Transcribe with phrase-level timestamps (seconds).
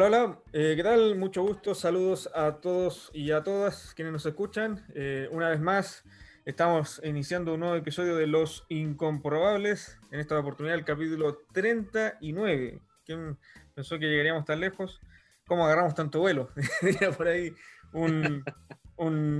[0.00, 1.16] Hola, hola, eh, ¿qué tal?
[1.16, 4.86] Mucho gusto, saludos a todos y a todas quienes nos escuchan.
[4.94, 6.04] Eh, una vez más,
[6.44, 12.80] estamos iniciando un nuevo episodio de Los Incomprobables, en esta oportunidad el capítulo 39.
[13.04, 13.38] ¿Quién
[13.74, 15.00] pensó que llegaríamos tan lejos?
[15.48, 16.52] ¿Cómo agarramos tanto vuelo?
[16.80, 17.52] Diría por ahí
[17.92, 18.44] un,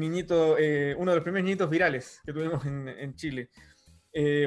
[0.00, 3.50] niñito, eh, uno de los primeros niñitos virales que tuvimos en, Chile.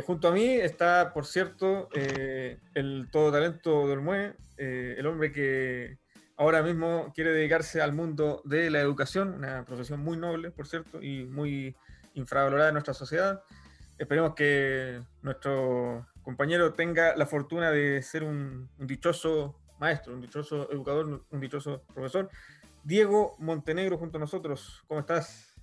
[0.06, 5.98] Junto a mí está, por cierto, el todo talento Dolmue, eh, el hombre que
[6.42, 11.00] ahora mismo quiere dedicarse al mundo de la educación, una profesión muy noble, por cierto,
[11.00, 11.76] y muy
[12.16, 13.44] infravalorada en nuestra sociedad.
[14.00, 20.68] Esperemos que nuestro compañero tenga la fortuna de ser un, un dichoso maestro, un dichoso
[20.72, 22.28] educador, un dichoso profesor.
[22.84, 25.54] Diego Montenegro junto a nosotros, ¿cómo estás?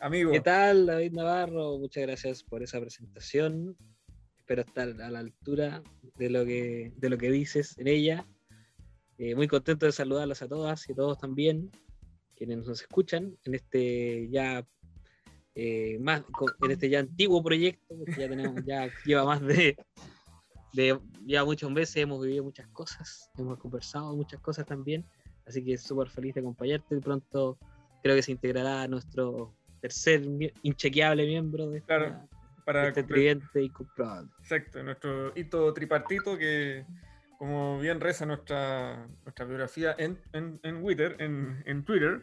[0.00, 0.30] Amigo.
[0.30, 1.78] ¿Qué tal, David Navarro?
[1.78, 3.76] Muchas gracias por esa presentación.
[4.38, 5.82] Espero estar a la altura
[6.14, 8.24] de lo que, de lo que dices en ella.
[9.18, 11.70] Eh, muy contento de saludarlas a todas y todos también,
[12.36, 14.66] quienes nos escuchan en este ya
[15.54, 16.22] eh, más
[16.62, 19.76] en este ya antiguo proyecto, porque ya tenemos, ya lleva más de,
[20.72, 25.04] de ya muchos meses, hemos vivido muchas cosas, hemos conversado muchas cosas también,
[25.46, 27.58] así que súper feliz de acompañarte y pronto
[28.02, 30.22] creo que se integrará a nuestro tercer
[30.62, 32.28] inchequeable miembro de, esta, Claro,
[32.64, 34.30] para este tridente incomprobable.
[34.40, 36.86] Exacto, nuestro hito tripartito que,
[37.42, 42.20] como bien reza nuestra, nuestra biografía en, en, en Twitter, en, en Twitter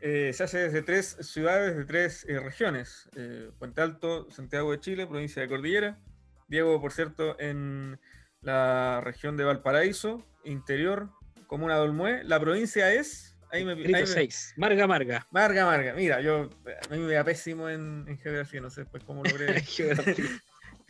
[0.00, 3.10] eh, se hace desde tres ciudades, de tres eh, regiones.
[3.16, 5.98] Eh, Puente Alto, Santiago de Chile, provincia de Cordillera.
[6.46, 7.98] Diego, por cierto, en
[8.42, 11.10] la región de Valparaíso, interior,
[11.48, 12.22] comuna de Olmué.
[12.22, 13.36] La provincia es...
[13.50, 15.26] Ahí me, ahí me- 6, Marga Marga.
[15.32, 15.94] Marga, Marga.
[15.94, 16.48] Mira, yo
[16.88, 19.60] a mí me da pésimo en, en geografía, no sé pues cómo logré...
[19.62, 20.26] Geografía.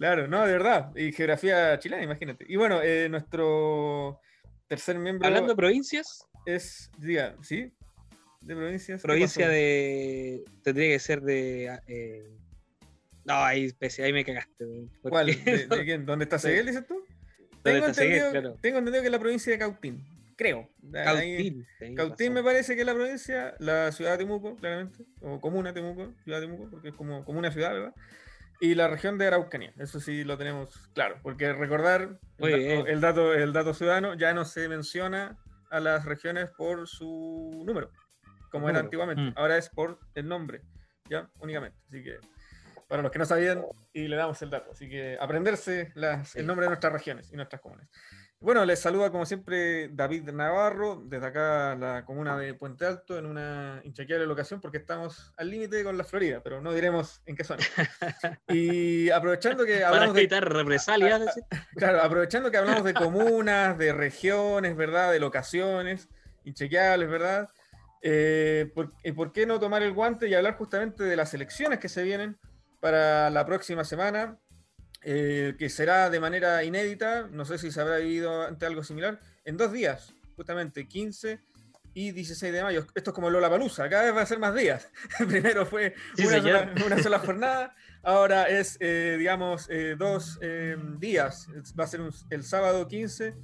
[0.01, 0.97] Claro, no, de verdad.
[0.97, 2.47] Y geografía chilena, imagínate.
[2.49, 4.19] Y bueno, eh, nuestro
[4.67, 7.71] tercer miembro Hablando de provincias, es, diga, ¿sí?
[8.41, 9.03] De provincias.
[9.03, 10.43] ¿qué provincia de.
[10.63, 11.79] Tendría que ser de.
[11.87, 12.31] eh,
[13.27, 13.71] no, ahí,
[14.03, 14.65] ahí me cagaste.
[15.03, 15.27] ¿Cuál?
[15.45, 16.07] ¿De, de quién?
[16.07, 16.95] ¿Dónde está Seguel, dices tú?
[17.63, 18.59] ¿Dónde Tengo entendido, Claro.
[18.63, 20.03] tengo entendido que es la provincia de Cautín.
[20.35, 20.71] Creo.
[20.95, 21.95] Ahí- Cautín.
[21.95, 26.15] Cautín me parece que es la provincia, la ciudad de Temuco, claramente, o comuna Temuco,
[26.25, 27.95] ciudad de Temuco, porque es como, como una ciudad, ¿verdad?
[28.61, 32.55] Y la región de Araucanía, eso sí lo tenemos claro, porque recordar el,
[32.87, 35.39] el, dato, el dato ciudadano ya no se menciona
[35.71, 37.91] a las regiones por su número,
[38.51, 39.33] como era antiguamente, Mm.
[39.37, 40.61] ahora es por el nombre,
[41.09, 41.79] ya, únicamente.
[41.89, 42.19] Así que,
[42.87, 46.47] para los que no sabían, y le damos el dato, así que aprenderse las- el
[46.47, 47.89] nombre de nuestras regiones y nuestras comunas.
[48.43, 53.27] Bueno, les saluda como siempre David Navarro, desde acá la comuna de Puente Alto, en
[53.27, 57.45] una inchequeable locación, porque estamos al límite con la Florida, pero no diremos en qué
[57.45, 57.63] zona.
[58.49, 61.39] Y aprovechando que Para hablamos de, evitar represalias.
[61.77, 65.13] claro, aprovechando que hablamos de comunas, de regiones, ¿verdad?
[65.13, 66.09] De locaciones,
[66.45, 67.51] inchequeables, ¿verdad?
[68.01, 71.79] Eh, ¿por, y por qué no tomar el guante y hablar justamente de las elecciones
[71.79, 72.39] que se vienen
[72.81, 74.39] para la próxima semana?
[75.03, 79.19] Eh, que será de manera inédita, no sé si se habrá vivido ante algo similar,
[79.45, 81.41] en dos días, justamente 15
[81.95, 82.87] y 16 de mayo.
[82.95, 84.89] Esto es como Lola Palusa, cada vez va a ser más días.
[85.29, 90.77] Primero fue Sí, una, sola, una sola jornada, ahora es, eh, digamos, eh, dos eh,
[90.99, 91.49] días.
[91.79, 93.35] Va a ser un- el sábado 15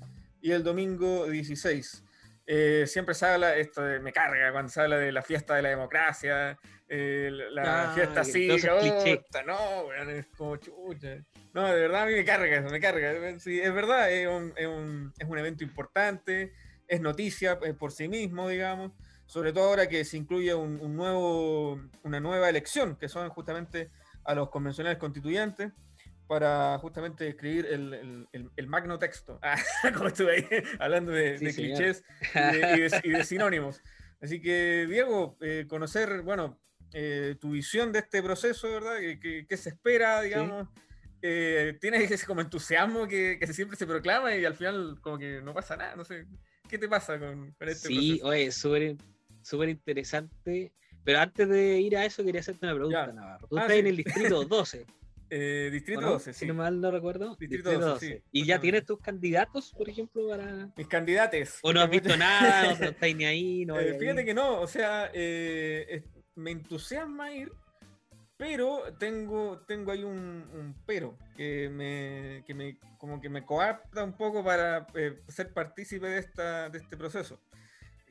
[0.40, 2.04] y el domingo 16.
[2.46, 5.62] Eh, siempre se habla, esto de- me carga cuando se habla de la fiesta de
[5.62, 6.56] la democracia,
[6.88, 9.18] eh, la Ah, fiesta clichés.
[9.18, 11.16] puta, no, es como chucha.
[11.56, 13.40] No, de verdad a mí me carga me carga.
[13.40, 16.52] Sí, es verdad, es un, es un- es un evento importante,
[16.86, 18.92] es noticia eh, por sí mismo, digamos,
[19.24, 23.90] sobre todo ahora que se incluye un, un nuevo, una nueva elección, que son justamente
[24.24, 25.72] a los convencionales constituyentes,
[26.26, 29.40] para justamente escribir el, el- el- el magno texto.
[29.42, 29.56] Ah,
[29.94, 30.46] como estuve ahí
[30.78, 31.76] hablando de, Sí, de señor.
[31.78, 32.04] clichés
[32.34, 33.80] y de, y de- y de sinónimos.
[34.20, 36.60] Así que, Diego, eh, conocer, bueno,
[36.92, 38.98] eh, tu visión de este proceso, ¿verdad?
[39.00, 40.68] ¿Qué, qué- qué se espera, digamos?
[41.22, 45.40] Eh, ¿Tienes ese como entusiasmo que, que siempre se proclama y al final como que
[45.42, 45.96] no pasa nada?
[45.96, 46.26] No sé,
[46.68, 48.26] ¿qué te pasa con, con este Sí, proceso?
[48.26, 48.96] oye, súper
[49.42, 50.72] súper interesante.
[51.04, 53.12] Pero antes de ir a eso, quería hacerte una pregunta, Ya.
[53.12, 53.46] Navarro.
[53.48, 53.78] Tú Ah, estás sí.
[53.80, 54.86] en el distrito 12.
[55.28, 56.10] Eh, Distrito ¿o no?
[56.12, 56.38] 12, sí.
[56.40, 57.36] Si no mal no recuerdo.
[57.38, 60.68] Distrito 12, sí, ¿Y ya tienes tus candidatos, por ejemplo, para.?
[60.76, 61.58] Mis candidatos.
[61.62, 62.72] ¿O no has visto nada?
[62.74, 63.64] ¿O no estáis ni ahí?
[63.66, 64.26] No Eh, fíjate ahí?
[64.26, 66.02] que no, o sea, eh,
[66.36, 67.50] me entusiasma ir,
[68.36, 70.16] pero tengo, tengo ahí un,
[70.52, 75.52] un pero que me, que me como que me coapta un poco para eh, ser
[75.52, 77.40] partícipe de esta de este proceso.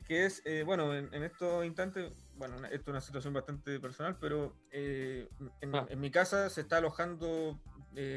[0.06, 4.16] Que es, eh, bueno, en, en estos instantes, bueno, esto es una situación bastante personal,
[4.20, 5.28] pero eh,
[5.60, 5.84] en, Ah.
[5.88, 7.60] en mi casa se está alojando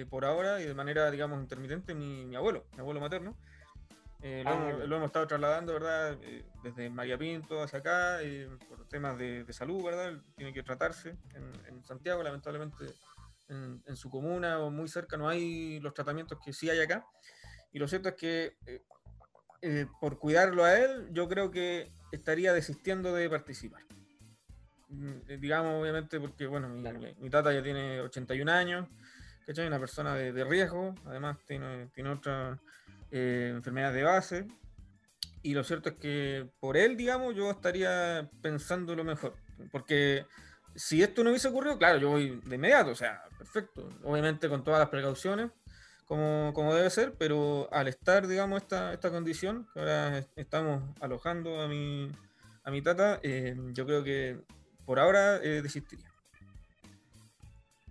[0.10, 3.38] por ahora y de manera, digamos, intermitente mi, mi abuelo, mi abuelo materno.
[4.22, 6.18] Eh, lo, Ah, hemos, lo hemos estado trasladando, ¿verdad?
[6.22, 10.14] Eh, desde María Pinto hacia acá, eh, por temas de, de salud, ¿verdad?
[10.36, 12.86] Tiene que tratarse en, en Santiago, lamentablemente
[13.48, 17.06] en, en su comuna o muy cerca no hay los tratamientos que sí hay acá.
[17.72, 18.58] Y lo cierto es que
[19.62, 23.84] eh, por cuidarlo a él, yo creo que estaría desistiendo de participar.
[24.90, 27.00] Mm, Digamos, obviamente, porque, bueno, mi, Claro.
[27.00, 28.88] mi- mi tata ya tiene 81 años,
[29.46, 29.68] ¿cachai?
[29.68, 32.60] Una persona de, de riesgo, además tiene, tiene otras
[33.12, 34.48] eh, enfermedades de base.
[35.42, 39.36] Y lo cierto es que por él, digamos, yo estaría pensando lo mejor.
[39.72, 40.26] Porque
[40.76, 43.90] si esto no hubiese ocurrido, claro, yo voy de inmediato, o sea, perfecto.
[44.04, 45.52] Obviamente con todas las precauciones,
[46.06, 50.84] como, como debe ser, pero al estar, digamos, esta, esta condición, que ahora es- estamos
[51.00, 52.12] alojando a mi,
[52.64, 54.40] a mi tata, eh, yo creo que
[54.86, 56.10] por ahora eh, desistiría.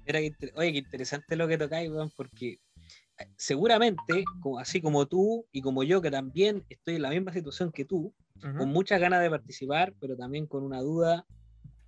[0.04, 2.58] Qué inter- oye, qué interesante lo que tocáis, porque
[3.36, 7.72] seguramente, como- así como tú y como yo, que también estoy en la misma situación
[7.72, 8.12] que tú,
[8.56, 11.26] con muchas ganas de participar, pero también con una duda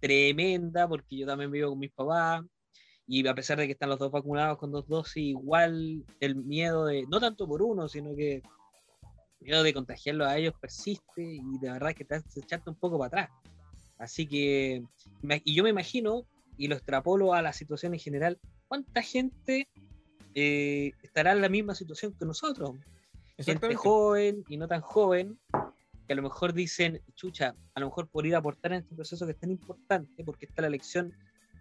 [0.00, 2.42] tremenda, porque yo también vivo con mis papás,
[3.06, 6.86] y a pesar de que están los dos vacunados con dos dosis, igual el miedo
[6.86, 8.42] de, no tanto por uno, sino que el
[9.40, 12.98] miedo de contagiarlo a ellos persiste, y de verdad que te hace echarte un poco
[12.98, 13.30] para atrás.
[13.98, 14.82] Así que,
[15.44, 16.24] y yo me imagino,
[16.56, 18.38] y lo extrapolo a la situación en general,
[18.68, 19.68] ¿cuánta gente
[20.34, 22.76] eh, estará en la misma situación que nosotros?
[23.38, 25.38] gente joven y no tan joven,
[26.06, 28.94] que a lo mejor dicen, chucha, a lo mejor por ir a aportar en este
[28.94, 31.14] proceso que es tan importante, porque está la elección,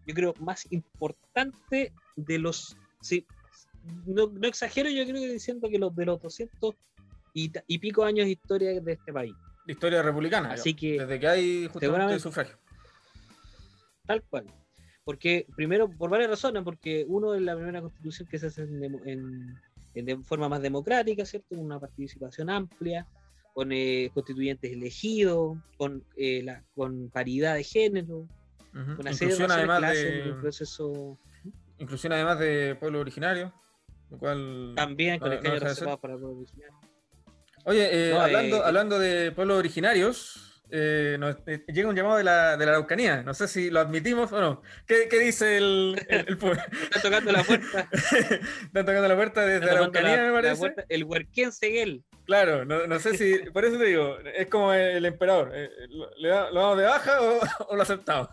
[0.06, 3.26] yo creo, más importante de los, sí,
[4.06, 6.76] no, no exagero, yo creo que diciendo que los de los 200
[7.34, 9.34] y, y pico años de historia de este país,
[9.72, 10.54] historia republicana.
[10.54, 12.58] Así yo, que, desde que hay justamente el sufragio.
[14.06, 14.46] tal cual.
[15.10, 18.84] Porque, primero, por varias razones, porque uno es la primera constitución que se hace en,
[19.08, 19.58] en-
[19.96, 21.48] en de forma más democrática, ¿cierto?
[21.56, 23.08] Con una participación amplia,
[23.56, 28.28] con eh, constituyentes elegidos, con, eh, la, con paridad de género,
[28.72, 31.18] una serie de Inclusión razones además de, el proceso
[31.80, 33.52] inclusión además de pueblo originario,
[34.12, 36.70] lo cual también con no- el no reservado para pueblo original.
[37.66, 42.18] Oye, eh, No, hablando, eh, hablando de pueblos originarios, eh, nos- eh, llega un llamado
[42.18, 43.24] de la, de la Araucanía.
[43.24, 44.62] No sé si lo admitimos o no.
[44.88, 46.62] ¿Qué, qué dice el, el, el pueblo?
[46.84, 50.58] Está tocando la puerta, Están tocando la puerta desde la Araucanía, la- me parece.
[50.60, 52.04] puerta, el huerquén Seguel.
[52.26, 53.38] Claro, no, no sé si.
[53.54, 55.52] Por eso te digo, es como el emperador.
[55.54, 57.40] eh, ¿Lo, le da- lo damos de baja o,
[57.70, 58.30] o lo aceptamos?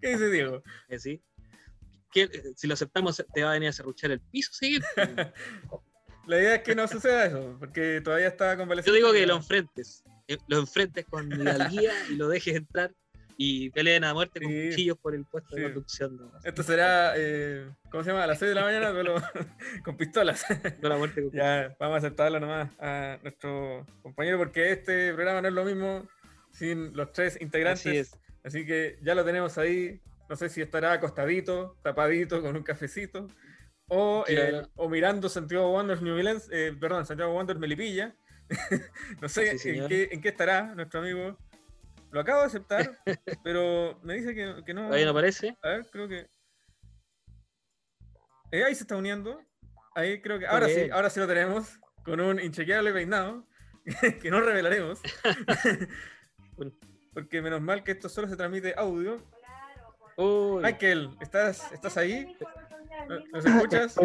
[0.00, 0.62] ¿Qué dice Diego?
[0.88, 1.22] Eh, ¿sí?
[2.56, 4.82] Si lo aceptamos, te va a venir a serruchar el piso, Seguel.
[6.26, 8.96] La idea es que no suceda eso, porque todavía está Yo convaleciente.
[8.96, 10.02] digo que lo enfrentes,
[10.48, 12.92] lo enfrentes con la guía y lo dejes entrar
[13.38, 14.68] y peleen a muerte con Sí.
[14.70, 15.64] cuchillos por el puesto de Sí.
[15.66, 16.16] conducción.
[16.16, 16.32] ¿no?
[16.42, 18.24] Esto será, eh, ¿cómo se llama?
[18.24, 19.14] A las 6 de la mañana, pero
[19.84, 20.44] con pistolas.
[20.82, 25.42] No la muerte con Ya, vamos a aceptarlo nomás a nuestro compañero porque este programa
[25.42, 26.08] no es lo mismo
[26.50, 27.86] sin los tres integrantes.
[27.86, 28.18] Así es.
[28.42, 30.00] Así que ya lo tenemos ahí.
[30.30, 33.28] No sé si estará acostadito, tapadito, con un cafecito.
[33.88, 34.70] O, eh, Claro.
[34.76, 38.16] o mirando Santiago Wanderers New Orleans, eh, perdón, Santiago Wanderers Melipilla.
[39.20, 41.36] no sé Sí, en, qué, en qué estará nuestro amigo.
[42.10, 42.98] Lo acabo de aceptar,
[43.44, 44.82] pero me dice que, que no.
[44.84, 45.56] Todavía no aparece.
[45.62, 46.26] A ver, creo que.
[48.52, 49.40] Eh, ahí se está uniendo.
[49.94, 50.46] Ahí creo que.
[50.46, 51.78] Ahora sí, ahora sí lo tenemos.
[52.04, 53.44] Con un inchequeable peinado.
[54.22, 55.00] que no revelaremos.
[57.12, 59.20] Porque menos mal que esto solo se transmite audio.
[60.16, 62.36] Uy, Michael, ¿estás, ¿estás ahí?
[63.08, 63.96] ¿No- ¿Nos escuchas?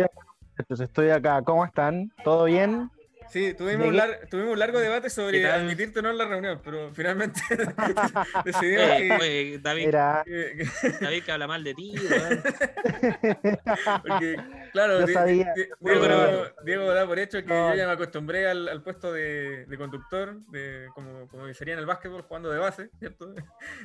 [0.58, 1.42] Estoy estoy acá.
[1.44, 2.12] ¿Cómo están?
[2.24, 2.90] ¿Todo bien?
[3.32, 6.62] Sí, tuvimos un, lar- tuvimos un largo debate sobre admitirte o no en la reunión,
[6.64, 7.40] pero finalmente
[8.46, 11.94] decidimos eh, que, oye, David, Mira, que- que- David que habla mal de ti.
[14.08, 14.36] Porque,
[14.72, 16.44] claro, Yo Di- sabía, Di- yo Diego.
[16.66, 17.70] Diego da por hecho que No.
[17.72, 21.80] yo ya me acostumbré al, al puesto de, de conductor, de, como, como sería en
[21.80, 23.34] el básquetbol, jugando de base, ¿cierto?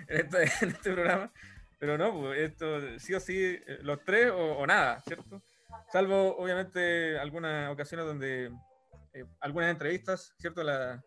[0.08, 1.32] En este, en este programa.
[1.78, 5.42] Pero no, pues esto sí o sí, eh, los tres o, o nada, ¿cierto?
[5.92, 8.50] Salvo, obviamente, algunas ocasiones donde
[9.16, 10.62] eh, algunas entrevistas, ¿cierto?
[10.62, 11.02] La,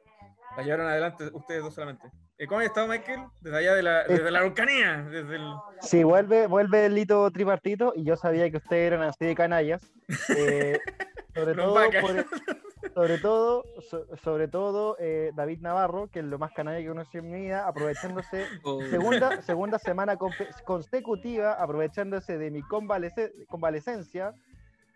[0.57, 2.09] la llevaron adelante ustedes dos solamente.
[2.37, 3.21] Eh, ¿Cómo has estado, Michael?
[3.41, 5.43] Desde allá de la, desde la Araucanía, desde el...
[5.81, 9.81] sí, vuelve, vuelve el lito tripartito y yo sabía que ustedes eran así de canallas.
[10.37, 10.79] Eh,
[11.35, 12.25] sobre, todo por-
[12.93, 17.17] sobre todo, so- sobre todo eh, David Navarro, que es lo más canalla que conocí
[17.17, 20.17] en mi vida, aprovechándose O- segunda, segunda semana
[20.65, 24.33] consecutiva, aprovechándose de mi convalece- convalecencia,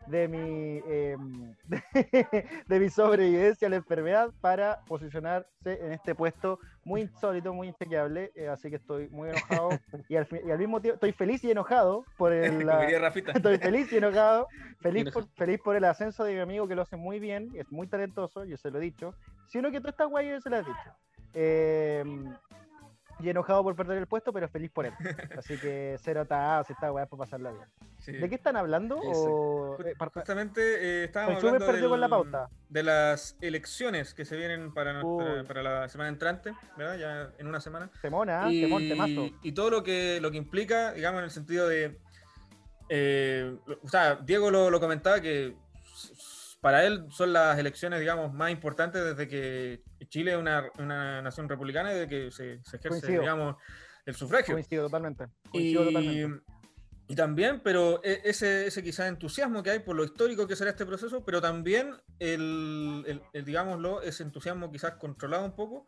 [0.08, 1.16] de mi, eh,
[1.68, 7.70] de, de mi sobrevivencia a la enfermedad para posicionarse en este puesto muy insólito, muy
[7.70, 8.32] inchequeable.
[8.36, 9.80] eh, así que estoy muy enojado
[10.10, 13.32] y al, y al mismo tiempo estoy feliz y enojado por el, la- Rafita.
[13.36, 14.48] Estoy feliz y enojado.
[14.82, 17.72] Feliz por, feliz por el ascenso de mi amigo que lo hace muy bien, es
[17.72, 19.14] muy talentoso, yo se lo he dicho.
[19.48, 20.92] sino que todas estas guayas se las he dicho.
[21.34, 22.04] Eh,
[23.20, 24.94] y enojado por perder el puesto, pero feliz por él.
[25.38, 27.66] Así que cero atadas, esta weá por pasarla bien.
[28.00, 28.12] Sí.
[28.12, 28.98] ¿De qué están hablando?
[28.98, 32.50] O, eh, Justamente eh, estábamos hablando perdió con la del- pauta.
[32.68, 36.98] de las elecciones que se vienen para, nuestra- para la semana entrante, ¿verdad?
[36.98, 37.90] Ya en una semana.
[38.02, 39.30] Temona, temón, temazo.
[39.42, 41.98] y todo lo que, lo que implica, digamos, en el sentido de.
[42.90, 45.56] eh, o sea, Diego lo, lo comentaba que
[46.64, 51.50] para él son las elecciones, digamos, más importantes desde que Chile es una, una nación
[51.50, 53.20] republicana y desde que se, se ejerce, Coincido.
[53.22, 53.58] digamos,
[54.06, 54.56] el sufragio.
[54.56, 55.26] Coincido totalmente.
[55.52, 56.44] Coincido Y, totalmente.
[57.10, 60.70] y también, pero e- ese, ese quizás entusiasmo que hay por lo histórico que será
[60.72, 65.86] este proceso, pero también el, el- el, digámoslo, ese entusiasmo quizás controlado un poco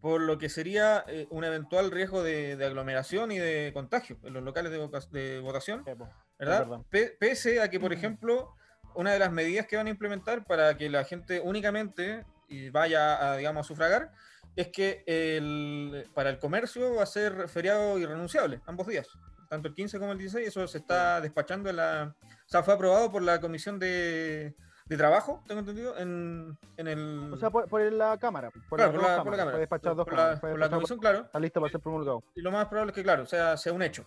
[0.00, 4.32] por lo que sería eh, un eventual riesgo de, de aglomeración y de contagio en
[4.32, 4.78] los locales de,
[5.20, 5.84] de votación.
[5.84, 6.08] ¿verdad?
[6.38, 6.78] verdad.
[6.88, 8.54] Pe- pese a que, por ejemplo,
[8.96, 13.32] una de las medidas que van a implementar para que la gente únicamente y vaya
[13.32, 14.12] a, digamos, a sufragar,
[14.54, 19.06] es que el- para el comercio va a ser feriado irrenunciable, ambos días,
[19.50, 22.14] tanto el 15 como el 16, eso se está despachando en la...
[22.22, 24.54] O sea, fue aprobado por la Comisión de,
[24.86, 27.30] de Trabajo, tengo entendido, en, en el...
[27.32, 28.50] O sea, por, por la cámara.
[28.68, 30.40] Por, claro, las por la, por la Cámara, Fue despachado por, dos por la, cámaras,
[30.40, 32.22] fue por la despachado- Comisión, claro, Está listo para ser promulgado.
[32.34, 34.06] y lo más probable es que, claro, sea, sea un hecho.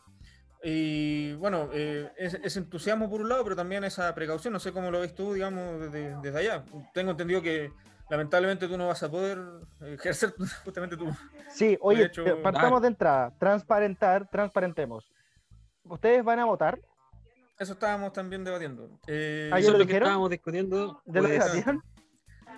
[0.63, 4.51] Y bueno, eh, es, ese entusiasmo por un lado, pero también esa precaución.
[4.54, 6.66] No sé cómo lo ves tú, digamos, desde, desde allá.
[6.94, 7.72] Tengo entendido que
[8.10, 9.39] lamentablemente tú no vas a poder
[9.82, 10.34] ejercer
[10.66, 11.10] justamente tu.
[11.50, 13.34] Sí, oye, eh, partamos de entrada.
[13.39, 15.10] Transparentar, transparentemos.
[15.84, 16.80] ¿Ustedes van a votar?
[17.58, 18.89] Eso estábamos también debatiendo.
[19.08, 20.08] Eh, Ah, Eso lo es lo que dijeron?
[20.08, 21.01] estábamos discutiendo.
[21.06, 21.84] ¿De lo que pues, debatieron?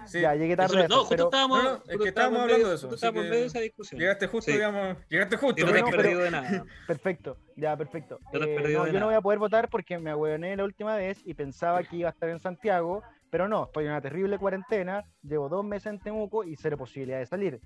[0.05, 0.75] Sí, Ya, llegué eso tarde.
[0.75, 2.95] no, eso, justo pero- estábamos, No, no, es que estábamos hablando medio- de eso, justo
[2.95, 3.99] estábamos en medio de esa discusión.
[4.01, 4.57] llegaste justo, Sí.
[4.57, 4.97] digamos.
[5.09, 5.61] Llegaste justo.
[5.61, 6.65] Y no te has no, porque- pero- perdido de nada.
[6.87, 8.19] Perfecto, ya, perfecto.
[8.25, 10.09] No te has Eh, perdido no, de yo no voy a poder votar porque me
[10.11, 13.85] ahueoné la última vez y pensaba que iba a estar en Santiago, pero no, estoy
[13.85, 17.59] en una terrible cuarentena, llevo dos meses en Temuco y cero posibilidad de salir.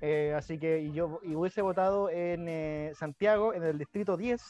[0.00, 4.42] Eh, así que y yo y hubiese votado en eh, Santiago, en el distrito 10,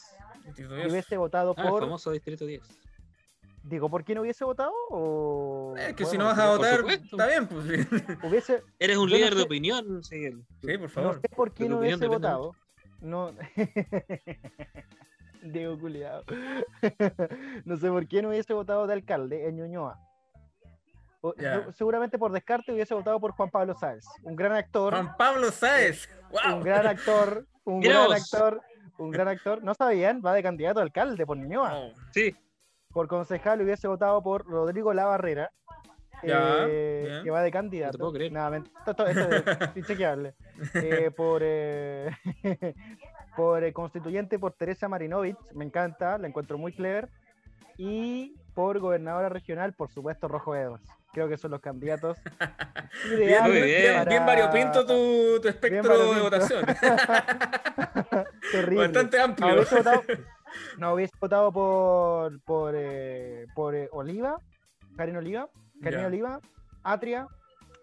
[0.57, 1.81] y hubiese votado Ah, el por...
[1.81, 2.63] famoso Distrito 10.
[3.63, 4.73] Digo, ¿por qué no hubiese votado?
[4.89, 5.73] O...
[5.77, 7.05] Es que bueno, si no vas a votar, supuesto.
[7.17, 7.65] está bien, pues.
[7.65, 7.75] sí.
[8.27, 10.45] Hubiese, Eres un Yo no líder de opinión, Miguel.
[10.61, 11.21] Sí, por No favor.
[11.21, 12.55] sé por qué no hubiese votado.
[12.99, 13.31] No.
[15.43, 16.23] Diego culiado.
[17.65, 19.99] no sé por qué no hubiese votado de alcalde en Ñuñoa.
[21.21, 21.33] O-
[21.73, 26.09] Seguramente por descarte hubiese votado por Juan Pablo Sáez, un gran actor, Juan Pablo Sáez.
[26.31, 26.57] ¡Wow!
[26.57, 28.15] un gran actor, un gran vos.
[28.15, 28.61] actor,
[28.97, 29.63] un gran actor.
[29.63, 31.69] No sabían, va de candidato a alcalde por Ñuñoa.
[31.69, 31.93] No.
[32.11, 32.35] Sí,
[32.93, 35.51] Por concejal hubiese votado por Rodrigo Lavarrera,
[36.21, 37.91] Ya, eh, que va de No candidato.
[37.93, 38.31] te puedo creer.
[38.31, 39.43] Nada, esto, esto es
[39.75, 40.35] inchequeable.
[40.75, 42.09] Eh, por eh,
[43.35, 47.09] por eh, constituyente por Teresa Marinovich, me encanta, la encuentro muy clever.
[47.77, 50.87] Y por gobernadora regional, por supuesto, Rojo Edwards.
[51.11, 52.17] Creo que son los candidatos
[53.17, 54.25] Bien, bien.
[54.25, 56.63] variopinto tu, tu espectro de votación.
[58.51, 58.83] Terrible.
[58.87, 59.55] Bastante No, amplio.
[59.65, 60.03] votado,
[60.77, 64.37] no, hubiese votado por, por, eh, por eh, Oliva,
[64.95, 65.49] Karina Oliva,
[65.81, 66.07] Karina Ya.
[66.07, 66.39] Oliva,
[66.83, 67.27] Atria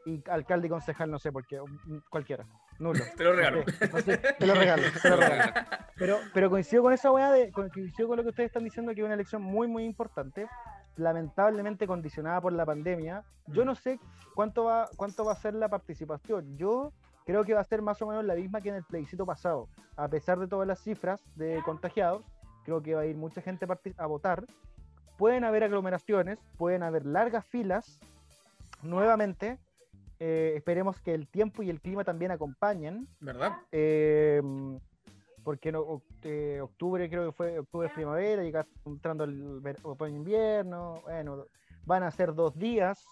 [0.06, 2.46] y alcalde y concejal, no sé por qué, mm, cualquiera,
[2.78, 3.04] nulo.
[3.16, 3.64] Te lo regalo.
[3.92, 5.52] No sé, te lo regalo, te lo regalo.
[5.96, 9.00] Pero, pero coincido con esa weá, de, coincido con lo que ustedes están diciendo, que
[9.00, 10.48] es una elección muy, muy importante,
[10.96, 13.22] lamentablemente condicionada por la pandemia.
[13.46, 13.98] Yo no sé
[14.34, 16.56] cuánto va, cuánto va a ser la participación.
[16.56, 16.92] Yo
[17.26, 19.68] creo que va a ser más o menos la misma que en el plebiscito pasado.
[19.96, 22.24] A pesar de todas las cifras de contagiados,
[22.64, 24.44] creo que va a ir mucha gente a, a votar.
[25.16, 27.98] Pueden haber aglomeraciones, pueden haber largas filas.
[28.82, 29.58] Nuevamente,
[30.18, 33.06] eh, esperemos que el tiempo y el clima también acompañen.
[33.20, 33.58] ¿Verdad?
[33.72, 34.40] Eh,
[35.44, 40.16] porque no, eh, octubre creo que fue octubre es primavera, llega entrando el ver- otoño
[40.16, 41.46] invierno, bueno,
[41.86, 43.02] van a ser dos días.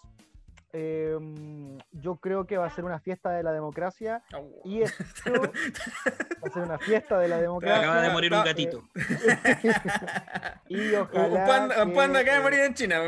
[0.73, 1.17] Eh,
[1.93, 4.23] yo creo que va a ser una fiesta de la democracia
[4.65, 5.51] y esto va
[6.47, 8.83] a ser una fiesta de la democracia acaba de morir un Ah, gatito.
[10.69, 13.01] y ojalá un panda, un que, panda acaba de eh, morir en China.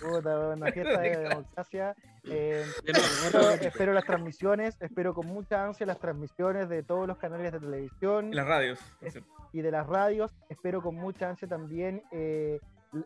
[0.00, 1.94] puta, una fiesta de la democracia.
[2.24, 2.92] Eh, De
[3.32, 7.60] nuevo, espero, las transmisiones, espero con mucha ansia las transmisiones de todos los canales de
[7.60, 8.26] televisión.
[8.26, 8.78] En las radios.
[9.52, 10.32] y de las radios.
[10.48, 12.60] Espero con mucha ansia también eh,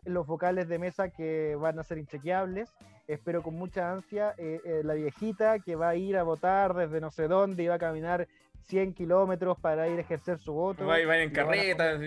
[0.05, 2.73] los vocales de mesa que van a ser inchequeables.
[3.07, 7.01] Espero con mucha ansia eh, eh, la viejita que va a ir a votar desde
[7.01, 8.27] no sé dónde y va a caminar
[8.67, 10.85] 100 kilómetros para ir a ejercer su voto.
[10.85, 11.93] Va, va en a carreta.
[11.93, 12.05] así,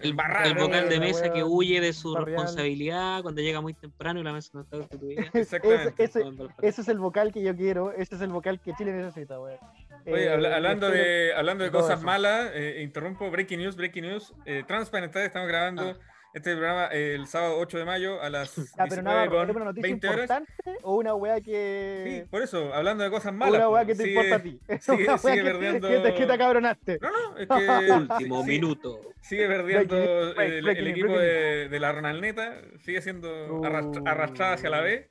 [0.00, 0.48] El, barraco.
[0.48, 2.36] el vocal de la mesa que huye de su barrial.
[2.38, 5.22] responsabilidad cuando llega muy temprano y la mesa no está constituida.
[5.34, 6.02] Exactamente.
[6.02, 6.22] Ese,
[6.62, 9.58] ese es el vocal que yo quiero, ese es el vocal que Chile necesita, weón.
[10.06, 12.06] Oye, Eh, habla- hablando, de, hablando de cosas eso.
[12.06, 14.32] malas, eh, interrumpo, breaking news, breaking news.
[14.46, 15.96] Eh, Transparentar, estamos grabando Ah.
[16.34, 19.50] Este programa eh, el sábado 8 de mayo a las Ya, pero 19 Navarro, con
[19.50, 20.42] ¿es una noticia 20 horas.
[20.82, 22.20] o una weá que.
[22.24, 23.54] Sí, por eso, hablando de cosas o malas.
[23.60, 24.60] una weá pues, que te sigue- importa a ti.
[24.80, 26.98] sigue- Una sigue que- perdiendo- que te, que te acabronaste.
[27.00, 29.00] No, no, es que Último sí, minuto.
[29.22, 29.96] sigue perdiendo
[30.40, 33.28] el, el equipo de, de la Ronaldneta, sigue siendo
[33.62, 34.08] arrastra- Uh.
[34.08, 35.10] arrastrada hacia la B.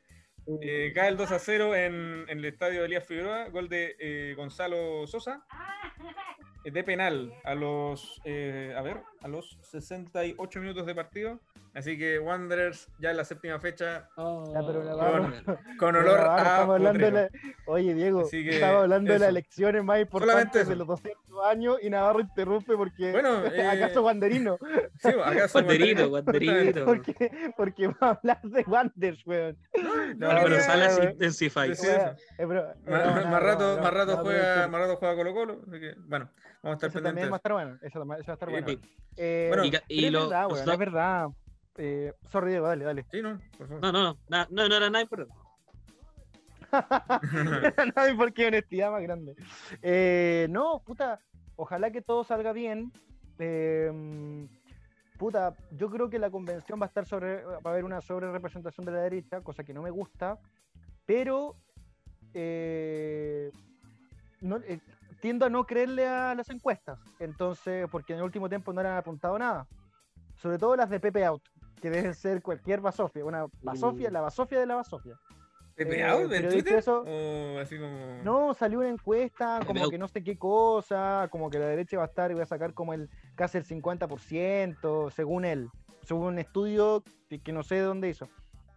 [0.61, 3.97] Eh, cae el 2 a 0 en, en el estadio de Elías Figueroa, gol de
[3.99, 5.43] eh, Gonzalo Sosa,
[6.63, 11.39] eh, de penal a los, eh, a ver, a los 68 minutos de partido.
[11.73, 15.21] Así que Wanderers ya en la séptima fecha Ya, pero la Oh,
[15.77, 17.29] con Pero olor ahora a estamos hablando la-
[17.67, 19.29] Oye, Diego, estamos hablando de las eso.
[19.29, 20.69] elecciones más importantes eso.
[20.71, 24.57] de los 200 años y Navarro interrumpe porque Bueno, eh, acaso Wanderino,
[24.97, 26.45] Sí, ¿acaso Banderito, Wanderers?
[26.47, 26.85] banderito.
[26.85, 29.57] porque, porque va a hablar de Wanders, weón.
[30.17, 30.99] No, No, pero salas.
[31.03, 31.71] Intensify.
[31.71, 31.83] Eso.
[32.87, 36.29] Más, rato, juega, pero- más rato juega Colo Colo, así que bueno,
[36.67, 37.03] vamos a estar Eso pendientes.
[37.03, 37.77] también va a estar bueno.
[37.81, 38.67] Eso, también- eso va a estar bueno.
[39.17, 41.27] Eh, Bueno, Y, es lo- verdad, weón, es verdad.
[41.77, 43.05] Eh, sorry, Diego, dale, dale.
[43.11, 43.81] Sí, no, por favor.
[43.83, 45.33] No, no, no, na- no, no era nada importante.
[47.95, 49.35] no hay por qué honestidad más grande.
[49.81, 51.19] Eh, no, puta,
[51.55, 52.91] ojalá que todo salga bien.
[53.39, 54.47] Eh,
[55.17, 58.31] puta, yo creo que la convención va a estar sobre, va a haber una sobre
[58.31, 60.37] representación de la derecha, cosa que no me gusta,
[61.05, 61.55] pero
[62.33, 63.51] eh,
[64.41, 64.79] no- eh,
[65.21, 68.89] tiendo a no creerle a las encuestas, entonces, porque en el último tiempo no le
[68.89, 69.67] han apuntado nada,
[70.35, 71.41] sobre todo las de Pepe Out,
[71.81, 74.11] que deben ser cualquier basofia, una basofia, Uh.
[74.13, 75.15] la basofia de la basofia.
[75.75, 76.75] ¿Pepe Eh, Out en Twitter?
[76.79, 78.17] eso- O así como.
[78.23, 82.03] No, salió una encuesta, como que no sé qué cosa, como que la derecha va
[82.03, 85.69] a estar y va a sacar como el casi el 50%, según él,
[86.01, 88.27] según un estudio que, que no sé de dónde hizo.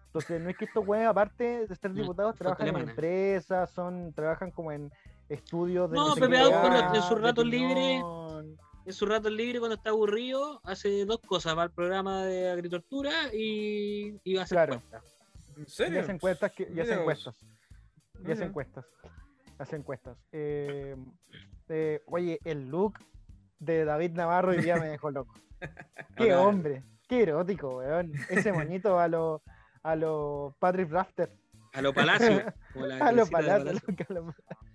[0.06, 4.50] Entonces, no es que estos güeyes, aparte de ser diputados, trabajan en empresas, son, trabajan
[4.50, 4.90] como en
[5.30, 8.02] estudios de No, sé Pepe Out, en sus ratos libres.
[8.86, 11.56] En su rato libre, cuando está aburrido, hace dos cosas.
[11.56, 14.74] Va al programa de agricultura y, y va a hacer Claro.
[14.74, 15.04] encuestas.
[15.56, 16.00] ¿En Y serio?
[16.00, 17.34] hace encuestas, que, y hace encuestas.
[18.26, 18.84] Y hace encuestas.
[19.58, 20.16] Hace encuestas.
[20.32, 20.96] Eh,
[21.68, 22.94] eh, oye, el look
[23.58, 25.34] de David Navarro hoy día me dejó loco.
[26.16, 28.12] Qué hombre, qué erótico, weón.
[28.30, 29.42] Ese moñito a los
[29.82, 31.30] a los Patrick Rafter.
[31.74, 32.42] A lo Palacio.
[33.00, 33.72] A los camiseta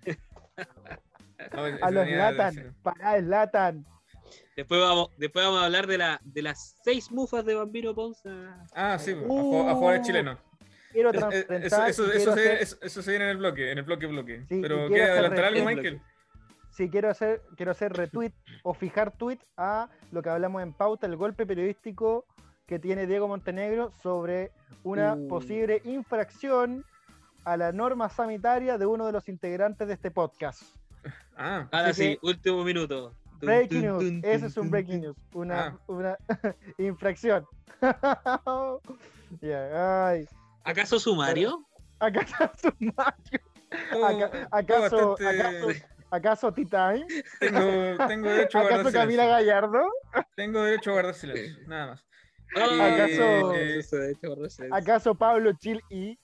[0.56, 2.76] a los, No, a Latan.
[2.82, 3.86] Para el Latan.
[4.56, 8.30] Después vamos, después vamos a hablar de, la, de las seis mufas de Bambino Ponza.
[8.74, 10.38] Ah, sí, a, ju- a jugadores Uh, chilenos.
[10.92, 13.36] Quiero Es- es- Eso, eso, eso, quiero se, hacer- eso, eso se viene en el
[13.36, 14.44] bloque, en el bloque bloque.
[14.48, 15.64] Sí, Pero quiero ¿quieres hacer adelantar algo.
[15.66, 16.00] Michael?
[16.70, 21.06] Sí, quiero hacer, quiero hacer retweet o fijar tweet a lo que hablamos en pauta,
[21.06, 22.24] el golpe periodístico
[22.66, 25.28] que tiene Diego Montenegro sobre una Uh.
[25.28, 26.84] posible infracción
[27.46, 30.62] a la norma sanitaria de uno de los integrantes de este podcast.
[31.36, 33.14] Ah, Ahora Así sí, último minuto.
[33.40, 35.78] Breaking news, ese es un breaking news, una, Ah.
[35.86, 36.16] una
[36.78, 37.46] infracción.
[39.42, 40.26] Ay,
[40.64, 41.64] ¿Acaso sumario?
[42.00, 43.40] acá está su Mario.
[43.92, 45.68] todo- Aca- todo ¿Acaso, bastante- acaso,
[46.10, 47.06] acaso T-Time?
[47.40, 49.28] Tengo, tengo derecho a guardar ¿Acaso Camila silencio.
[49.52, 49.82] Gallardo?
[50.34, 52.04] Tengo derecho a guardar silencio, nada más.
[52.56, 54.68] Ah, ¿Acaso- eh.
[54.72, 56.18] ¿Acaso Pablo Chil y?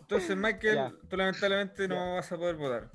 [0.00, 0.92] Entonces, Michael, Ya.
[1.08, 2.90] tú lamentablemente no vas a poder votar.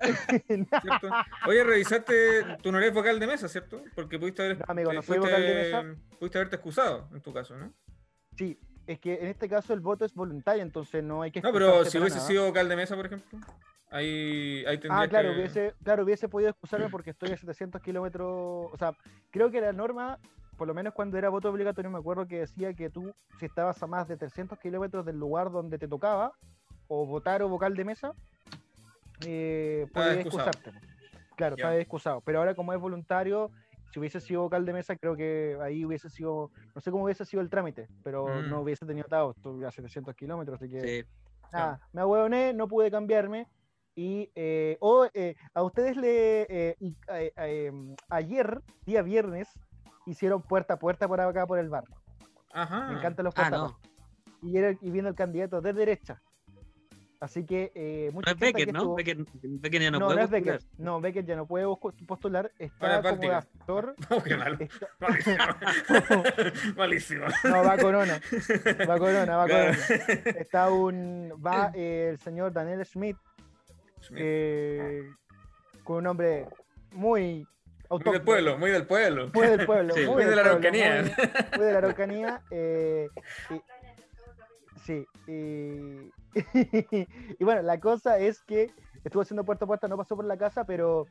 [0.46, 1.10] ¿Cierto?
[1.46, 3.82] Oye, revisaste, tú no eres vocal de mesa, ¿cierto?
[3.94, 5.82] Porque pudiste haber, No, amigo, te- no soy fuiste- vocal de mesa.
[6.18, 7.72] Pudiste haberte excusado, en tu caso, ¿no?
[8.36, 11.40] Sí, es que en este caso el voto es voluntario, entonces no hay que.
[11.40, 12.26] No, pero si hubiese nada.
[12.28, 13.38] sido vocal de mesa, por ejemplo,
[13.90, 15.36] ahí, ahí tendrías Ah, claro, que...
[15.36, 18.26] hubiese, claro, hubiese podido excusarme porque estoy a 700 kilómetros.
[18.72, 18.92] O sea,
[19.30, 20.18] creo que la norma,
[20.62, 23.82] por lo menos cuando era voto obligatorio, me acuerdo que decía que tú, si estabas
[23.82, 26.30] a más de 300 kilómetros del lugar donde te tocaba,
[26.86, 28.12] o votar o vocal de mesa,
[29.26, 30.70] eh, podías excusarte.
[31.36, 31.62] Claro, Ya.
[31.64, 32.20] estaba excusado.
[32.20, 33.50] Pero ahora, como es voluntario,
[33.92, 36.52] si hubiese sido vocal de mesa, creo que ahí hubiese sido.
[36.76, 38.48] No sé cómo hubiese sido el trámite, pero Mm.
[38.48, 39.32] no hubiese tenido atado.
[39.36, 40.80] Estuve a 700 kilómetros, así que.
[40.80, 41.08] Sí.
[41.52, 43.48] Nada, me ahueoné, no pude cambiarme.
[43.96, 46.42] Y eh, o, eh, a ustedes le.
[46.42, 46.76] eh,
[47.08, 47.72] eh, eh,
[48.10, 49.48] ayer, día viernes,
[50.06, 51.96] hicieron puerta a puerta por acá por el barrio.
[52.52, 52.88] Ajá.
[52.88, 53.78] Me encantan los Ah, puerta a no.
[54.42, 56.20] Y, era, y viendo el candidato de derecha.
[57.20, 58.78] Así que eh, No es Beckett, que ¿no?
[58.80, 60.54] estuvo- Beckett, Beckett ya no, No, no, puede es Beckett.
[60.56, 60.80] postular.
[60.84, 62.50] No, Beckett ya no puede busco- postular.
[62.80, 63.94] Ahora Está es como actor.
[64.10, 64.56] Oh, qué malo.
[64.58, 65.36] está- Malísimo.
[66.76, 67.24] Malísimo.
[67.44, 68.20] No, va Corona.
[68.90, 69.72] Va Corona, va Claro.
[69.72, 70.30] Corona.
[70.36, 71.32] Está un.
[71.46, 73.16] Va eh, el señor Daniel Schmidt,
[74.16, 75.02] eh,
[75.84, 76.48] con un nombre
[76.90, 77.46] muy
[77.98, 79.30] Muy del pueblo, muy del pueblo.
[79.34, 79.94] Muy del pueblo.
[79.96, 80.04] Sí.
[80.06, 81.02] muy, Muy de la pueblo, Araucanía.
[81.02, 82.42] Muy, muy de la Araucanía.
[82.50, 83.08] eh,
[83.50, 83.62] y-
[84.84, 85.06] sí.
[85.26, 86.10] Y,
[87.38, 88.70] y bueno, la cosa es que
[89.04, 91.06] estuvo haciendo puerta a puerta, no pasó por la casa, pero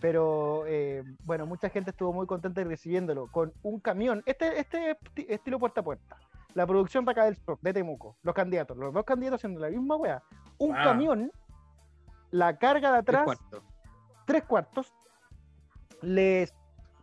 [0.00, 4.22] Pero eh, bueno, mucha gente estuvo muy contenta recibiéndolo con un camión.
[4.26, 4.96] Este, este
[5.28, 6.16] estilo puerta a puerta.
[6.54, 8.16] La producción para acá del de Temuco.
[8.24, 10.22] Los candidatos, los dos candidatos haciendo la misma weá.
[10.58, 11.30] Un camión,
[12.32, 13.26] la carga de atrás,
[14.26, 14.92] tres cuartos,
[16.02, 16.52] les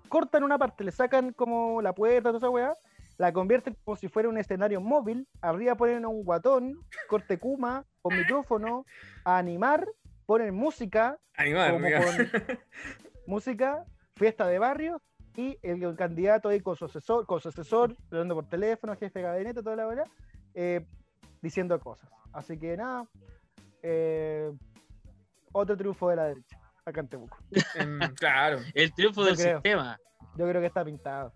[0.08, 2.76] cortan una parte, le sacan como la puerta, toda esa weá,
[3.18, 8.18] la convierten como si fuera un escenario móvil, arriba ponen un guatón, corte Kuma, con
[8.18, 8.86] micrófono,
[9.26, 9.88] a animar,
[10.26, 12.30] ponen música, animar, como con
[13.28, 13.86] música,
[14.16, 15.02] fiesta de barrio,
[15.36, 19.26] y el, candidato ahí con su asesor, con su asesor, hablando por teléfono, jefe de
[19.26, 20.04] gabinete, toda la hora,
[20.54, 20.86] eh,
[21.42, 22.10] diciendo cosas.
[22.34, 23.08] Así que nada,
[23.82, 24.52] eh,
[25.52, 26.59] otro triunfo de la derecha,
[26.90, 27.38] acá en Temuco.
[28.16, 28.60] claro.
[28.74, 30.00] El triunfo del sistema.
[30.36, 31.34] Yo creo que está pintado.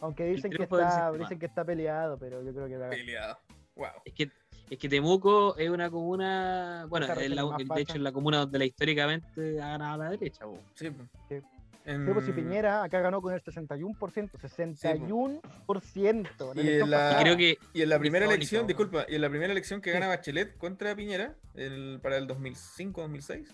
[0.00, 3.38] Aunque dicen que está, dicen que está peleado, pero yo creo que está peleado.
[3.74, 3.88] Wow.
[4.04, 4.30] Es que
[4.70, 8.58] es que Temuco es una comuna, bueno, es la, de hecho es la comuna donde
[8.58, 10.46] la históricamente ha ganado a la derecha.
[10.74, 10.90] Sí,
[11.28, 11.36] sí.
[11.84, 12.10] En...
[12.10, 16.52] Pues, si Piñera acá ganó con el 61%, 61%.
[16.56, 19.52] y, en la, creo que y en la primera elección, disculpa, y en la primera
[19.52, 23.48] elección que gana Bachelet contra Piñera, el, para el 2005-2006,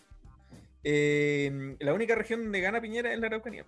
[0.82, 3.66] eh, la única región donde gana Piñera es la Araucanía.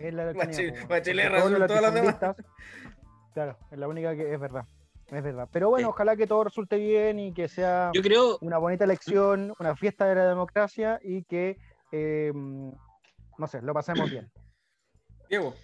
[0.00, 0.86] Es la Araucanía.
[0.88, 2.16] Bachelet razón todas las demás.
[3.34, 4.66] Claro, es la única que es verdad.
[5.08, 5.48] Es verdad.
[5.52, 8.38] Pero bueno, ojalá que todo resulte bien y que sea Yo creo...
[8.40, 11.58] una bonita elección, una fiesta de la democracia y que,
[11.92, 14.30] eh, no sé, lo pasemos bien.
[15.28, 15.54] Diego.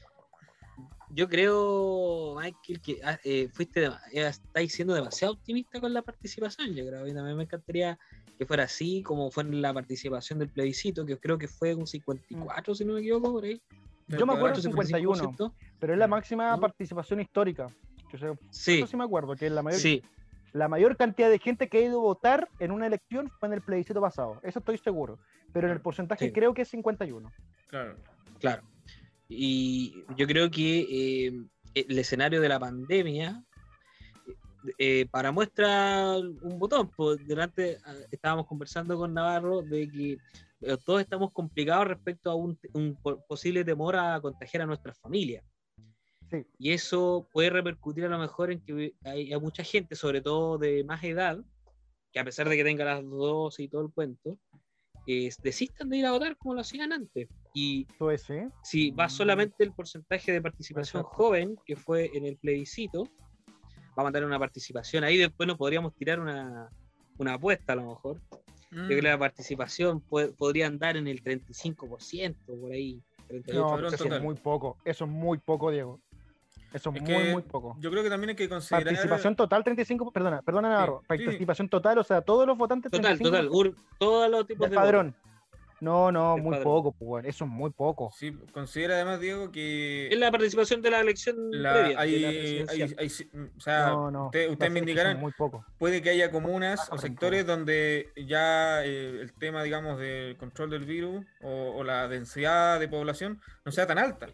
[1.11, 6.75] Yo creo, Michael, que ah, eh, fuiste eh, estáis siendo demasiado optimista con la participación.
[6.75, 7.99] Yo creo que también me encantaría
[8.39, 11.87] que fuera así, como fue en la participación del plebiscito, que creo que fue un
[11.87, 13.61] 54, si no me equivoco, por ahí.
[14.07, 17.69] Yo me acuerdo 51, pero es la máxima participación histórica
[18.51, 18.79] sí.
[18.79, 19.81] Eso sí me acuerdo, que la mayor,
[20.53, 23.55] la mayor cantidad de gente que ha ido a votar en una elección fue en
[23.55, 24.41] el plebiscito pasado.
[24.43, 25.19] Eso estoy seguro.
[25.53, 27.31] Pero en el porcentaje creo que es 51.
[27.69, 27.97] Claro.
[28.39, 28.63] Claro.
[29.29, 31.33] Y yo creo que eh,
[31.75, 33.45] el escenario de la pandemia,
[34.79, 40.13] eh, para muestra un botón, pues delante ah, estábamos conversando con Navarro de que
[40.63, 45.45] eh, todos estamos complicados respecto a un, un posible temor a contagiar a nuestras familias.
[46.59, 50.85] Y eso puede repercutir a lo mejor en que hay, mucha gente, sobre todo de
[50.85, 51.39] más edad,
[52.13, 54.39] que a pesar de que tenga las dos y todo el cuento,
[55.07, 57.29] desistan de ir a votar como lo hacían antes.
[57.61, 57.89] Y
[58.63, 63.03] si va solamente el porcentaje de participación joven, que fue en el plebiscito,
[63.89, 65.03] va a mandar una participación.
[65.03, 66.71] Ahí después nos podríamos tirar una,
[67.19, 68.21] una apuesta a lo mejor.
[68.71, 69.21] Yo creo que la mm.
[69.21, 73.03] participación podría andar en el 35%, por ahí.
[73.53, 74.77] no, eso es muy poco.
[74.85, 76.01] Eso es muy poco, Diego.
[76.73, 77.77] Eso es, muy, muy poco.
[77.81, 78.85] Yo creo que también hay que considerar.
[78.85, 80.13] Participación total, 35.
[80.13, 81.03] Perdona, perdona, Navarro.
[81.09, 82.93] participación total, o sea, todos los votantes.
[82.93, 83.51] Total, total.
[83.99, 84.77] todos los tipos de.
[84.77, 85.17] Padrón.
[85.81, 88.11] No, no, muy poco, pues, eso es muy poco.
[88.17, 90.09] Sí, considera además, Diego, que.
[90.09, 91.37] Es la participación de la elección.
[91.51, 92.25] previa, hay,
[92.69, 93.07] hay,
[93.57, 95.21] o sea, ustedes me indicarán.
[95.21, 95.65] Muy poco.
[95.79, 100.85] Puede que haya comunas o sectores donde ya eh, el tema, digamos, del control del
[100.85, 104.29] virus o la densidad de población no sea tan alta.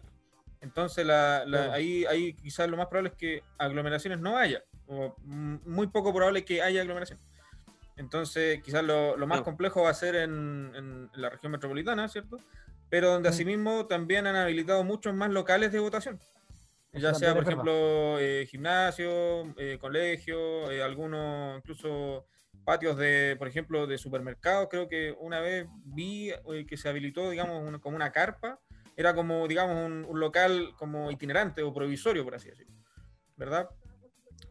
[0.65, 6.11] Entonces, ahí, ahí quizás lo más probable es que aglomeraciones no haya, o muy poco
[6.11, 7.19] probable que haya aglomeración.
[7.97, 12.37] Entonces, quizás lo, más complejo va a ser en, la región metropolitana, ¿cierto?
[12.89, 13.33] Pero donde mm.
[13.33, 16.19] asimismo también han habilitado muchos más locales de votación.
[16.93, 22.25] Ya sea, por ejemplo, eh, gimnasio, eh, colegio, eh, algunos incluso
[22.63, 24.69] patios de, por ejemplo, de supermercados.
[24.69, 26.31] Creo que una vez vi
[26.67, 28.59] que se habilitó, digamos, como una carpa
[28.95, 32.73] era como, digamos, un, local como itinerante o provisorio, por así decirlo,
[33.35, 33.69] ¿verdad?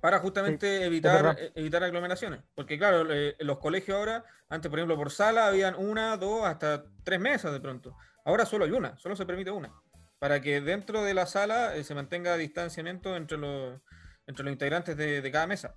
[0.04, 2.40] Para justamente evitar, eh, evitar aglomeraciones.
[2.54, 6.84] Porque claro, eh, los colegios ahora, antes por ejemplo por sala, habían una, dos, hasta
[7.04, 7.96] tres mesas de pronto.
[8.26, 9.72] Ahora solo hay una, solo se permite una.
[10.18, 13.80] Para que dentro de la sala eh, se mantenga distanciamiento entre los,
[14.26, 15.74] entre los integrantes de, de cada mesa.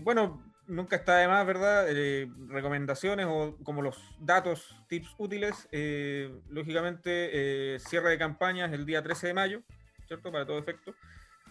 [0.00, 1.86] bueno, nunca está de más, ¿verdad?
[1.88, 5.68] Eh, recomendaciones o como los datos, tips útiles.
[5.72, 9.62] Eh, lógicamente, eh, cierre de campañas el día 13 de mayo,
[10.06, 10.32] ¿cierto?
[10.32, 10.94] Para todo efecto.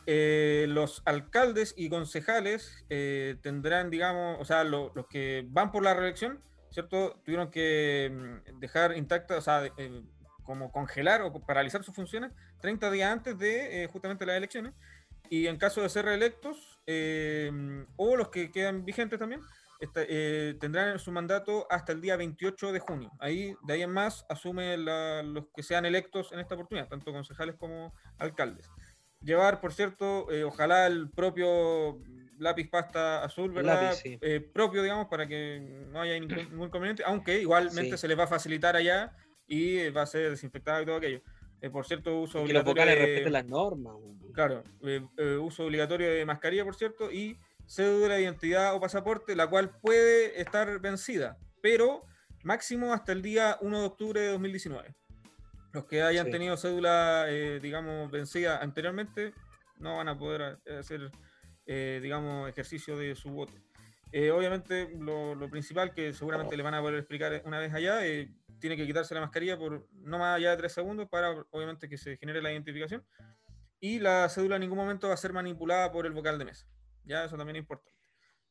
[0.05, 2.85] Los alcaldes y concejales
[3.41, 6.39] tendrán, digamos, o sea, los que van por la reelección,
[6.71, 7.19] ¿cierto?
[7.23, 9.63] Tuvieron que mm, dejar intacta, o sea,
[10.43, 14.73] como congelar o paralizar sus funciones 30 días antes de justamente las elecciones.
[15.29, 19.41] Y en caso de ser reelectos, Em, o los que quedan vigentes también,
[19.95, 23.11] eh, tendrán su mandato hasta el día 28 de junio.
[23.19, 27.55] Ahí, de ahí en más, asume los que sean electos en esta oportunidad, tanto concejales
[27.55, 28.69] como alcaldes.
[29.23, 31.99] Llevar, por cierto, eh, ojalá el propio
[32.39, 33.93] lápiz pasta azul, ¿verdad?
[34.03, 35.59] Eh, propio, digamos, para que
[35.91, 36.27] no haya ningún,
[36.67, 39.15] inconveniente, aunque igualmente se les va a facilitar allá
[39.47, 41.21] y va a ser desinfectado y todo aquello.
[41.62, 43.93] Eh, por cierto, uso Que los obligatorio vocales de- respeten las normas.
[43.97, 44.19] weón.
[44.33, 49.36] Claro, eh, eh, uso obligatorio de mascarilla, por cierto, y cédula de identidad o pasaporte,
[49.36, 52.03] la cual puede estar vencida, pero
[52.43, 54.93] máximo hasta el día 1 de octubre de 2019.
[55.73, 56.31] Los que hayan Sí.
[56.31, 59.33] tenido cédula, eh, digamos, vencida anteriormente,
[59.79, 61.12] no van a poder hacer,
[61.65, 63.53] eh, digamos, ejercicio de su voto.
[64.12, 68.05] Eh, obviamente, lo, lo principal que seguramente le van a poder explicar una vez allá,
[68.05, 71.89] eh, tiene que quitarse la mascarilla por no más allá de tres segundos para, obviamente,
[71.89, 73.03] que se genere la identificación
[73.79, 76.67] y la cédula en ningún momento va a ser manipulada por el vocal de mesa.
[77.03, 77.91] Ya, eso también es importante.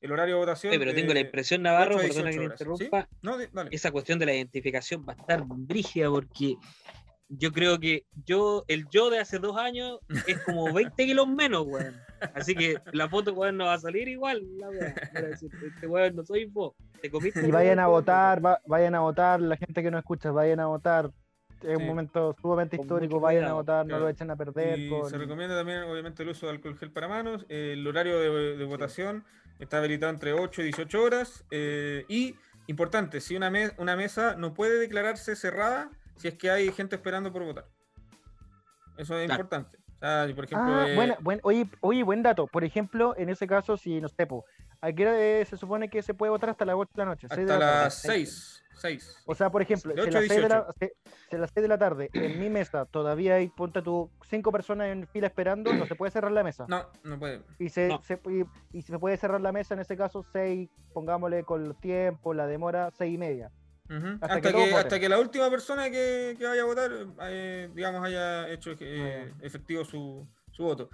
[0.01, 0.71] El horario de votación.
[0.73, 2.85] Oye, pero tengo la eh, impresión, Navarro, 8 a perdona que 18 te horas, ¿sí?
[2.85, 3.71] interrumpa, No, dale.
[3.73, 6.57] esa cuestión de la identificación va a estar brígida porque
[7.39, 11.65] yo creo que yo, el yo de hace dos años es como 20 kilos menos,
[11.67, 11.95] weón.
[12.35, 14.43] Así que la foto, weón, no va a salir igual.
[14.59, 14.69] La
[15.31, 16.75] este weón no soy vos.
[17.01, 20.31] Te comiste Y vayan a votar, va- vayan a votar, la gente que no escucha,
[20.31, 21.11] vayan a votar.
[21.63, 24.79] Es un momento sumamente Con histórico, vayan a votar, no lo echen a perder.
[24.81, 27.47] Y con- se recomienda también, obviamente, el uso de alcohol gel para manos.
[27.49, 29.25] eh, el horario de, de votación
[29.61, 31.45] está habilitado entre 8 y 18 horas.
[31.51, 32.35] eh, y,
[32.67, 36.97] importante, si una, me- una mesa no puede declararse cerrada si es que hay gente
[36.97, 37.67] esperando por votar.
[38.97, 39.43] Eso es Claro.
[39.43, 39.79] importante.
[39.79, 42.47] O sea, por ejemplo, Ah, eh, buena, buen, oye, oye, buen dato.
[42.47, 44.45] Por ejemplo, en ese caso, si no sé, po,
[44.81, 47.05] ¿a qué hora eh, se supone que se puede votar hasta las 8 de la
[47.07, 47.27] noche?
[47.31, 48.63] Hasta la las 6.
[48.75, 49.23] 6.
[49.27, 50.73] O sea, por ejemplo, si a 8 a las 6 de, la, 18.
[50.81, 54.11] si- si a las 6 de la tarde en mi mesa todavía hay, ponte tú,
[54.29, 56.67] cinco personas en fila esperando, no se puede cerrar la mesa.
[56.69, 57.43] No, no puede.
[57.61, 58.03] Y se, No.
[58.03, 61.77] se- y, y se puede cerrar la mesa en ese caso 6, pongámosle con el
[61.77, 63.53] tiempo, la demora, 6 y media.
[63.89, 66.91] Hasta Hasta, que hasta que la última persona que, que vaya a votar,
[67.23, 70.89] eh, digamos, haya hecho eh, efectivo su, su voto.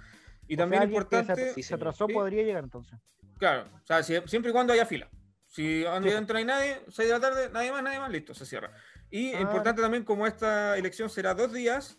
[0.47, 1.79] Y O también sea, se importante, Sí, se señor.
[1.87, 2.13] atrasó Sí.
[2.13, 2.99] podría llegar entonces.
[3.37, 5.09] claro, o sea, si- siempre y cuando haya fila.
[5.47, 8.45] Si adentro no hay nadie, 6 de la tarde, nadie más, nadie más, listo, se
[8.45, 8.71] cierra.
[9.09, 9.41] Y Ah.
[9.41, 11.97] importante también, como esta elección será dos días,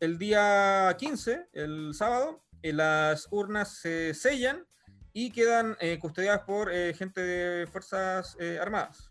[0.00, 4.66] el día 15, el sábado, eh, las urnas se sellan
[5.12, 9.10] y quedan eh, custodiadas por eh, gente de Fuerzas eh, Armadas.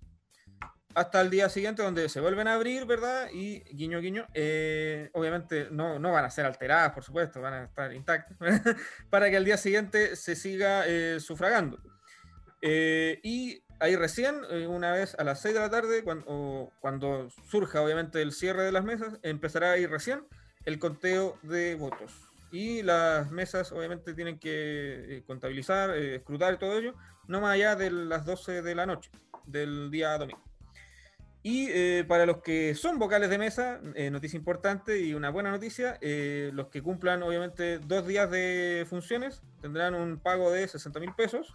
[0.93, 3.29] Hasta el día siguiente, donde se vuelven a abrir, ¿verdad?
[3.33, 7.63] Y guiño, guiño, eh, obviamente no, no van a ser alteradas, por supuesto, van a
[7.63, 8.37] estar intactas,
[9.09, 11.79] para que al día siguiente se siga eh, sufragando.
[12.61, 17.29] Eh, y ahí recién, eh, una vez a las 6 de la tarde, cuando, cuando
[17.49, 20.23] surja obviamente el cierre de las mesas, empezará ahí recién
[20.65, 22.13] el conteo de votos.
[22.51, 26.93] Y las mesas obviamente tienen que eh, contabilizar, eh, escrutar y todo ello,
[27.27, 29.09] no más allá de las 12 de la noche
[29.45, 30.43] del día domingo.
[31.43, 35.49] Y eh, para los que son vocales de mesa, eh, noticia importante y una buena
[35.49, 40.99] noticia, eh, los que cumplan obviamente dos días de funciones tendrán un pago de 60
[40.99, 41.53] mil pesos.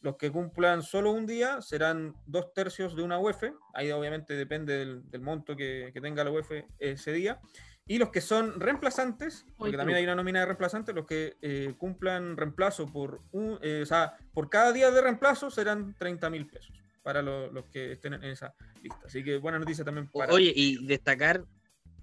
[0.00, 3.42] Los que cumplan solo un día serán dos tercios de una UEF.
[3.74, 7.40] Ahí obviamente depende del, del monto que, que tenga la UEF ese día.
[7.88, 12.36] Y los que son reemplazantes, porque también hay una nómina de reemplazantes, los que cumplan
[12.36, 17.22] reemplazo por un, o sea, por cada día de reemplazo serán 30 mil pesos para
[17.22, 18.98] lo- los que estén en esa lista.
[19.06, 20.32] Así que buena noticia también para.
[20.32, 21.44] Oye, y destacar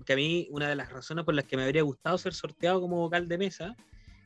[0.06, 2.80] que a mí una de las razones por las que me habría gustado ser sorteado
[2.80, 3.76] como vocal de mesa,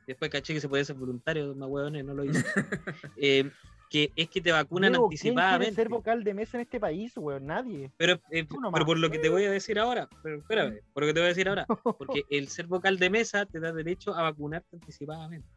[0.05, 2.45] después caché que se podía ser voluntario, más hueones, no lo hice,
[3.17, 3.49] eh,
[3.89, 5.73] que es que te vacunan Diego, ¿quién anticipadamente.
[5.75, 7.47] ser vocal de mesa en este país, weón?
[7.47, 7.91] Nadie.
[7.97, 11.07] Pero, eh, pero por lo que te voy a decir ahora, pero espérame, por lo
[11.07, 11.65] que te voy a decir ahora,
[11.97, 15.47] porque el ser vocal de mesa te da derecho a vacunarte anticipadamente.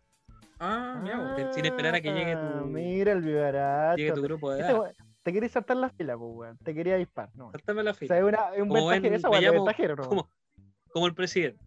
[0.63, 1.53] Ah, mira.
[1.55, 3.97] Sin- esperar a que llegue tu- Ah, Mira el vivaracho.
[3.97, 4.95] Llegue tu grupo de Este edad.
[5.23, 6.59] Te quería saltar las filas, pues, weón.
[6.65, 7.31] Te quería disparar.
[7.35, 7.51] No.
[7.53, 8.19] Sáltame la O sea, fila.
[8.19, 9.03] es, una- es un Como ventajero.
[9.03, 10.09] ven, Esa weón es llamo- ventajero, ¿no?
[10.09, 10.31] Como,
[10.91, 11.65] como el presidente.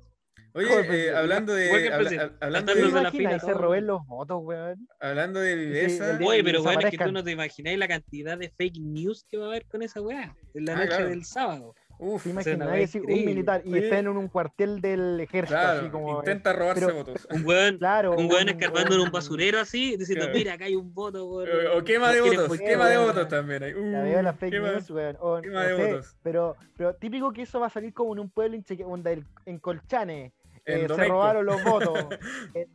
[0.55, 0.67] Oye,
[1.07, 1.69] eh, hablando de.
[1.91, 3.53] Habla- hablando ¿Te Saltándose de, la fila, todo.
[3.55, 4.87] roben los votos, weón?
[4.99, 6.11] hablando de viveza.
[6.11, 9.25] el- Oye, pero bueno, es que tú no te imagináis la cantidad de fake news
[9.27, 11.09] que va a haber con esa weá en la Ah, noche claro.
[11.09, 11.73] del sábado.
[12.03, 15.57] Uf, ¿Te una imaginas weá decir un militar y está en un cuartel del ejército,
[15.59, 16.17] claro, así como.
[16.19, 17.27] intenta robarse pero- votos.
[17.31, 18.11] Un weón, Claro.
[18.15, 20.37] un weón un- escarbando en un basurero así, diciendo, Claro.
[20.37, 21.27] mira, acá hay un voto.
[21.29, 23.91] por- O, o quema de ¿Quién es votos, quema de votos también.
[23.91, 25.17] La Uh, veo las fake quema- news, weón.
[25.19, 26.15] O, quema no de sé, votos.
[26.23, 29.59] pero, pero típico que eso va a salir como en un pueblo en, Cheque- en
[29.59, 30.33] Colchane.
[30.65, 31.93] en eh, se robaron los votos.
[32.55, 32.67] En-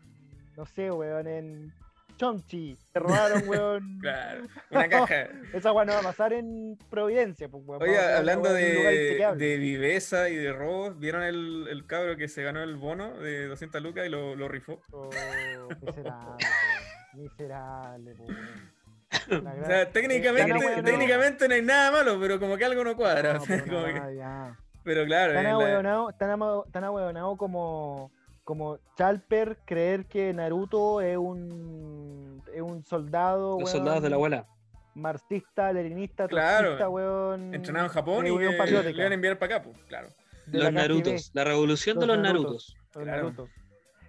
[0.56, 1.72] no sé, weón, en
[2.18, 2.76] Chonchi.
[2.92, 3.98] Se robaron, weón.
[4.00, 5.28] Claro, una caja.
[5.54, 7.82] Esa weón no va a pasar en Providencia, pues, weón.
[7.82, 12.62] Oye, hablando de, de viveza y de robos, ¿vieron el, el cabro que se ganó
[12.62, 14.80] el bono de 200 lucas y lo, lo rifó?
[14.92, 15.08] Oh,
[15.80, 16.46] miserable.
[17.14, 18.36] Miserable, weón.
[19.62, 23.34] O sea, técnicamente, ahueonado- técnicamente no hay nada malo, pero como que algo no cuadra.
[23.34, 23.92] No, pero no, que-
[25.06, 28.10] claro, Tan es la- ahueonado, tan, ahueonado como,
[28.48, 33.60] como Chalper creer que Naruto es un, es un soldado.
[33.60, 34.46] Los weón, soldados de la abuela.
[34.94, 36.90] marxista, leninista, Claro.
[36.90, 37.52] weón.
[37.54, 38.96] Entrenado en Japón y que Patriótica.
[38.96, 40.08] le van a enviar para acá, pues, claro.
[40.46, 41.30] de Los la Narutos.
[41.34, 42.74] La revolución de Los los Narutos.
[42.74, 42.76] Narutos.
[42.94, 43.22] los Claro.
[43.24, 43.50] Narutos.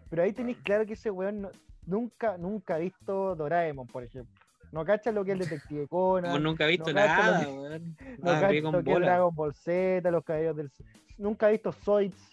[0.10, 1.52] Pero ahí tenéis claro que ese weón no-
[1.86, 4.34] nunca, nunca ha visto Doraemon, por ejemplo.
[4.71, 6.32] No cacha lo que es el Detective Conan.
[6.32, 7.97] Como nunca he visto no cacha lo nada, que- weón.
[8.19, 8.99] no Ah, cacha lo que es.
[9.02, 10.71] Dragon Ball Z, los caballeros del.
[11.17, 12.29] Nunca ha visto Zoids.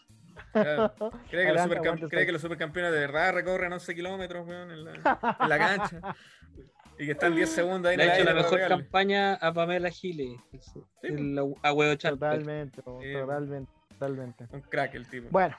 [0.53, 0.94] Claro.
[1.31, 4.92] Cree, que los, cree que supercampeones de verdad recorren 11 kilómetros, weón, en la,
[5.40, 6.01] en la cancha.
[6.99, 9.90] Y que están 10 segundos ahí en Le ha hecho la mejor campaña a Pamela
[9.90, 10.40] Giles.
[11.03, 12.31] El ahuevo Charper.
[12.31, 13.12] Totalmente, Sí.
[13.12, 14.46] totalmente, totalmente.
[14.51, 15.29] Un crack el tipo.
[15.31, 15.57] Bueno,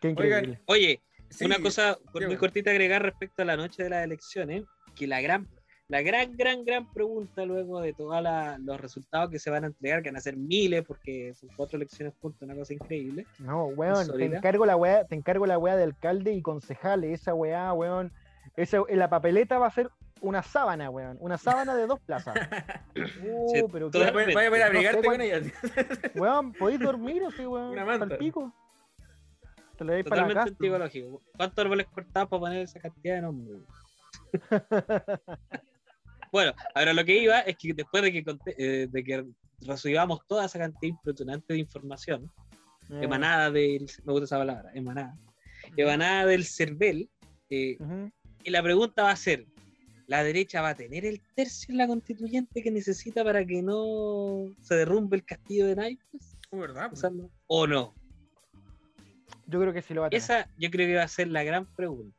[0.00, 0.60] qué increíble.
[0.66, 5.06] Oye, Sí, una cosa muy cortita agregar respecto a la noche de las elecciones, que
[5.06, 5.48] la gran,
[5.88, 8.22] la gran, gran, gran pregunta luego de todos
[8.60, 11.76] los resultados que se van a entregar, que van a ser miles, porque son cuatro
[11.76, 13.24] elecciones juntas, una cosa increíble.
[13.38, 17.34] No, weón, te encargo la weá, te encargo la weá de alcalde y concejales, esa
[17.34, 18.12] weá, weón.
[18.56, 19.90] Esa, en la papeleta va a ser
[20.22, 21.18] una sábana, weón.
[21.20, 22.34] Una sábana de dos plazas.
[22.96, 25.40] Uh, Sí, pero qué- Vaya vaya a ver a No sé abrigarte con cuál- ella.
[26.14, 27.70] weón, podéis dormir así, weón.
[27.70, 28.16] Una manta.
[28.16, 28.52] Pico.
[29.76, 30.48] Te lo veis para Totalmente casa.
[30.48, 31.22] antipológico.
[31.36, 33.58] ¿Cuántos árboles cortados para poner esa cantidad de nombres?
[36.32, 39.24] bueno, ahora lo que iba es que después de que, conté- eh, de que
[39.62, 42.30] recibamos toda esa cantidad impresionante de información,
[42.88, 43.90] Eh, emanada del.
[44.04, 45.16] Me gusta esa palabra, emanada.
[45.76, 47.10] Emanada del CERVEL,
[47.50, 47.76] eh,
[48.44, 49.44] y la pregunta va a ser:
[50.06, 54.44] ¿la derecha va a tener el tercio en la constituyente que necesita para que no
[54.62, 56.36] se derrumbe el castillo de naipes?
[56.90, 56.96] No-
[57.48, 57.92] ¿O no?
[59.48, 60.22] Yo creo que sí lo va a tener.
[60.22, 62.16] Esa yo creo que va a ser la gran pregunta.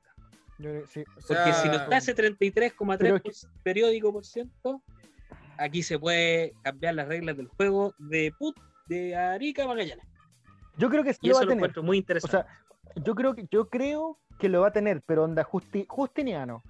[0.60, 1.04] Yo creo que sí.
[1.18, 4.82] O sea, Porque si no está ese 33,3 Pero es que- periódico por ciento,
[5.58, 10.06] aquí se puede cambiar las reglas del juego de put de Arica a Magallanes.
[10.78, 11.60] Yo creo que sí Y lo va eso a lo tener.
[11.60, 12.38] encuentro muy O interesante.
[12.38, 16.64] sea, yo creo que yo creo que lo va a tener, pero onda justi- justiniano.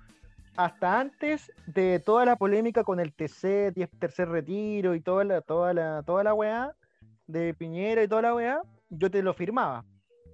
[0.56, 5.74] Hasta antes de toda la polémica con el TC, tercer retiro y toda la, toda
[5.74, 6.74] la, toda la weá
[7.28, 9.86] de Piñera y toda la weá, yo te lo firmaba.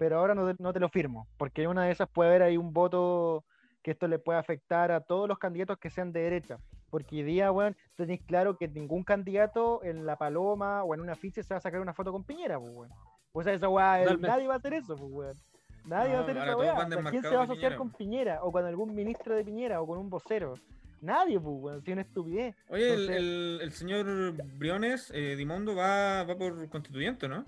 [0.03, 2.57] Pero ahora no te, no te lo firmo, porque una de esas puede haber ahí
[2.57, 3.45] un voto
[3.81, 6.57] que esto le puede afectar a todos los candidatos que sean de derecha.
[6.89, 11.13] Porque hoy día, weón, tenéis claro que ningún candidato en La Paloma o en una
[11.13, 12.91] afiche se va a sacar una foto con Piñera, pues, weón.
[13.31, 15.37] O sea, esa weá, eh, nadie va a hacer eso, pues, weón.
[15.85, 16.73] Nadie va a No, hacer esa weá.
[16.73, 17.97] O sea, ¿Quién se va a asociar Piñera, con pues.
[17.97, 18.43] Piñera?
[18.43, 20.55] O con algún ministro de Piñera o con un vocero.
[20.99, 21.81] Nadie, pues, weón.
[21.81, 22.57] Tiene estupidez.
[22.67, 27.45] Oye, el, Entonces- el- el señor Briones eh, Dimondo va, va por constituyente, ¿no?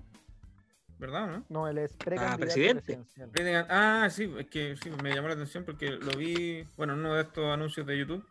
[0.98, 1.44] ¿Verdad o no?
[1.50, 2.82] No, él es precandidato presidente.
[2.82, 3.30] presidencial.
[3.30, 7.00] Predigan- Ah, sí, es que sí, me llamó la atención porque lo vi, bueno, en
[7.00, 8.24] uno de estos anuncios de YouTube,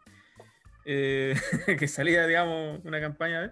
[0.86, 1.36] eh,
[1.80, 3.52] que salía, digamos, una campaña de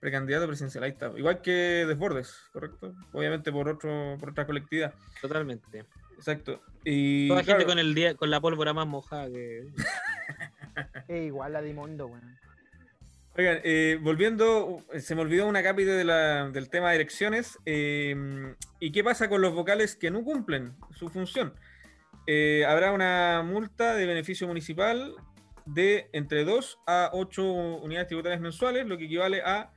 [0.00, 0.84] precandidato presidencial.
[0.84, 1.10] Ahí está.
[1.16, 2.94] Igual que Desbordes, ¿correcto?
[3.12, 4.94] Obviamente por otro por otra colectividad.
[5.20, 5.84] Totalmente.
[6.16, 6.62] Exacto.
[6.84, 9.66] Y Toda claro, gente con el día, con la pólvora más mojada que.
[11.08, 12.38] Es igual a Dimondo, weón.
[13.36, 16.04] Oigan, eh, volviendo, se me olvidó una cápita de
[16.52, 17.58] del tema de elecciones.
[17.66, 18.14] eh,
[18.78, 21.52] ¿Y qué pasa con los vocales que no cumplen su función?
[22.28, 25.16] Eh, habrá una multa de beneficio municipal
[25.66, 27.42] de entre 2 a 8
[27.82, 29.72] unidades tributarias mensuales, lo que equivale a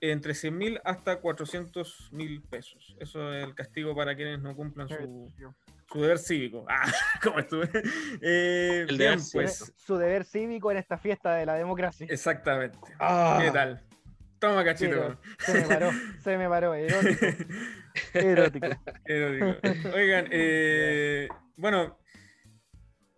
[0.00, 2.96] entre 100 mil hasta 400 mil pesos.
[2.98, 5.32] Eso es el castigo para quienes no cumplan su,
[5.96, 6.66] su deber cívico.
[6.76, 7.70] Ah, ¿cómo estuve?
[8.20, 12.06] Eh, El bien, deber pues, Su deber cívico en esta fiesta de la democracia.
[12.10, 12.78] exactamente.
[12.98, 13.38] Ah.
[13.40, 13.82] ¿Qué tal?
[14.38, 15.18] Toma cachito.
[15.38, 15.90] se me paró,
[16.22, 17.26] se me paró, erótico.
[18.12, 18.66] Erótico.
[19.06, 19.68] Erótico.
[19.94, 21.98] Oigan, eh, bueno,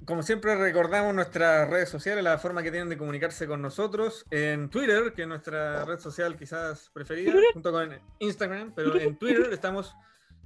[0.04, 4.70] como siempre recordamos nuestras redes sociales, la forma que tienen de comunicarse con nosotros en
[4.70, 9.96] Twitter, que es nuestra red social quizás preferida, junto con Instagram, pero en Twitter estamos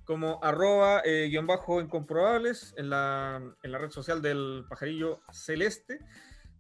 [0.04, 6.00] como arroba eh, guion bajo incomprobables en la, en la red social del pajarillo celeste,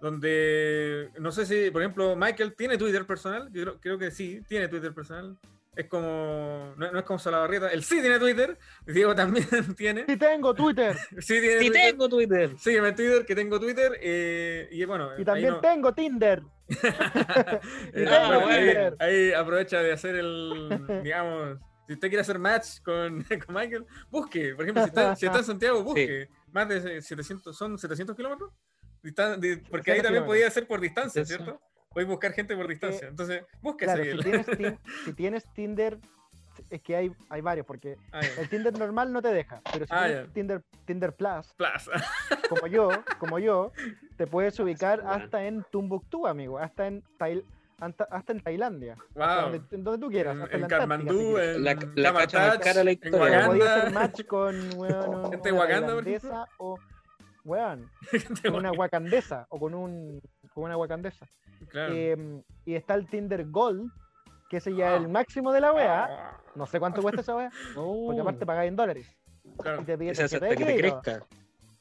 [0.00, 4.42] donde no sé si, por ejemplo, Michael tiene Twitter personal, yo creo, creo que sí,
[4.48, 5.38] tiene Twitter personal.
[5.74, 10.04] Es como, no, no es como Salabarrieta, él sí tiene Twitter, Diego también tiene.
[10.06, 11.90] Sí tengo Twitter Sí tiene ¡Sí Twitter.
[11.90, 12.58] tengo Twitter!
[12.58, 13.98] Sígueme en Twitter, que tengo Twitter.
[14.02, 16.42] eh, y bueno, y también no- tengo Tinder.
[16.68, 17.60] eh,
[17.92, 21.58] tengo ahí aprovecha de hacer el, digamos,
[21.92, 24.54] si usted quiere hacer match con, con Michael, busque.
[24.54, 26.28] Por ejemplo, si está, si está en Santiago, busque.
[26.50, 28.50] Más de 700, ¿son 700 kilómetros?
[29.02, 29.34] Distan-
[29.68, 31.24] porque ahí 700 también podía ser por distancia.
[31.24, 31.60] ¿cierto?
[31.90, 33.08] Puedes buscar gente por distancia.
[33.08, 34.22] Entonces, busque Claro, si seguirlo.
[34.22, 35.98] tienes, Tin- si tienes Tinder,
[36.70, 39.92] es que hay, hay varios, porque Ah, el Tinder normal no te deja, pero si
[39.94, 40.32] Ah, tienes.
[40.32, 41.54] Tinder, Tinder Plus,
[42.48, 42.88] como yo,
[43.18, 43.72] como yo,
[44.16, 45.24] te puedes ubicar Bueno.
[45.24, 47.44] hasta en Tumbuktu, amigo, hasta en Tail-
[47.84, 49.50] hasta, hasta en Tailandia, hasta Wow.
[49.52, 52.12] donde, en donde tú quieras, En, hasta en la Katmandú, en La- la
[52.58, 53.46] cara la en historia.
[53.46, 56.78] Podías hacer match con weón, Gente una por tailandesa o
[57.44, 57.90] weón,
[58.44, 60.20] con una wakandesa o con un
[60.54, 61.26] como una wakandesa.
[61.68, 61.94] Claro.
[61.94, 63.90] Em, y está el Tinder Gold,
[64.48, 64.96] que ese ya es Ah.
[65.02, 66.04] el máximo de la weá.
[66.04, 69.06] Ah, No sé cuánto cuesta esa weá, porque aparte pagáis en dólares.
[69.60, 69.82] claro.
[69.82, 71.02] Y te pide Ese hace tarjeta hasta de que te crédito.
[71.02, 71.26] crezca.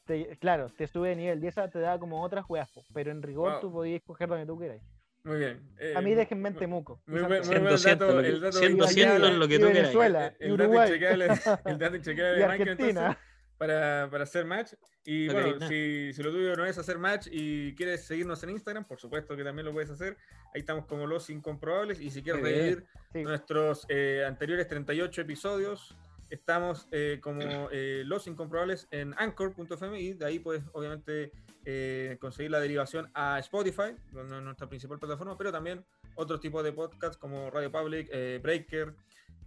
[0.05, 3.21] Te- claro, te sube de nivel y esa te da como otras weas, pero en
[3.21, 3.61] rigor Wow.
[3.61, 4.81] tú podías escoger donde tú quieras.
[5.23, 5.61] Muy bien.
[5.79, 7.01] Eh, A mí déjenme en Temuco.
[7.05, 8.15] Muy buen, muy buen 100, dato.
[8.15, 8.79] lo que- El dato 100, inchequeable-
[9.19, 9.81] 200, lo que tú quieras.
[9.83, 11.27] Venezuela, el- dato Uruguay, inchequeable-
[11.65, 13.19] el dato inchequeable de entonces, Argentina.
[13.57, 14.73] para, para hacer match.
[15.03, 18.51] Y No bueno, si, si lo tuyo no es hacer match y quieres seguirnos en
[18.51, 20.17] Instagram, por supuesto que también lo puedes hacer.
[20.53, 21.99] Ahí estamos como los incomprobables.
[22.01, 22.77] Y si quieres
[23.13, 23.23] Sí.
[23.23, 25.95] nuestros eh, anteriores 38 episodios,
[26.29, 31.31] estamos eh, como eh, los incomprobables en anchor.fm y de ahí puedes obviamente
[31.65, 35.85] eh, conseguir la derivación a Spotify, donde es nuestra principal plataforma, pero también
[36.15, 38.93] otros tipos de podcasts como Radio Public, eh, Breaker,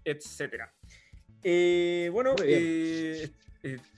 [0.05, 0.73] etcétera.
[1.43, 2.35] Eh, bueno,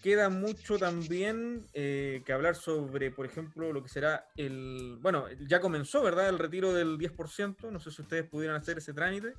[0.03, 4.99] queda mucho también que hablar sobre, por ejemplo, lo que será el...
[5.01, 6.29] Bueno, ya comenzó, ¿verdad?
[6.29, 7.71] El retiro del 10%.
[7.71, 9.35] No sé si ustedes pudieran hacer ese trámite.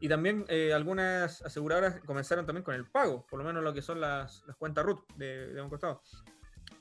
[0.00, 3.80] Y también eh, algunas aseguradoras comenzaron también con el pago, por lo menos lo que
[3.80, 6.02] son las, las cuentas RUT de, de un costado.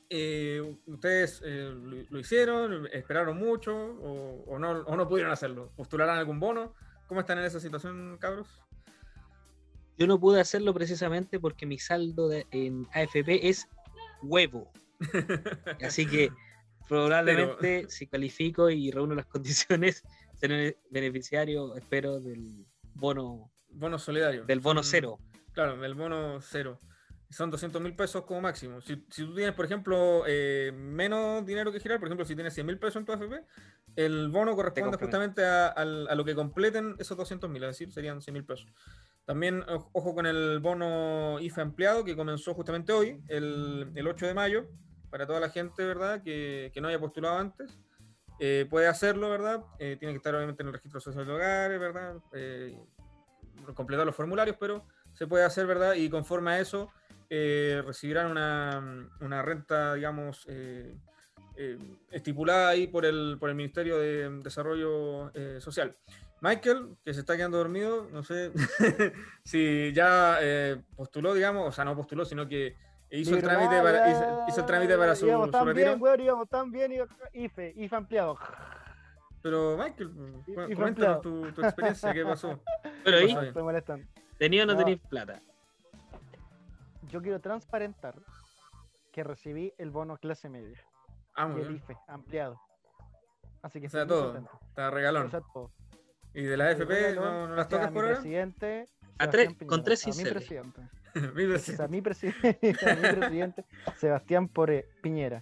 [0.09, 2.87] Eh, ¿Ustedes eh, lo, lo hicieron?
[2.91, 3.75] ¿Esperaron mucho?
[3.75, 5.71] O, o no, ¿O no pudieron hacerlo?
[5.75, 6.73] ¿Postularán algún bono?
[7.07, 8.47] ¿Cómo están en esa situación, cabros?
[9.97, 13.67] Yo no pude hacerlo precisamente porque mi saldo de- en AFP es
[14.21, 14.71] huevo.
[15.81, 16.31] Así que
[16.87, 20.03] probablemente si califico y reúno las condiciones,
[20.33, 24.45] seré beneficiario, espero, del bono, Bono solidario.
[24.45, 25.19] del bono Son- cero.
[25.53, 26.79] Claro, del bono cero.
[27.35, 28.79] Son 200 mil pesos como máximo.
[28.79, 32.53] Si, si tú tienes, por ejemplo, eh, menos dinero que girar, por ejemplo, si tienes
[32.53, 33.43] 100 mil pesos en tu AFP,
[33.97, 37.91] el bono corresponde justamente a, al- a lo que completen esos 200 mil, es decir,
[37.91, 38.67] serían 100 mil pesos.
[39.25, 44.33] También, ojo con el bono IFE ampliado que comenzó justamente hoy, el, el 8 de
[44.33, 44.67] mayo,
[45.09, 47.77] para toda la gente, ¿verdad?, que, que no haya postulado antes.
[48.39, 49.61] Eh, puede hacerlo, ¿verdad?
[49.79, 52.15] Eh, tiene que estar obviamente en el registro social de hogares, ¿verdad?
[53.73, 55.95] Completar los formularios, pero se puede hacer, ¿verdad?
[55.95, 56.89] Y conforme a eso,
[57.29, 60.93] eh, recibirán una, una renta, digamos, eh,
[61.57, 61.77] eh,
[62.11, 65.95] estipulada ahí por el, por el Ministerio de Desarrollo eh, Social.
[66.41, 68.51] Michael, que se está quedando dormido, no sé
[69.43, 72.75] si ya eh, postuló, digamos, o sea, no postuló, sino que
[73.09, 75.91] hizo el trámite para, hizo, hizo el trámite para su, Íbamos su tan retiro.
[75.91, 76.91] bien, weón, íbamos tan bien,
[77.33, 78.37] IFE, IFE ampliado.
[79.41, 80.11] Pero Michael,
[80.67, 82.59] y coméntanos tu, tu experiencia, ¿qué pasó?
[83.03, 84.03] Pero ahí, Pasó No.
[84.37, 84.79] ¿tenía o no No.
[84.79, 85.41] tenéis plata?
[87.15, 88.13] Yo quiero transparentar
[89.13, 90.77] que recibí el bono clase media
[91.33, 91.77] Ah, y muy el bien.
[91.81, 92.59] IFE ampliado.
[93.61, 94.33] Así que O sea, todo.
[94.33, 94.59] contento.
[94.67, 95.27] Está regalón.
[95.27, 95.71] O sea, todo.
[96.33, 98.15] ¿Y de la El AFP no, no las tocas por ahora?
[98.19, 98.89] presidente.
[99.17, 100.43] A tres- con tres a mi sinceros.
[100.45, 100.81] presidente.
[101.33, 102.35] Mi sea, a mi, presi-
[102.91, 103.63] a mi presidente,
[103.95, 105.41] Sebastián Pore- Piñera.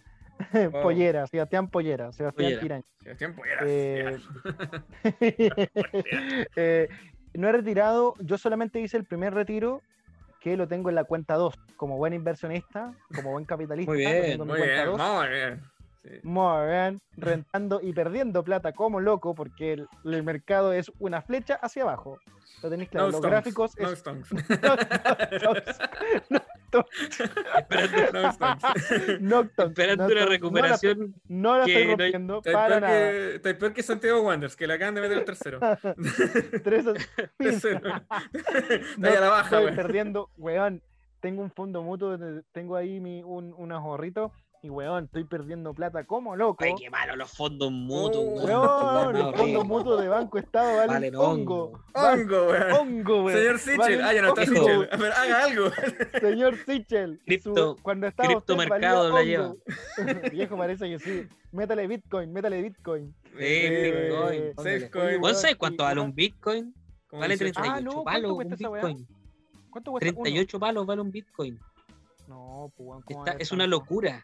[0.54, 0.72] Wow.
[0.84, 2.62] Pollera, Sebastián Pollera, Sebastián Pollera.
[2.62, 2.86] Piraña.
[3.02, 4.20] Sebastián Poyeras, Eh.
[6.56, 6.88] Eh,
[7.34, 9.82] no he retirado, yo solamente hice el primer retiro
[10.44, 13.94] que lo tengo en la cuenta 2, como buen inversionista, como buen capitalista.
[13.94, 15.02] Muy lo bien, tengo en mi Muy cuenta bien, 2.
[15.16, 15.62] muy bien.
[16.04, 16.10] Sí.
[16.24, 21.56] Muy bien, rentando y perdiendo plata como loco, porque el, el mercado es una flecha
[21.56, 22.18] hacia abajo.
[22.62, 24.30] Lo tenéis claro, No los stonks, gráficos no es stonks.
[27.58, 28.22] Esperando,
[29.20, 29.44] No.
[29.44, 31.16] Nocton, esperando una No la- recuperación.
[31.28, 33.02] No la, que estoy no hay- rompiendo para nada.
[33.02, 35.60] está peor que Santiago Wanderers, que le acaban de meter el tercero.
[36.64, 36.86] Tres-
[37.38, 37.82] Tercero.
[37.90, 38.22] A
[38.98, 40.82] la baja, estoy perdiendo, weón.
[41.22, 42.18] Tengo un fondo mutuo,
[42.52, 44.34] tengo ahí mi, un, unos ahorritos
[44.64, 46.64] y weón, estoy perdiendo plata como loco.
[46.64, 48.24] Ay, qué malo los fondos mutuos.
[48.42, 51.82] Oh, Weón, weón, los fondos mutuos de Banco Estado valen Valen hongo.
[51.94, 52.48] hongo.
[52.48, 52.72] Weón.
[52.72, 53.38] hongo, weón.
[53.38, 54.02] Señor Sichel.
[54.02, 54.56] Ah, ya no está hongo.
[54.62, 54.90] Sichel.
[54.90, 55.66] A ver, haga algo.
[56.22, 57.22] Señor Sichel.
[57.26, 59.58] Cripto- su- cuando estaba criptomercado la hongo.
[60.32, 61.28] Viejo, parece que sí.
[61.52, 63.14] Métale Bitcoin, métale Bitcoin.
[63.26, 65.20] Sí, Eh, Bitcoin.
[65.20, 66.74] ¿Vos sabés cuánto vale un Bitcoin?
[67.12, 67.62] Vale 18.
[67.62, 68.74] 38 Ah, no, ¿cuánto palos cuesta un?
[68.74, 69.08] Bitcoin.
[69.70, 70.24] ¿Cuánto cuesta uno?
[70.24, 71.60] 38 palos vale un Bitcoin.
[72.30, 74.24] No, pues weón, ¿cómo Está- vale es una locura.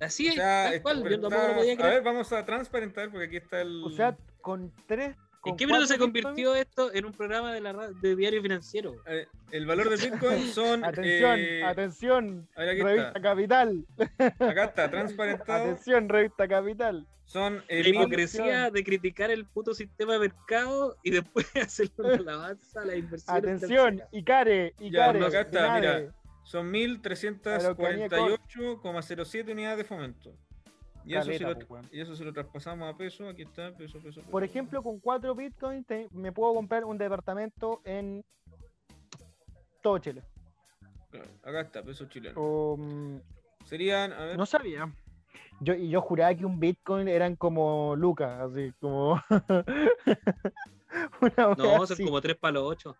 [0.00, 1.08] Así O es, sea, tal está- cual.
[1.08, 1.94] Yo tampoco lo podía A creer.
[1.94, 3.82] ver, vamos a transparentar porque aquí está el.
[3.84, 5.16] O sea, con tres.
[5.44, 7.72] ¿En qué minuto se convirtió esto en un programa de la
[8.02, 8.96] de diario financiero?
[9.06, 10.84] Eh, el valor del Bitcoin son.
[10.84, 12.48] Atención, eh, atención.
[12.56, 13.20] a ver, aquí Revista está.
[13.22, 13.86] Capital.
[14.40, 15.62] Acá está, transparentado.
[15.64, 17.06] Atención, Revista Capital.
[17.24, 21.92] Son eh, La mil- hipocresía de criticar el puto sistema de mercado y después hacerle
[21.98, 23.36] una alabanza a la inversión.
[23.36, 25.20] Atención, Icare, Ya, Icare.
[25.20, 26.14] no, acá está, de mira.
[26.48, 30.34] Son 1.348,07 unidades de fomento.
[31.04, 31.86] Y eso, si lo, weón.
[31.92, 34.20] y eso si lo traspasamos a peso, aquí está, peso, peso.
[34.30, 38.24] Por ejemplo, con cuatro bitcoins te- me puedo comprar un departamento en
[39.82, 40.22] todo Chile.
[41.10, 42.38] Claro, Acá está, peso chileno.
[42.40, 43.16] O, mm,
[43.64, 44.92] Serían, a ver, no sabía.
[45.60, 49.20] yo, y yo juraba que un Bitcoin eran como lucas, así como.
[51.20, 52.04] Una No, son así.
[52.04, 52.96] como 3 palos 8.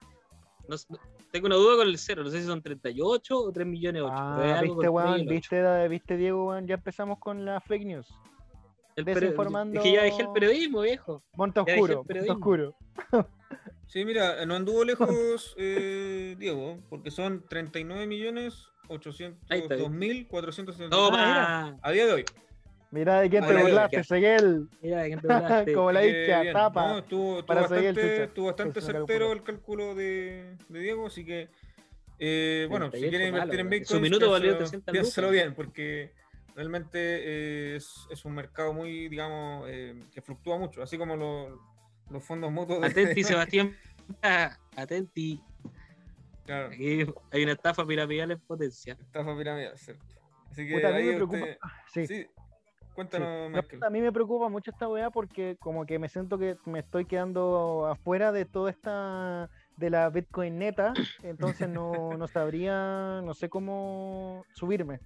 [0.68, 0.86] No, sé-
[1.31, 4.14] tengo una duda con el cero, no sé si son 38 o 3 millones 8.
[4.16, 8.07] Ah, viste, weón, viste, viste, Diego, weón, ya empezamos con la fake news.
[8.97, 11.22] desinformando- Es que ya dejé el periodismo, viejo.
[11.35, 12.35] El oscuro, monte periodismo.
[12.37, 12.74] oscuro.
[13.87, 19.74] Sí, mira, no anduvo lejos eh, Diego, porque son 39 millones Ahí está.
[19.76, 21.79] 802 mil 470 Toma.
[21.83, 22.24] a día de hoy.
[22.91, 24.03] Mira de quién te burlaste.
[24.05, 24.66] Seguel.
[24.80, 25.72] Mira, ¿de quién te burlaste?
[25.74, 26.89] Como la Así dije que a bien, tapa.
[26.89, 28.24] no, estuvo, estuvo para seguir el bastante, chucha.
[28.24, 31.49] estuvo bastante certero el cálculo de, de Diego, así que
[32.18, 33.70] eh, bueno, si 38 quieren invertir en.
[33.70, 36.12] Bitcoin, Su minuto valió 300 piénselo bien, porque
[36.57, 41.61] realmente eh, es, es un mercado muy, digamos, eh, que fluctúa mucho, así como lo-
[42.11, 42.80] los fondos mutuos.
[42.80, 43.76] de- Atenti, Sebastián.
[44.22, 45.41] Ah, Atenti.
[46.47, 48.95] Claro, Aquí hay una estafa piramidal en potencia.
[48.99, 50.03] estafa piramidal, ¿cierto?
[50.51, 51.39] Así que Puta, a mí ahí me preocupa.
[51.39, 51.59] usted-
[51.93, 52.07] Sí.
[52.07, 52.26] sí,
[52.99, 53.53] cuéntanos, Sí.
[53.53, 53.84] No, Michael.
[53.84, 57.05] a mí me preocupa mucho esta weá porque como que me siento que me estoy
[57.05, 60.92] quedando afuera de toda esta de la Bitcoin neta,
[61.22, 64.99] entonces no, no sabría, no sé cómo subirme.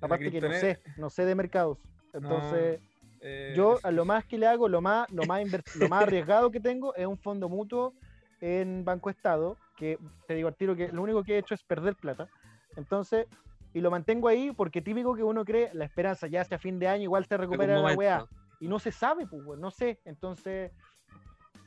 [0.00, 1.78] Aparte que no sé, no sé de mercados.
[2.12, 2.80] Entonces,
[3.20, 5.40] Eh, yo a lo más que le hago, lo más, lo más
[5.76, 7.94] lo más arriesgado que tengo es un fondo mutuo
[8.40, 11.62] en Banco Estado, que te digo al tiro que lo único que he hecho es
[11.62, 12.28] perder plata.
[12.76, 13.26] Entonces,
[13.72, 16.88] y lo mantengo ahí porque típico que uno cree la esperanza ya hacia fin de
[16.88, 18.26] año igual se recupera la weá
[18.60, 20.00] y no se sabe, pues, no sé.
[20.04, 20.72] Entonces,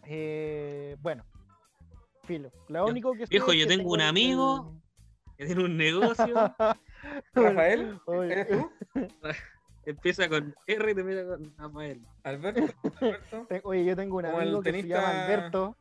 [0.05, 1.23] eh, bueno,
[2.23, 2.51] filo.
[2.67, 4.73] Lo único que Viejo, yo que tengo un amigo
[5.37, 6.35] que tiene un negocio,
[7.33, 8.71] Rafael, ¿eres tú?
[9.85, 12.01] empieza con R y termina con Rafael.
[12.23, 12.61] Alberto,
[13.01, 15.77] Alberto, Oye, yo tengo un Como el amigo que se llama tenista- Alberto.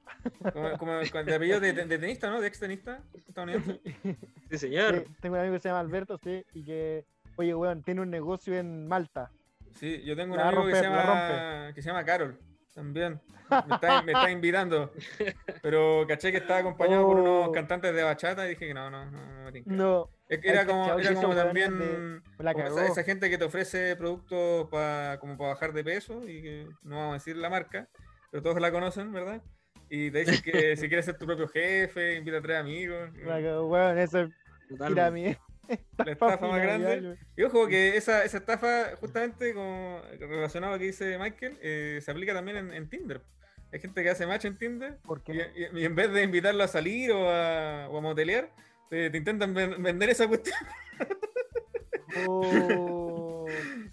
[0.53, 2.40] como, como con- de apellido de, de tenista, ¿no?
[2.40, 3.80] De ex tenista estadounidense.
[4.51, 5.05] Sí, señor.
[5.07, 7.05] Sí, tengo un amigo que se llama Alberto, sí, y que,
[7.36, 9.30] oye, weón, tiene un negocio en Malta.
[9.74, 12.38] Sí, yo tengo un La amigo que, se llama, que se llama Carol,
[12.74, 13.20] también.
[13.51, 14.92] Me está, me está invitando.
[15.62, 17.53] Pero caché que estaba acompañado por unos Oh.
[17.53, 19.70] cantantes de bachata y dije que no, no, no, no me tinca.
[19.72, 24.68] No, Era como, era como también la como esa, esa gente que te ofrece productos
[24.70, 27.89] para como para bajar de peso y que no vamos a decir la marca,
[28.31, 29.43] pero todos la conocen, ¿verdad?
[29.89, 33.11] Y te dicen que si quieres ser tu propio jefe, invita a tres amigos.
[33.26, 34.31] cagó, weón, eso es
[34.68, 34.89] Totalmente.
[34.95, 35.39] pirámide.
[35.99, 37.18] La estafa más grande.
[37.37, 42.01] Y ojo que esa, esa estafa, justamente como relacionado a lo que dice Michael, eh,
[42.03, 43.20] se aplica también en, en Tinder.
[43.70, 46.64] Hay gente que hace match en Tinder ¿Por y, y- y en vez de invitarlo
[46.64, 48.51] a salir o a, o a motelear,
[48.91, 50.57] te, te intentan ven- vender esa cuestión.
[52.16, 53.47] Oh,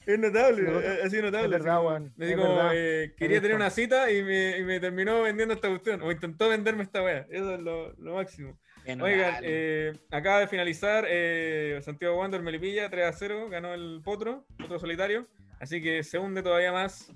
[0.06, 1.48] Es notable, No, eh, así notable.
[1.50, 1.82] verdad,
[2.16, 2.72] Me verdad.
[2.74, 6.48] eh, quería tener una cita y me, y me terminó vendiendo esta cuestión, o intentó
[6.50, 7.26] venderme esta wea.
[7.30, 8.58] Eso es lo, lo máximo.
[8.84, 14.02] Bien, Oigan, eh, acaba de finalizar eh, Santiago Wander Melipilla 3 a 0, ganó el
[14.04, 15.28] Potro, Potro solitario,
[15.60, 17.12] así que se hunde todavía más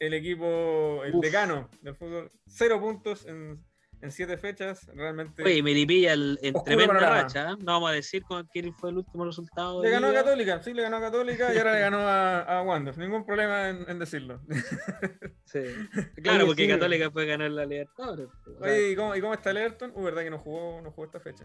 [0.00, 1.24] el equipo, el Uf.
[1.24, 2.32] decano del fútbol.
[2.48, 3.62] Cero puntos en,
[4.02, 5.42] en siete fechas, realmente.
[5.42, 7.52] Oye, Melipilla el- en tremenda racha.
[7.52, 7.56] ¿eh?
[7.60, 9.82] No vamos a decir con quién fue el último resultado.
[9.82, 10.12] le ganó a.
[10.12, 12.98] Católica, sí, le ganó a Católica y ahora le ganó a, a Wander.
[12.98, 14.40] Ningún problema en, en decirlo.
[15.44, 15.60] Sí.
[16.22, 16.68] Claro, Oye, porque sí.
[16.68, 18.28] Católica fue ganar la Libertadores.
[18.60, 19.92] Oye, ¿y cómo, y cómo está el Everton?
[19.94, 21.44] Uh, verdad que no jugó, no jugó esta fecha.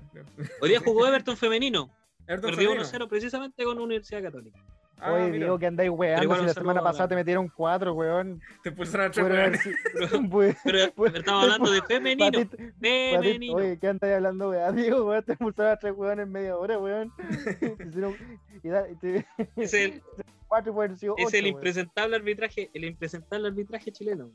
[0.62, 1.94] hoy día jugó Everton femenino.
[2.28, 2.90] Everton Perdió femenino.
[3.06, 4.60] 1-0 precisamente con Universidad Católica.
[5.00, 6.24] Ah, Oye, mira, digo que andáis weando.
[6.24, 8.42] igual Si la semana la- pasada te metieron cuatro, weón.
[8.64, 9.76] te expulsaron a tres sido-
[10.32, 12.26] pude- Pero, Pues- estamos hablando de femenino.
[12.32, 13.54] Patito- Patito, Femenino.
[13.58, 14.76] Oye, ¿qué andáis hablando, weón?
[14.76, 17.12] Digo, weón, te expulsaron a tres weón en media hora, weón.
[18.64, 19.26] Y da- y te-
[19.56, 20.02] Es el,
[20.48, 21.56] cuatro sido es ocho, el weón.
[21.58, 24.32] impresentable arbitraje, el impresentable arbitraje chileno.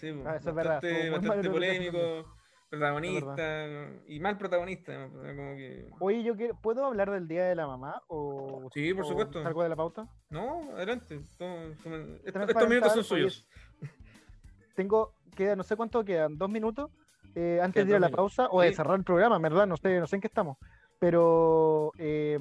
[0.00, 2.24] Sí, pues, Ah, eso es verdad, bastante, bastante polémico,
[2.72, 5.08] protagonista y mal protagonista.
[5.10, 5.90] como que...
[6.00, 8.02] Oye, yo quiero, ¿puedo hablar del Día de la Mamá?
[8.08, 9.42] O, Sí, por o supuesto.
[9.42, 10.08] ¿Salgo de la pauta?
[10.30, 11.20] No, adelante.
[11.38, 13.46] todo- son- estos, minutos son oye, suyos.
[14.74, 16.90] Tengo, queda, no sé cuánto quedan, dos minutos
[17.34, 19.66] eh, antes Quedan de ir a la pausa o de cerrar el programa, ¿verdad?
[19.66, 20.56] No sé, no sé en qué estamos.
[20.98, 22.38] Pero eh,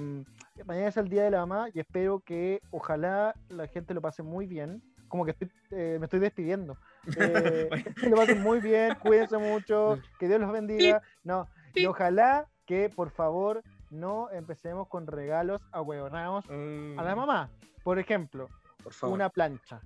[0.66, 4.24] mañana es el Día de la Mamá y espero que ojalá la gente lo pase
[4.24, 4.82] muy bien.
[5.10, 6.78] Como que estoy, eh, me estoy despidiendo.
[7.18, 11.02] Eh, que lo pasen muy bien, cuídense mucho, que Dios los bendiga.
[11.24, 17.00] No, y ojalá que por favor no empecemos con regalos ahueonados Mm.
[17.00, 17.50] a la mamá.
[17.84, 18.48] Por ejemplo,
[18.84, 19.14] Por favor.
[19.16, 19.82] una plancha.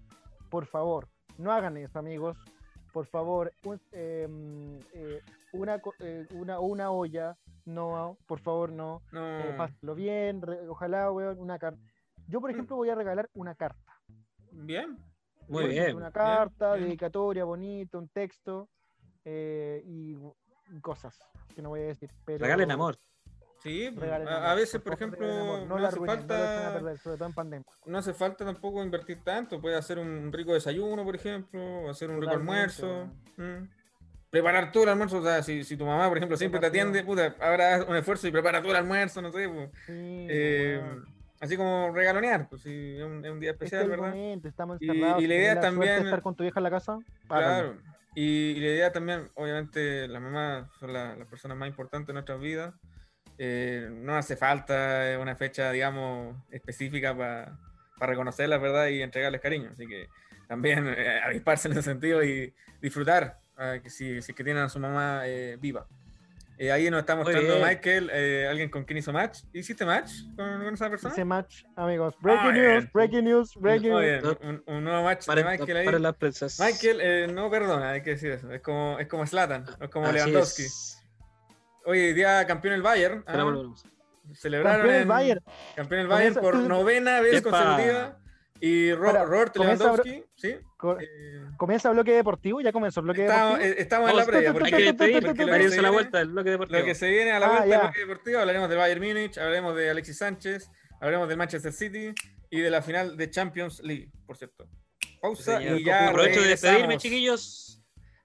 [0.50, 1.08] Por favor,
[1.38, 2.38] no hagan eso, amigos.
[2.94, 5.22] Por favor, un- em, eh,
[5.54, 7.36] una, eh, una, una olla,
[7.66, 9.02] no, por favor, no.
[9.12, 9.40] No.
[9.40, 11.82] Eh, pásenlo bien, re- ojalá, weón, una carta.
[12.28, 13.94] Yo, por ejemplo, voy a regalar una carta.
[14.52, 14.98] Bien.
[15.48, 15.96] Muy bien.
[15.96, 16.88] Una carta, bien.
[16.88, 18.70] dedicatoria, bonito, un texto
[19.24, 20.18] eh, y,
[20.82, 21.20] cosas
[21.56, 22.10] que no voy a decir.
[22.26, 22.44] Pero...
[22.44, 22.98] Regalen amor.
[23.62, 26.98] Sí, Regalen a, amor, a veces, por ejemplo, no, no, la hace no falta, perder,
[27.00, 27.66] sobre todo en pandemia.
[27.86, 29.60] no hace falta tampoco invertir tanto.
[29.60, 33.10] Puedes hacer un rico desayuno, por ejemplo, hacer un rico almuerzo.
[33.38, 33.70] mm.
[34.30, 37.04] Preparar tú el almuerzo, o sea, si, si tu mamá, por ejemplo, siempre te atiende,
[37.04, 39.70] puta, ahora haz un esfuerzo y prepara tú el almuerzo, no sé, pues.
[39.86, 40.82] Sí, Eh.
[41.46, 44.10] Así como regalonear, pues sí, es un, es un día Este es especial, ¿verdad?
[44.10, 46.98] momento, estamos Y- y la idea también- estar con tu vieja en la casa.
[47.28, 47.78] Claro.
[48.16, 52.14] Y, y la idea también, obviamente, las mamás son la- las personas más importantes de
[52.14, 52.74] nuestras vidas.
[53.38, 57.58] Eh, no hace falta una fecha, digamos, específica para
[58.00, 58.88] reconocerlas, ¿verdad?
[58.88, 59.70] Y entregarles cariño.
[59.74, 60.08] Así que
[60.48, 64.64] también eh, avisparse en ese sentido y disfrutar, ah, que si, si es que tienen
[64.64, 65.86] a su mamá eh, viva.
[66.58, 67.58] Eh, ahí nos está mostrando.
[67.60, 69.40] Michael, eh, alguien con quien hizo match.
[69.52, 71.14] ¿Hiciste match con, con esa persona?
[71.14, 72.16] Hice match, amigos.
[72.22, 72.90] Breaking Ah, news, bien.
[72.94, 74.22] breaking news, breaking Muy news.
[74.22, 74.38] bien,
[74.68, 75.86] un, un nuevo match de Para, Michael ahí.
[75.86, 76.60] para las prensas.
[76.60, 78.50] Michael eh, no perdona, hay que decir eso.
[78.52, 80.64] Es como, es como Slatan, es como Así Lewandowski.
[80.64, 81.02] es.
[81.86, 83.24] Hoy día campeón el Bayern.
[83.28, 83.34] ¿ah?
[84.34, 85.42] Celebraron Campeón el en- Bayern.
[85.76, 87.50] campeón el Bayern por novena vez Epa.
[87.52, 88.18] consecutiva.
[88.66, 90.56] Y Robert comienza Lewandowski, ¿sí?
[90.78, 91.06] Co- Eh,
[91.58, 93.74] Comienza bloque deportivo, ya comenzó el bloque estamos, deportivo.
[93.78, 94.50] eh, estamos en la previa.
[94.50, 96.80] Hay Porque que despedir, porque la vuelta del bloque deportivo.
[96.80, 99.38] Lo que se viene a la Ah, vuelta del bloque deportivo, hablaremos del Bayern Múnich,
[99.38, 102.14] hablaremos de Alexis Sánchez, hablaremos del Manchester City
[102.50, 104.68] y de la final de Champions League, por cierto.
[105.22, 107.84] Pausa Señor, y ya Aprovecho de despedirme, chiquillos.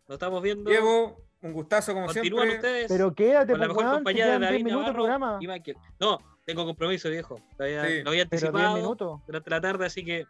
[0.08, 0.70] Nos estamos viendo.
[0.70, 2.70] Diego, un gustazo como Continúan siempre.
[2.70, 2.88] ustedes.
[2.92, 5.38] Pero quédate, con la mejor compañía de quedan 10 David Navarro programa.
[5.40, 5.76] y Michael.
[5.98, 7.40] No, tengo compromiso, viejo.
[7.56, 8.02] Todavía Sí.
[8.02, 9.20] lo había Pero 10 anticipado minutos.
[9.26, 10.26] durante la tarde, así que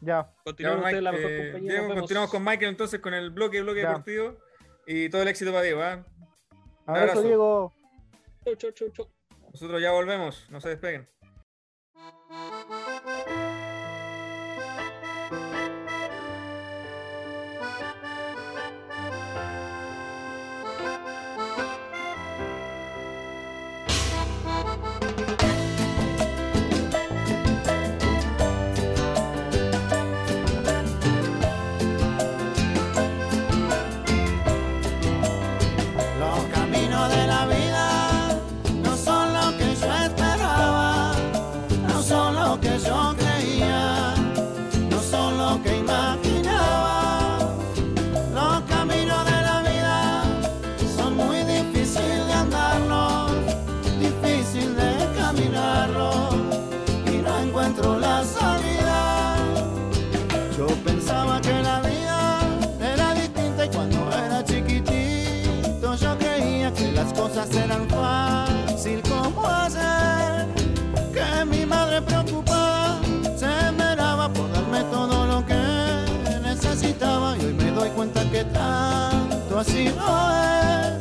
[0.00, 0.32] Ya.
[0.44, 1.72] continúen Ya, ustedes Mike, la mejor eh, compañía.
[1.80, 3.88] Diego, continuamos con Michael entonces con el bloque, bloque Ya.
[3.88, 4.36] deportivo
[4.86, 5.82] y todo el éxito para Diego.
[5.82, 6.04] ¿ah?
[6.86, 7.22] Abrazo, abrazo.
[7.22, 7.72] Diego.
[8.44, 9.08] Chau, chau, chau, chau.
[9.52, 11.08] Nosotros ya volvemos, no se despeguen.
[78.44, 80.98] Tanto así no es.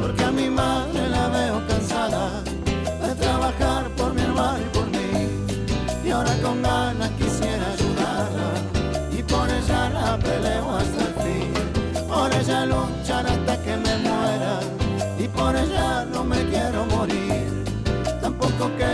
[0.00, 2.42] Porque a mi madre la veo cansada
[3.02, 5.10] de trabajar por mi hermano y por mí.
[6.04, 8.50] Y ahora con ganas quisiera ayudarla.
[9.18, 11.52] Y por ella la peleo hasta el fin.
[12.08, 14.60] Por ella luchar hasta que me muera.
[15.18, 17.64] Y por ella no me quiero morir.
[18.20, 18.87] Tampoco que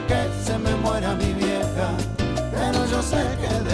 [0.00, 1.88] que se me muera mi vieja
[2.50, 3.64] pero yo sé que el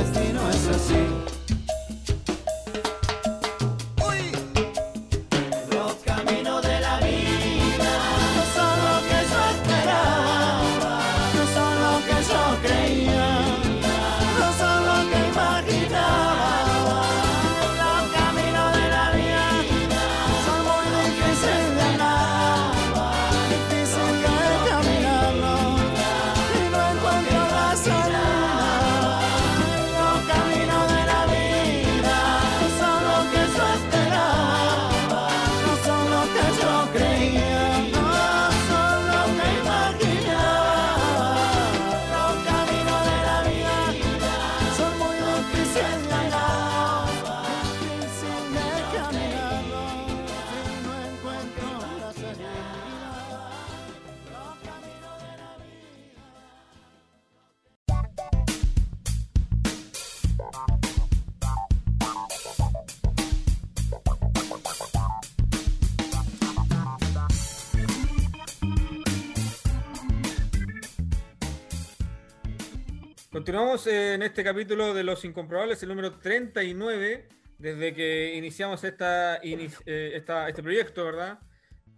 [73.87, 79.71] Eh, en este capítulo de Los Incomprobables, el número 39, desde que iniciamos esta, ini-
[79.87, 81.39] eh, esta- este proyecto, ¿verdad?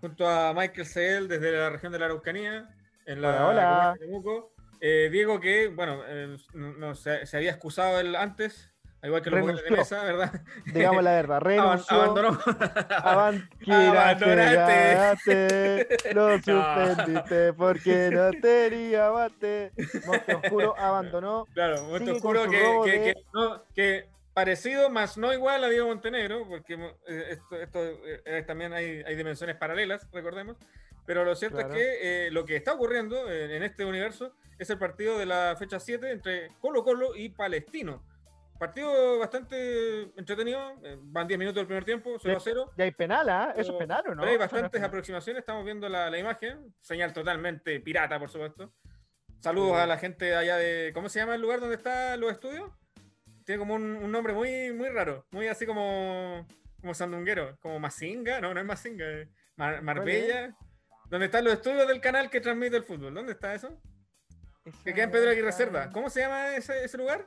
[0.00, 2.68] Junto a Michael Segel desde la región de la Araucanía,
[3.06, 3.94] en la Hola, hola.
[3.98, 4.54] de Temuco.
[4.80, 8.69] Eh, Diego, que, bueno, eh, no, no, se, se había excusado él antes,
[9.02, 10.42] al igual que los jugadores de mesa, ¿verdad?
[10.66, 11.96] Digamos la verdad, renunció.
[12.02, 12.38] abandonó.
[14.50, 16.42] Abandonaste, lo No.
[16.42, 19.72] suspendiste porque no tenía bate.
[20.06, 21.46] Monte Oscuro abandonó.
[21.54, 25.68] Claro, Monte Oscuro que, robo que- de- que no- que parecido, más no igual a
[25.68, 26.74] Diego Montenegro, porque
[27.08, 27.78] eh, esto, esto,
[28.24, 30.56] eh, también hay, hay dimensiones paralelas, recordemos.
[31.06, 31.74] Pero lo cierto Claro.
[31.74, 35.26] es que eh, lo que está ocurriendo en, en este universo es el partido de
[35.26, 38.02] la fecha 7 entre Colo Colo y Palestino.
[38.60, 42.72] Partido bastante entretenido, eh, van 10 minutos del primer tiempo, 0 a 0.
[42.76, 43.54] Ya hay penal, ¿ah?
[43.56, 44.20] ¿Eso es penal o no?
[44.20, 48.18] Pero hay Eso no es bastantes aproximaciones, estamos viendo la, la imagen, señal totalmente pirata,
[48.18, 48.70] por supuesto.
[49.40, 49.80] Saludos Sí.
[49.82, 50.90] a la gente allá de.
[50.92, 52.70] ¿Cómo se llama el lugar donde están los estudios?
[53.46, 56.46] Tiene como un, un nombre muy, muy raro, muy así como,
[56.82, 59.06] como sandunguero, como Mazinga, no, no es Mazinga,
[59.56, 60.54] Mar- Marbella.
[61.06, 63.14] ¿Dónde están los estudios del canal que transmite el fútbol?
[63.14, 63.80] ¿Dónde está eso?
[64.84, 65.90] Que queda en Pedro Aguirre Cerda.
[65.90, 67.26] ¿Cómo se llama ese, ese lugar?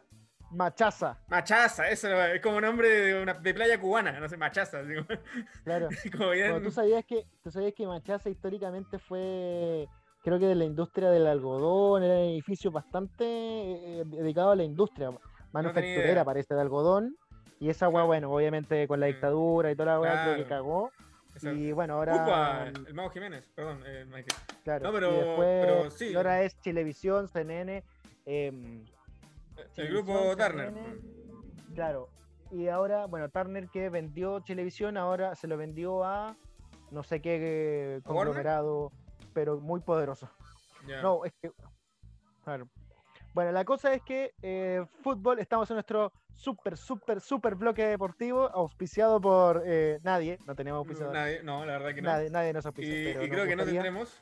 [0.54, 4.80] Machaza, Machaza, eso es como nombre de, una, de playa cubana, no sé, Machaza.
[4.80, 5.20] así como-
[5.64, 5.88] claro.
[6.18, 9.88] como bien- Bueno, ¿tú, sabías que, tú sabías que Machaza históricamente fue,
[10.24, 14.64] creo que de la industria del algodón, era un edificio bastante eh, dedicado a la
[14.64, 15.12] industria
[15.52, 16.26] manufacturera, idea.
[16.26, 17.16] parece, de algodón.
[17.60, 19.14] Y esa weá, bueno, obviamente con la Sí.
[19.14, 20.64] dictadura y toda la weá, creo que Claro.
[20.64, 20.92] cagó.
[21.42, 22.68] Y bueno, Upa, ahora.
[22.88, 24.42] el Mago Jiménez, perdón, eh, Michael.
[24.64, 26.06] Claro, No, pero- después, pero sí.
[26.10, 27.84] y ahora es Televisión, CNN,
[28.26, 28.86] em,
[29.76, 30.74] El grupo Turner.
[31.74, 32.10] Claro.
[32.52, 36.38] Y ahora, bueno, Turner que vendió Televisión, ahora se lo vendió a
[36.92, 38.92] no sé qué eh, conglomerado,
[39.34, 40.30] pero muy poderoso.
[41.02, 41.52] No, es que.
[42.44, 42.70] Claro.
[43.34, 48.48] Bueno, la cosa es que eh, fútbol, estamos en nuestro súper, súper, súper bloque deportivo,
[48.52, 51.14] auspiciado por eh, nadie, no tenemos auspiciador.
[51.14, 52.10] Nadie, no, la verdad que no.
[52.12, 53.24] Nadie, nadie nos auspicia.
[53.24, 54.22] y creo que no tendremos.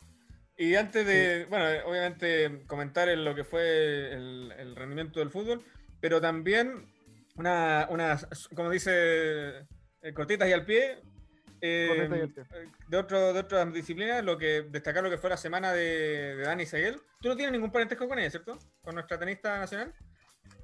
[0.62, 5.32] Y antes de, bueno, eh, obviamente comentar en lo que fue el, el rendimiento del
[5.32, 5.66] fútbol,
[6.00, 6.86] pero también
[7.36, 8.20] una, una
[8.54, 9.66] como dice,
[10.04, 11.00] eh, cortitas y al pie,
[11.62, 12.30] eh,
[12.90, 16.44] de, otro, de otras disciplinas, lo que destacar lo que fue la semana de, de
[16.44, 17.02] Dani Seguel.
[17.22, 18.60] Tú no tienes ningún parentesco con ella, ¿cierto?
[18.84, 19.96] Con nuestra tenista nacional.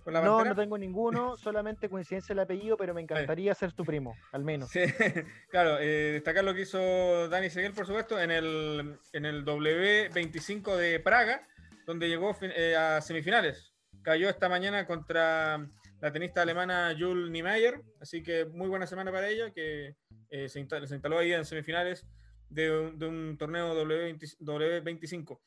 [0.08, 3.84] Con la No, no tengo ninguno, solamente coincidencia el apellido, pero me encantaría ser tu
[3.84, 4.70] primo, al menos.
[4.70, 4.80] Sí,
[5.50, 10.78] claro, eh, destacar lo que hizo Dani Seguel, por supuesto, en el, en el W25
[10.78, 11.46] de Praga,
[11.86, 13.74] donde llegó eh, a semifinales.
[14.02, 15.68] Cayó esta mañana contra
[16.00, 19.98] la tenista alemana Jules Niemeyer, así que muy buena semana para ella, que
[20.30, 22.08] eh, se, insta- se instaló ahí en semifinales
[22.50, 25.38] de un, de un torneo W20 W25.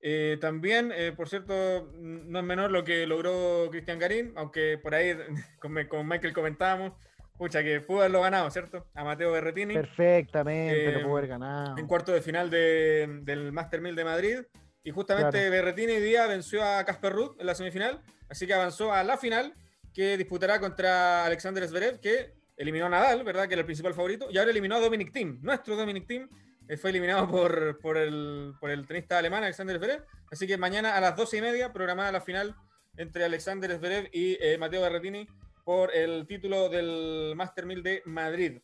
[0.00, 4.94] Eh, también, eh, por cierto, no es menor lo que logró Cristian Garín, aunque por
[4.94, 5.16] ahí
[5.60, 6.92] con, con Michael comentábamos,
[7.38, 8.86] pucha, que pudo haberlo ganado, ¿cierto?
[8.94, 11.76] A Mateo Berretini Perfectamente, lo Eh, puedo haber ganado.
[11.78, 14.38] en cuarto de final de- del Master 1000 de Madrid.
[14.84, 15.50] Y justamente Claro.
[15.50, 19.16] Berretini hoy día venció a Casper Ruud en la semifinal, así que avanzó a la
[19.18, 19.52] final,
[19.92, 23.48] que disputará contra Alexander Zverev, que eliminó a Nadal, ¿verdad?
[23.48, 25.40] Que era el principal favorito, y ahora eliminó a Dominic Thiem.
[25.42, 26.28] Nuestro Dominic eh,
[26.76, 30.04] fue eliminado por, por, el, por el tenista alemán Alexander Zverev.
[30.30, 32.54] Así que mañana a las 12 y media, programada la final
[32.96, 35.26] entre Alexander Zverev y eh, Mateo Berretini
[35.64, 38.58] por el título del Master 1000 de Madrid.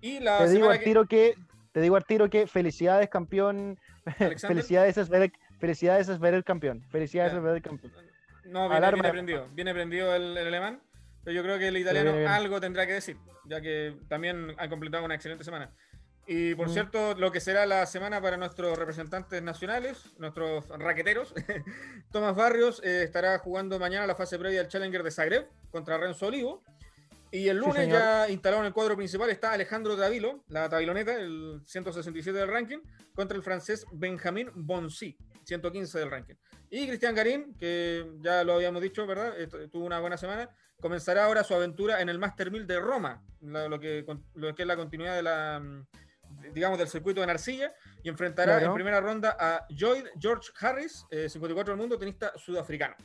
[0.00, 1.34] Y la Te digo al tiro que,
[1.72, 3.78] te digo al tiro que felicidades campeón,
[4.18, 4.56] Alexander.
[4.56, 7.40] felicidades Zverev, felicidades Zverev campeón, felicidades Ya.
[7.40, 7.92] Zverev campeón.
[8.44, 9.48] No, viene, Alarma viene de- prendido.
[9.52, 10.80] Viene prendido el, el alemán.
[11.24, 12.30] Pero yo creo que el italiano viene bien.
[12.32, 13.16] algo tendrá que decir,
[13.46, 15.72] ya que también ha completado una excelente semana.
[16.26, 16.72] Y por Mm.
[16.72, 21.32] cierto, lo que será la semana para nuestros representantes nacionales, nuestros raqueteros,
[22.10, 26.26] Tomás Barrios eh, estará jugando mañana la fase previa del Challenger de Zagreb contra Renzo
[26.26, 26.62] Olivo.
[27.30, 27.98] Y el Sí, lunes señor.
[28.00, 32.78] ya instalado en el cuadro principal está Alejandro Tavilo, la Taviloneta, el 167 del ranking,
[33.14, 36.34] contra el francés Benjamín Bonsi, 115 del ranking.
[36.70, 39.34] Y Cristian Garín, que ya lo habíamos dicho, ¿verdad?
[39.48, 40.48] Tu- Tuvo una buena semana.
[40.80, 44.04] Comenzará ahora su aventura en el Master 1000 de Roma, la- lo, que,
[44.34, 45.86] lo que es la continuidad de la, mm,
[46.52, 47.72] digamos, del circuito de Narcilla,
[48.02, 48.66] y enfrentará Claro.
[48.72, 52.96] en primera ronda a Lloyd George Harris, eh, 54 del mundo, tenista sudafricano.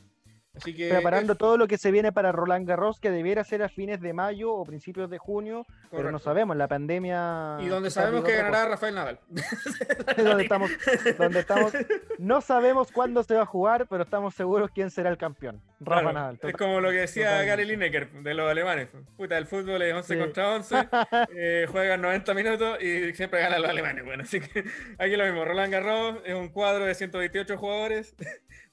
[0.54, 3.62] Así que Preparando es- todo lo que se viene para Roland Garros, que debiera ser
[3.62, 6.18] a fines de mayo o principios de junio, pero no correcto.
[6.24, 7.56] sabemos, la pandemia...
[7.60, 9.18] Y donde sabemos que ganará Rafael Nadal.
[10.16, 10.70] donde estamos,
[11.18, 11.72] donde estamos,
[12.18, 15.62] no sabemos cuándo se va a jugar, pero estamos seguros quién será el campeón.
[15.80, 16.38] Rafa Claro, Nadal.
[16.42, 17.42] es como lo que decía.
[17.44, 18.88] Gary Lineker de los alemanes.
[19.16, 20.20] Puta, el fútbol es 11 Sí.
[20.20, 20.76] contra 11,
[21.34, 24.04] eh, juegan 90 minutos y siempre ganan los alemanes.
[24.04, 24.64] Bueno, así que
[24.98, 25.44] aquí lo mismo.
[25.46, 28.14] Roland Garros es un cuadro de 128 jugadores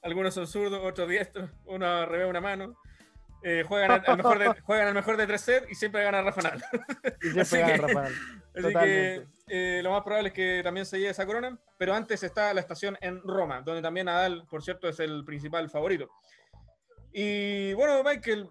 [0.02, 2.74] algunos son zurdos, otros diestros, uno revés una mano.
[3.42, 6.20] Eh, juegan, al, al mejor de, juegan al mejor de tres sets y siempre gana
[6.22, 6.62] Rafa Nadal.
[7.22, 8.02] Y siempre gana.
[8.54, 9.26] Así que Totalmente.
[9.48, 11.58] eh, lo más probable es que también se lleve esa corona.
[11.78, 15.70] Pero antes está la estación en Roma, donde también Nadal, por cierto, es el principal
[15.70, 16.10] favorito.
[17.12, 18.48] Y bueno, Michael,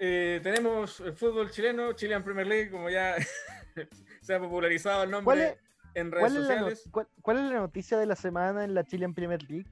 [0.00, 3.16] eh, tenemos el fútbol chileno, Chilean Premier League, como ya
[4.22, 5.58] se ha popularizado el ¿Cuál nombre
[5.94, 6.88] en cuál, redes es no- sociales.
[6.90, 9.68] cuál- cuál es la noticia de la semana en la Chilean Premier League?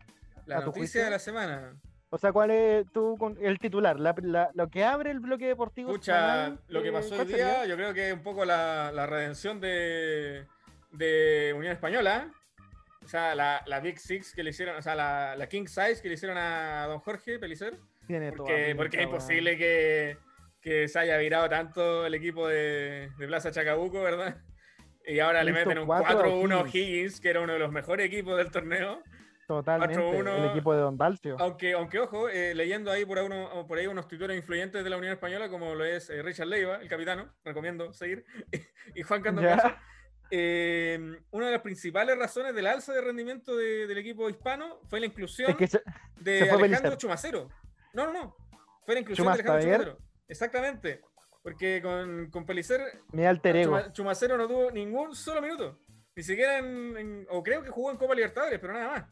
[0.50, 1.04] La tu noticia juicio?
[1.04, 1.80] de la semana.
[2.12, 4.00] O sea, ¿cuál es con el titular?
[4.00, 5.90] La- la- lo que abre el bloque deportivo.
[5.90, 7.66] Escucha, lo que eh, pasó hoy ¿cuál día, sería?
[7.66, 10.44] yo creo que es un poco la, la redención de,
[10.90, 12.32] de Unión Española.
[13.04, 16.14] O sea, la, Big Six que le hicieron, o sea, la, King Size que le
[16.14, 17.78] hicieron a don Jorge Pelicer.
[18.06, 20.18] Tiene Porque, pinta, porque es imposible que,
[20.60, 24.38] que se haya virado tanto el equipo de, de Plaza Chacabuco, ¿verdad?
[25.06, 26.74] Y ahora le meten un cuatro a 4-1 a O'Higgins.
[26.74, 29.02] Higgins, que era uno de los mejores equipos del torneo.
[29.54, 29.96] Totalmente.
[29.96, 30.36] 4-1.
[30.38, 31.36] El equipo de Don Dalcio.
[31.40, 34.90] Aunque, aunque ojo, eh, leyendo ahí por, ahí uno- por ahí unos tuitores influyentes de
[34.90, 38.24] la Unión Española, como lo es eh, Richard Leiva, el capitano, recomiendo seguir,
[38.94, 39.56] y Juan Cando Ya.
[39.56, 39.74] Caso,
[40.30, 45.00] eh, una de las principales razones del alza de rendimiento de- del equipo hispano fue
[45.00, 45.82] la inclusión Es que se-
[46.20, 46.94] de se Alejandro.
[46.94, 47.48] Chumacero.
[47.92, 48.36] No, no, no.
[48.86, 49.92] Fue la inclusión de Chumasta, Alejandro.
[49.94, 50.10] Chumacero.
[50.28, 51.00] Exactamente.
[51.42, 52.80] Porque con, con Pellicer,
[53.12, 53.72] mi alter ego.
[53.76, 55.80] Chuma- Chumacero no tuvo ningún solo minuto.
[56.14, 59.04] Ni siquiera en, en- O creo que jugó en Copa Libertadores, pero nada más.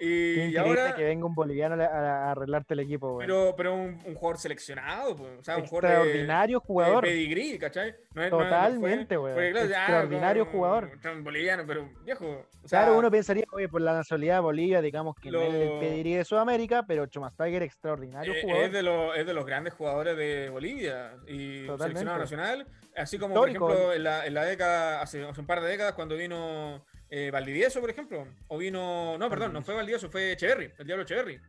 [0.00, 0.94] Y, ahora.
[0.94, 3.18] que venga un boliviano a, a arreglarte el equipo, weón.
[3.20, 7.04] Pero, pero un, un jugador seleccionado, pues, o sea, un jugador de, Extraordinario de jugador.
[7.04, 7.90] pedigrí, ¿cachai?
[7.90, 10.90] No es- no es- no Totalmente, claro, ah, Extraordinario jugador.
[11.12, 12.26] un boliviano, pero viejo.
[12.62, 15.54] o sea, Claro, uno pensaría, oye, por la nacionalidad de Bolivia, digamos que no es
[15.54, 18.64] el pediría de Sudamérica, pero Chumastager, extraordinario eh, jugador.
[18.64, 21.82] es, de los, es de los grandes jugadores de Bolivia y Totalmente.
[22.00, 22.66] seleccionado nacional.
[22.96, 23.66] Así como, Histórico.
[23.66, 26.84] por ejemplo, en la, en la década, hace, hace un par de décadas, cuando vino
[27.10, 29.16] eh, Valdivieso, por ejemplo, o vino.
[29.18, 31.40] No, perdón, no fue Valdivieso, fue Echeverry, el Diablo Echeverry.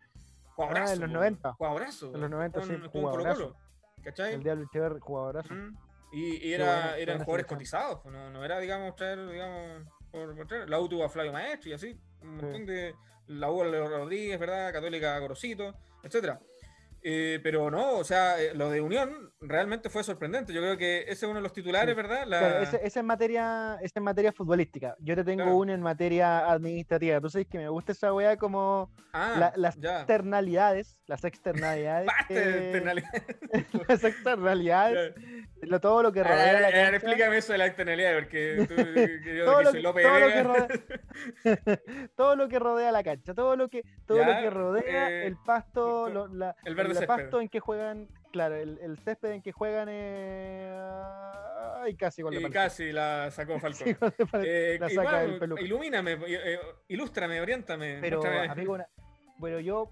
[0.55, 0.91] Jugadorazo.
[0.91, 1.53] Ah, en los po, 90.
[1.53, 2.15] Jugadorazo.
[2.15, 3.41] En los 90, sí, jugadorazo.
[3.43, 3.55] Colo-Colo,
[4.03, 4.33] ¿Cachai?
[4.33, 5.53] El Diablo Echeverri, jugadorazo.
[5.53, 5.77] Mm.
[6.11, 10.35] Y, y era, buena- eran jugadores cotizados, pues, no, no era, digamos, traer, digamos, por,
[10.35, 10.69] por traer.
[10.69, 12.95] La U tuvo a Flavio Maestro y así, un montón de.
[13.27, 14.73] La U a Rodríguez, ¿verdad?
[14.73, 16.39] Católica a Gorosito, etcétera.
[17.01, 20.51] Eh, pero no, o sea, eh, lo de Unión realmente fue sorprendente.
[20.53, 21.95] Yo creo que ese es uno de los titulares, Sí.
[21.95, 22.25] ¿verdad?
[22.27, 24.95] La- Claro, ese, ese en materia, ese en materia futbolística.
[24.99, 25.57] Yo te tengo Claro.
[25.57, 27.21] uno en materia administrativa.
[27.21, 29.99] Tú sabes que me gusta esa weá como Ah, la- las ya.
[29.99, 31.23] externalidades, las
[32.03, 32.07] externalidades.
[32.07, 33.09] Basta de que- externalidad.
[33.87, 35.13] las externalidades,
[35.61, 38.13] lo- todo lo que A rodea ver, la a ver, explícame eso de la externalidad,
[38.15, 38.75] porque tú,
[39.23, 41.79] que yo todo que lo soy que, López todo lo que rodea,
[42.15, 45.27] todo lo que rodea la cancha, todo lo que, todo Ya, lo que rodea eh,
[45.27, 47.07] el pasto, to- lo- la- el verde el césped.
[47.07, 50.71] pasto en que juegan, claro, el, el césped en que juegan, eh,
[51.81, 53.87] ay, casi con la casi la sacó Falcón.
[53.87, 53.95] Sí.
[54.45, 55.61] Eh, la saca bueno, el peluca.
[55.61, 56.59] ilumíname, eh, eh,
[56.89, 57.99] ilústrame, oriéntame.
[58.01, 58.49] Pero, muéstrame.
[58.51, 58.87] amigo, una-
[59.37, 59.91] bueno, yo,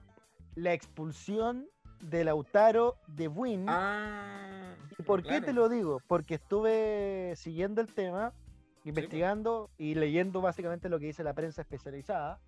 [0.56, 1.68] la expulsión
[2.02, 3.66] de Lautaro de Win.
[3.68, 6.02] Ah, ¿Y por qué te lo digo?
[6.08, 8.34] Porque estuve siguiendo el tema,
[8.84, 12.39] investigando y leyendo básicamente lo que dice la prensa especializada,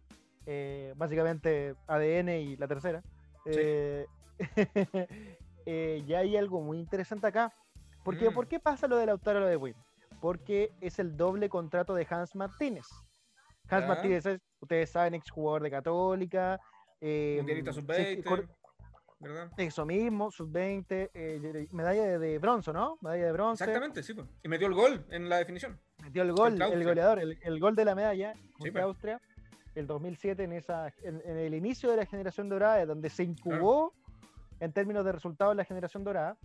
[0.45, 3.01] eh, básicamente ADN y la tercera.
[3.45, 3.59] Sí.
[5.71, 7.53] Eh, ya hay algo muy interesante acá.
[8.03, 8.33] Porque, Mm.
[8.33, 9.75] ¿Por qué pasa lo de Lautaro lo de Win?
[10.19, 12.87] Porque es el doble contrato de Hans Martínez.
[13.69, 13.87] Hans.
[13.87, 16.59] Martínez es, ustedes saben, exjugador de Católica.
[17.01, 18.49] eh, Mundialista sí, sub-20, cor-
[19.19, 19.51] ¿verdad?
[19.57, 22.97] eso mismo, sub-20, eh, medalla de, de bronce, ¿no?
[23.01, 23.63] Medalla de bronce.
[23.63, 24.13] Exactamente, sí.
[24.15, 24.27] pues.
[24.43, 25.79] Y metió el gol en la definición.
[26.01, 28.83] Metió el gol, el goleador, el, el gol de la medalla contra pues.
[28.85, 29.21] Austria,
[29.75, 33.93] el 2007, en, esa, en, en el inicio de la generación dorada, donde se incubó
[34.59, 36.37] en términos de resultados la generación dorada.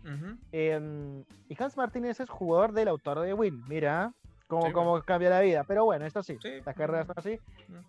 [0.52, 3.62] Eh, y Hans Martínez es jugador del autor de Win.
[3.68, 4.12] Mira
[4.46, 5.64] cómo, Sí, cómo cambia la vida.
[5.64, 6.60] Pero bueno, esto sí, Sí.
[6.64, 7.38] las carreras son así.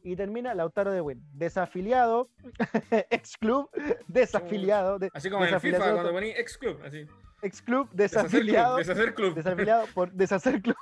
[0.04, 1.22] Y termina Lautaro de Win.
[1.34, 2.30] Desafiliado,
[3.12, 3.70] ex club,
[4.08, 7.06] desafiliado, de- Así como en el FIFA desafiliado, cuando ponía ex club, así.
[7.42, 9.36] ex club, desafiliado, deshacer club.
[9.36, 10.76] desafiliado por deshacer club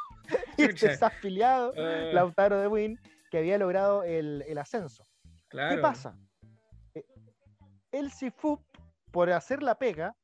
[0.58, 5.04] y desafiliado Ah, Lautaro de Win, que había logrado el, el ascenso.
[5.50, 5.76] claro.
[5.76, 6.16] ¿Qué pasa?
[6.96, 7.04] Eh,
[7.92, 8.62] El CIFUP,
[9.14, 10.16] por hacer la pega,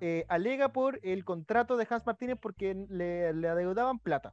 [0.00, 4.32] eh, alega por el contrato de Hans Martínez porque le, le adeudaban plata.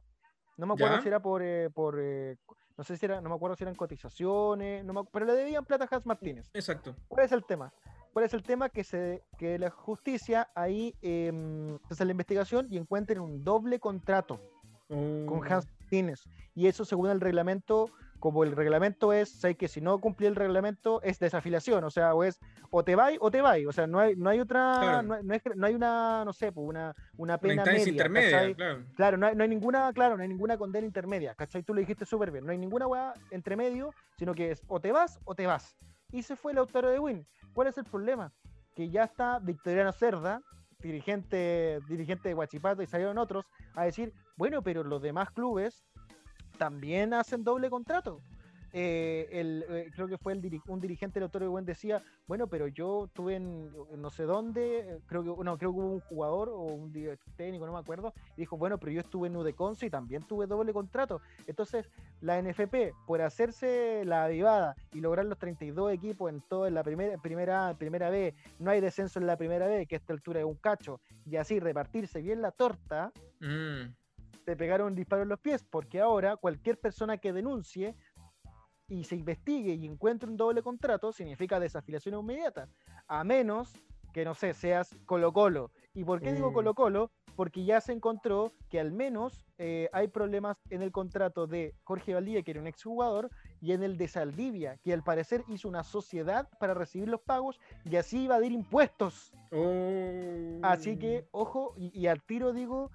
[0.56, 1.02] No me acuerdo Ya.
[1.02, 2.36] si era por, eh, por eh,
[2.78, 5.34] no sé si era, no me acuerdo si eran cotizaciones, no me acu- pero le
[5.34, 6.48] debían plata a Hans Martínez.
[6.54, 6.96] Exacto.
[7.06, 7.72] ¿Cuál es el tema?
[8.14, 8.70] ¿Cuál es el tema?
[8.70, 14.40] Que, se, que la justicia ahí em, hace la investigación y encuentren un doble contrato
[14.88, 14.98] con
[15.38, 16.24] Uh, Hans Martínez.
[16.54, 17.90] Y eso según el reglamento,
[18.20, 22.14] como el reglamento es, sé que si no cumplí el reglamento es desafiliación, o sea,
[22.14, 22.38] o es
[22.70, 25.02] o te vais o te vais, o sea, no hay, no hay otra, Claro.
[25.02, 28.28] no, hay, no no hay una, no sé, pues, una, una Una pena instancia media,
[28.46, 28.84] intermedia, claro.
[28.94, 31.62] Claro, no hay, no hay ninguna, claro, no hay ninguna condena intermedia, ¿cachai?
[31.62, 34.78] Tú lo dijiste súper bien, no hay ninguna weá entre medio, sino que es o
[34.80, 35.74] te vas o te vas.
[36.12, 37.26] y se fue el autor de Win.
[37.54, 38.32] ¿Cuál es el problema?
[38.74, 40.40] Que ya está Victoriano Cerda,
[41.00, 43.44] dirigente, dirigente de Guachipato, y salieron otros
[43.74, 45.84] a decir, bueno, pero los demás clubes
[46.60, 48.20] también hacen doble contrato.
[48.72, 52.02] Eh, el, eh, creo que fue el diri- un dirigente del autor de Buen decía,
[52.28, 55.90] bueno, pero yo tuve en, en no sé dónde, creo que, no, creo que hubo
[55.94, 56.92] un jugador o un
[57.36, 60.46] técnico, no me acuerdo, y dijo, bueno, pero yo estuve en Udeconce y también tuve
[60.46, 61.22] doble contrato.
[61.46, 61.88] Entonces,
[62.20, 67.16] la NFP, por hacerse la avivada y lograr los 32 equipos en toda la primera,
[67.16, 70.46] primera, primera B, no hay descenso en la primera B, que a esta altura es
[70.46, 73.94] un cacho, y así repartirse bien la torta, Mm,
[74.50, 77.94] te pegaron un disparo en los pies, porque ahora cualquier persona que denuncie
[78.88, 82.68] y se investigue y encuentre un doble contrato significa desafiliación inmediata,
[83.06, 83.72] a menos
[84.12, 85.70] que, no sé, seas Colo Colo.
[85.94, 86.54] ¿Y por qué digo Mm.
[86.54, 87.12] Colo Colo?
[87.36, 92.12] Porque ya se encontró que al menos eh, hay problemas en el contrato de Jorge
[92.12, 93.30] Valdivia, que era un exjugador,
[93.60, 97.60] y en el de Saldivia, que al parecer hizo una sociedad para recibir los pagos
[97.84, 99.32] y así evadir impuestos.
[99.52, 100.58] oh.
[100.62, 102.90] Así que, ojo, y, y al tiro digo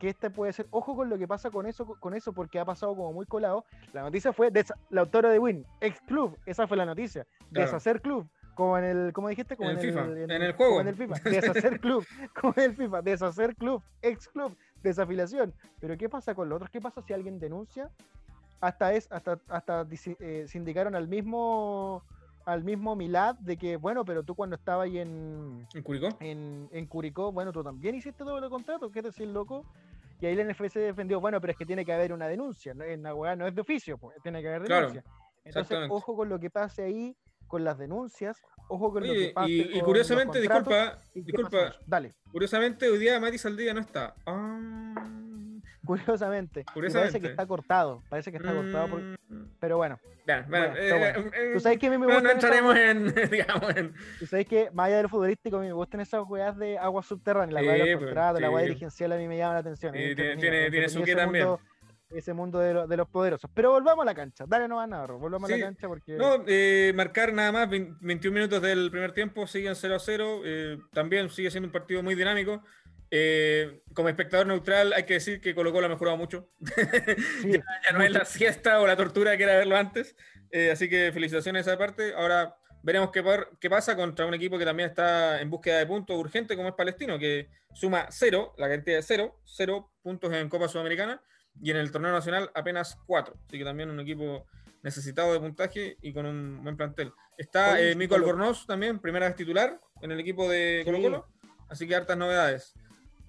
[0.00, 2.64] que este puede ser, ojo con lo que pasa con eso, con eso, porque ha
[2.64, 3.66] pasado como muy colado.
[3.92, 4.50] La noticia fue
[4.88, 7.26] la autora de Win, ex club, esa fue la noticia.
[7.52, 7.66] Claro.
[7.66, 10.56] Deshacer club, como en el, como dijiste, como En en, el FIFA, en, en el
[10.56, 10.80] como juego.
[10.80, 11.14] en el FIFA.
[11.30, 12.06] Deshacer club,
[12.40, 15.52] como en el FIFA, deshacer club, ex club, desafiliación.
[15.80, 16.70] Pero ¿qué pasa con los otros?
[16.70, 17.90] ¿Qué pasa si alguien denuncia?
[18.62, 19.86] Hasta es, hasta, hasta
[20.18, 22.02] eh, sindicaron al mismo
[22.50, 26.08] al mismo Milad de que, bueno, pero tú cuando estabas ahí en, ¿En Curicó?
[26.20, 29.64] en, en Curicó, bueno, tú también hiciste doble contrato, ¿qué decir, loco?
[30.20, 32.84] Y ahí la NFC defendió, bueno, pero es que tiene que haber una denuncia, ¿no?
[32.84, 35.04] en la no es de oficio, pues, tiene que haber Claro, denuncia.
[35.44, 35.94] Entonces, exactamente.
[35.94, 39.60] ojo con lo que pase ahí, con las denuncias, ojo con lo que pase y,
[39.60, 41.76] y con curiosamente, disculpa, y disculpa.
[41.86, 44.14] Dale, curiosamente hoy día Mati Saldía no está.
[44.26, 45.29] Ah,
[45.90, 47.20] curiosamente, y parece Curiosamente.
[47.20, 50.98] que está cortado, parece que está cortado, por- mm, pero bueno, ya, bueno, Bueno, eh,
[51.14, 51.30] bueno.
[51.36, 53.94] eh, tú sabes que a mí me no, gustan no entraremos en, digamos, en...
[54.18, 57.02] Tú sabes que, más allá del futbolístico, a mí me gustan esas weas de agua
[57.02, 58.68] subterránea, la Sí, weá de los pues, contratos, la weá sí.
[58.68, 59.92] dirigencial a mí me llama la atención.
[59.92, 61.46] Sí, tiene- tiene- tiene su qué ese también.
[61.46, 61.60] mundo-
[62.12, 63.48] Ese mundo de, lo- de los poderosos.
[63.54, 64.44] Pero volvamos a la cancha.
[64.44, 65.20] Dale Navarro.
[65.20, 65.60] Volvamos a Sí.
[65.60, 66.16] la cancha porque.
[66.16, 70.40] No, eh, marcar nada más, 20 21 minutos del primer tiempo, siguen 0 a 0.
[70.44, 72.64] eh, también sigue siendo un partido muy dinámico.
[73.10, 76.48] Eh, como espectador neutral, hay que decir que Colo Colo ha mejorado mucho.
[77.42, 80.14] sí, ya, ya no es la siesta o la tortura que era verlo antes.
[80.50, 82.14] Eh, así que felicitaciones a esa parte.
[82.14, 83.24] Ahora veremos qué,
[83.60, 86.74] qué pasa contra un equipo que también está en búsqueda de puntos urgente, como es
[86.74, 91.22] Palestino, que suma cero, la cantidad de cero, cero puntos en Copa Sudamericana
[91.60, 93.34] y en el torneo nacional apenas cuatro.
[93.46, 94.46] Así que también un equipo
[94.82, 97.12] necesitado de puntaje y con un buen plantel.
[97.36, 100.90] Está eh, sí, Mico Albornoz también, primera vez titular en el equipo de Sí.
[100.90, 101.26] Colo Colo.
[101.68, 102.74] Así que hartas novedades.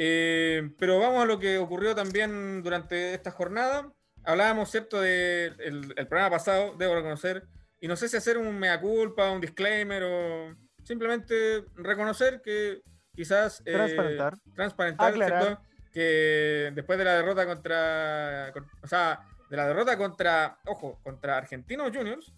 [0.03, 3.93] Eh, pero vamos a lo que ocurrió también durante esta jornada.
[4.23, 7.43] Hablábamos, ¿cierto?, del el, el programa pasado, debo reconocer,
[7.79, 12.81] y no sé si hacer un mea culpa, un disclaimer o simplemente reconocer que
[13.15, 13.61] quizás...
[13.65, 14.37] eh, Transparentar.
[14.55, 15.43] transparentar, Aclarar.
[15.43, 15.61] ¿cierto?
[15.93, 18.49] Que después de la derrota contra...
[18.53, 19.19] con- o sea,
[19.51, 22.33] de la derrota contra, ojo, contra Argentinos Juniors,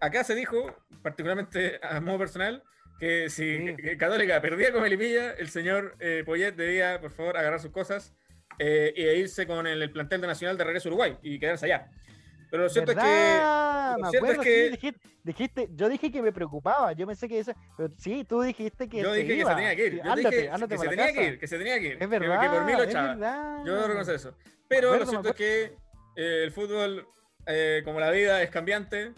[0.00, 2.62] acá se dijo, particularmente a modo personal,
[3.02, 3.76] que si Sí.
[3.76, 8.14] que Católica perdía con Melipilla, el señor eh, Poyet debía, por favor, agarrar sus cosas
[8.60, 11.66] eh, e irse con el, el plantel de Nacional de regreso a Uruguay y quedarse
[11.66, 11.90] allá.
[12.48, 13.94] Pero lo cierto ¿Verdad?
[13.94, 17.04] es lo Me cierto es que- sí, dijiste, dijiste- yo dije que me preocupaba, yo
[17.08, 19.50] pensé que ese, pero sí, tú dijiste que que yo dije que iba.
[19.50, 19.94] se tenía que ir.
[19.96, 21.18] Yo ándate, dije ándate que se tenía casa.
[21.18, 21.92] que ir, que se tenía que ir.
[21.94, 23.62] Es que- verdad, que por mí lo echaba.
[23.66, 24.36] Yo reconozco eso.
[24.68, 25.62] Pero acuerdo, lo cierto es que
[26.14, 27.08] eh, el fútbol,
[27.46, 29.10] eh, como la vida, es cambiante.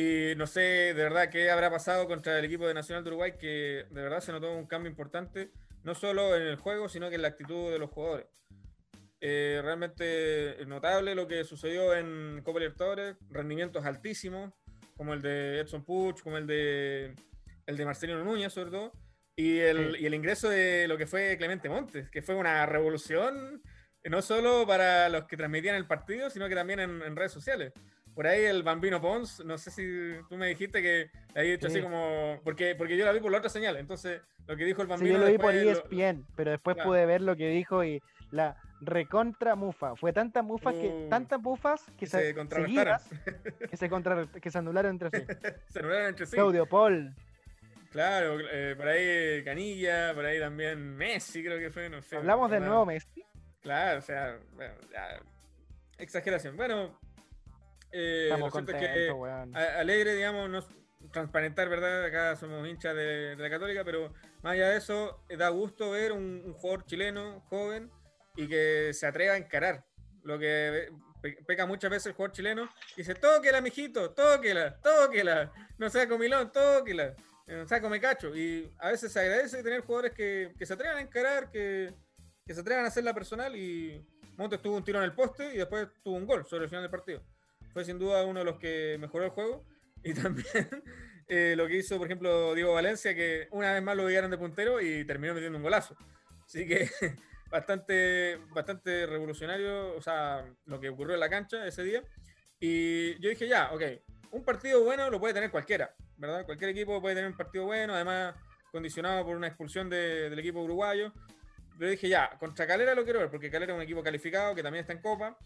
[0.00, 3.32] Y no sé de verdad qué habrá pasado contra el equipo de Nacional de Uruguay,
[3.36, 5.50] que de verdad se notó un cambio importante,
[5.82, 8.28] no solo en el juego, sino que en la actitud de los jugadores.
[9.20, 14.54] Eh, realmente notable lo que sucedió en Copa Libertadores, rendimientos altísimos,
[14.96, 17.12] como el de Edson Puch, como el de,
[17.66, 18.92] el de Marcelino Núñez, sobre todo,
[19.34, 20.02] y el, Sí.
[20.02, 23.60] y el ingreso de lo que fue Clemente Montes, que fue una revolución,
[24.04, 27.72] no solo para los que transmitían el partido, sino que también en, en redes sociales.
[28.18, 29.84] Por ahí el Bambino Pons, no sé si
[30.28, 31.08] tú me dijiste que
[31.40, 31.74] dicho Sí.
[31.74, 32.40] así como.
[32.42, 34.90] Porque, porque yo la vi por la otra señal, entonces lo que dijo el Sí,
[34.90, 35.12] Bambino.
[35.12, 36.88] yo lo vi por E después lo- ESPN, pero después Claro.
[36.90, 38.02] pude ver lo que dijo y
[38.32, 39.94] la recontra mufa.
[39.94, 43.08] Fue tanta mufa que Uh, tantas mufas que que se, se seguidas,
[43.70, 45.24] que se contra, que se anularon entre sí.
[45.68, 46.32] Se anularon entre sí.
[46.34, 47.14] Claudio Paul,
[47.92, 52.16] Claro, eh, por ahí Canilla, por ahí también Messi, creo que fue, no sé.
[52.16, 53.24] hablamos del nuevo Messi.
[53.62, 55.20] Claro, o sea, bueno, ya,
[55.98, 56.56] exageración.
[56.56, 56.98] Bueno,
[57.92, 59.56] eh, contentos, que weón.
[59.56, 60.64] alegre, digamos, no
[61.12, 62.04] transparentar, ¿verdad?
[62.04, 64.12] Acá somos hinchas de, de la Católica, pero
[64.42, 67.90] más allá de eso, eh, da gusto ver un, un jugador chileno, joven,
[68.36, 69.84] y que se atreva a encarar.
[70.24, 70.90] Lo que
[71.22, 76.50] pe- peca muchas veces el jugador chileno, dice, tóquela, mijito, tóquela, tóquela, no sea comilón,
[76.52, 77.14] tóquela,
[77.46, 78.36] eh, no sea come cacho.
[78.36, 81.94] Y a veces se agradece tener jugadores que, que se atrevan a encarar, que,
[82.44, 84.04] que se atrevan a hacer la personal, y
[84.36, 86.82] Montes tuvo un tiro en el poste y después tuvo un gol sobre el final
[86.82, 87.22] del partido.
[87.78, 89.64] Fue sin duda uno de los que mejoró el juego,
[90.02, 90.68] y también
[91.28, 94.36] eh, lo que hizo, por ejemplo, Diego Valencia, que una vez más lo llegaron de
[94.36, 95.94] puntero y terminó metiendo un golazo.
[96.44, 96.90] Así que
[97.52, 102.02] bastante, bastante revolucionario, o sea, lo que ocurrió en la cancha ese día.
[102.58, 103.82] Y yo dije, ya, ok,
[104.32, 106.44] un partido bueno lo puede tener cualquiera, ¿verdad?
[106.46, 108.34] Cualquier equipo puede tener un partido bueno, además
[108.72, 111.12] condicionado por una expulsión de- del equipo uruguayo.
[111.78, 114.64] Pero dije, ya, contra Calera lo quiero ver, porque Calera es un equipo calificado que
[114.64, 115.38] también está en Copa.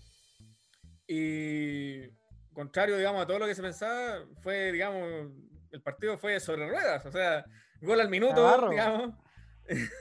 [1.06, 2.08] Y
[2.52, 5.30] contrario, digamos, a todo lo que se pensaba, fue, digamos,
[5.70, 7.44] el partido fue sobre ruedas, o sea,
[7.80, 8.70] gol al minuto, Navarro.
[8.70, 9.14] digamos.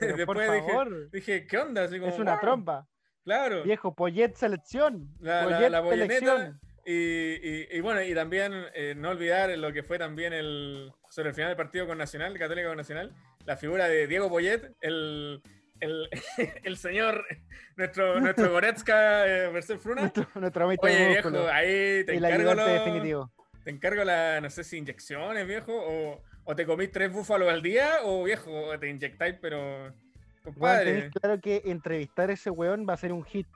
[0.00, 1.84] Pero por Después dije, favor, dije, ¿qué onda?
[1.84, 2.86] Así como, es una wow, trompa.
[3.24, 3.62] Claro.
[3.62, 5.08] Viejo, Poyet selección.
[5.20, 6.60] La- Poyet la selección.
[6.84, 11.28] Y, y- y bueno, y también eh, no olvidar lo que fue también el sobre
[11.28, 13.14] el final del partido con Nacional, Católica con Nacional,
[13.46, 15.40] la figura de Diego Poyet, el,
[15.82, 16.08] el,
[16.64, 17.24] el señor,
[17.76, 20.02] nuestro, nuestro Goretzka eh, versus Fruna.
[20.02, 21.52] Nuestro, nuestro amigo Oye, viejo, músculo.
[21.52, 23.30] ahí te El encargo, los- definitivo.
[23.64, 27.62] te encargo la, no sé si inyecciones, viejo, o, o te comís tres búfalos al
[27.62, 29.92] día, o viejo, te inyectáis, pero
[30.42, 33.46] compadre, tenés claro que entrevistar a ese weón va a ser un hit.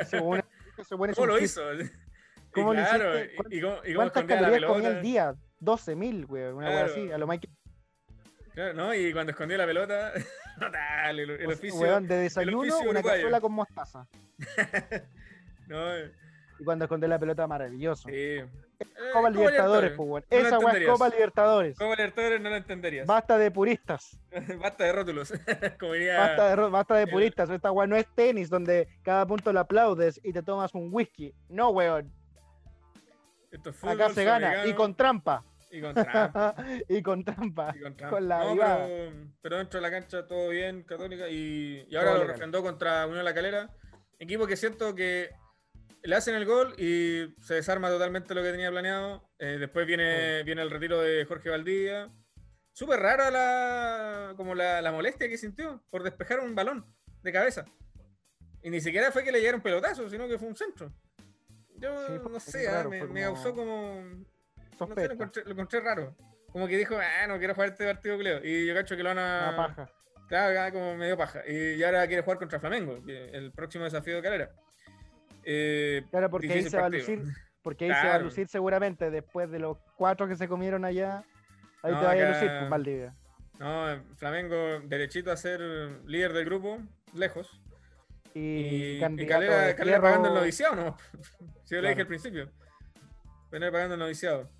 [0.00, 0.44] Ese weón,
[0.78, 1.44] ese weón es ¿cómo un lo hit.
[1.44, 1.74] hizo?
[1.74, 1.90] Y
[2.52, 3.36] ¿Cómo lo claro, hiciste?
[3.50, 5.34] y, y cómo, y cómo ¿Cuántas calorías comía al día?
[5.60, 6.54] 12.000, weón.
[6.54, 6.92] Una Claro.
[6.92, 7.12] así.
[7.12, 7.52] A lo Michael.
[8.56, 8.94] Claro, ¿no?
[8.94, 10.12] Y cuando escondió la pelota,
[11.10, 11.78] el, el oficio.
[11.78, 14.08] weón, de desayuno, oficio una cazuela con mostaza.
[15.68, 16.12] No, eh,
[16.60, 18.08] Y cuando escondió la pelota, maravilloso.
[18.08, 18.14] sí.
[18.14, 18.46] Eh,
[19.12, 20.24] Copa Libertadores, pues.
[20.30, 20.88] No Esa weá es.
[20.88, 21.76] Copa Libertadores.
[21.76, 23.06] Copa Libertadores no lo entenderías.
[23.06, 24.18] Basta de puristas.
[24.60, 25.34] Basta de rótulos.
[25.80, 26.18] Diría.
[26.18, 27.50] Basta de, basta puristas.
[27.50, 31.34] Esta weá no es tenis donde cada punto lo aplaudes y te tomas un whisky.
[31.48, 32.10] No, weón.
[33.50, 34.66] esto es Acá fútbol se gana.
[34.66, 35.44] Y con trampa.
[35.70, 36.54] Y con trampa.
[36.88, 37.74] y con trampa.
[37.76, 38.16] y con trampa.
[38.16, 41.28] Con la No, pero, pero dentro de la cancha todo bien, Católica.
[41.28, 43.70] Y, y ahora Todo lo refrendó contra Unión La Calera.
[44.18, 45.30] Equipo que siento que
[46.02, 49.28] le hacen el gol y se desarma totalmente lo que tenía planeado.
[49.38, 52.10] Eh, después viene, viene el retiro de Jorge Valdivia.
[52.72, 56.86] Súper rara la, como la, la molestia que sintió por despejar un balón
[57.22, 57.64] de cabeza.
[58.62, 60.92] Y ni siquiera fue que le llegara un pelotazo, sino que fue un centro.
[61.78, 64.02] Yo Sí, no sé, raro, ah, me, causó como.
[64.80, 66.16] No sé, lo encontré, lo encontré raro.
[66.52, 68.40] Como que dijo, ah, no quiero jugar este partido, Cleo.
[68.44, 69.48] Y yo cacho que lo van a.
[69.48, 69.90] Una paja.
[70.28, 71.42] Claro, como medio paja.
[71.46, 74.50] Y, ahora quiere jugar contra Flamengo, el próximo desafío de Calera.
[75.44, 77.22] Eh, Claro, porque ahí se va a lucir.
[77.62, 78.24] Porque ahí se va a Claro.
[78.24, 81.24] lucir seguramente después de los cuatro que se comieron allá.
[81.82, 83.14] Ahí No, te vaya a lucir, pues, Valdivia.
[83.58, 83.86] No,
[84.16, 85.60] Flamengo derechito a ser
[86.04, 86.78] líder del grupo,
[87.14, 87.60] lejos.
[88.34, 90.96] Y, Y, y candidato Calera, pagando el noviciado, ¿no?
[91.64, 92.00] Si yo lo dije Claro.
[92.00, 92.52] al principio.
[93.50, 94.50] Calera pagando el noviciado.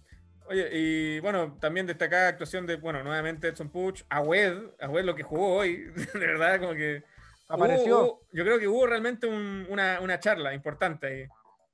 [0.48, 5.22] Oye, y bueno, también destacada actuación de, bueno, nuevamente Edson Puch, Agüed, Agüed lo que
[5.22, 7.02] jugó hoy, de verdad, como que
[7.48, 8.00] Apareció.
[8.00, 11.26] Hubo- yo creo que hubo realmente un- una, una charla importante ahí.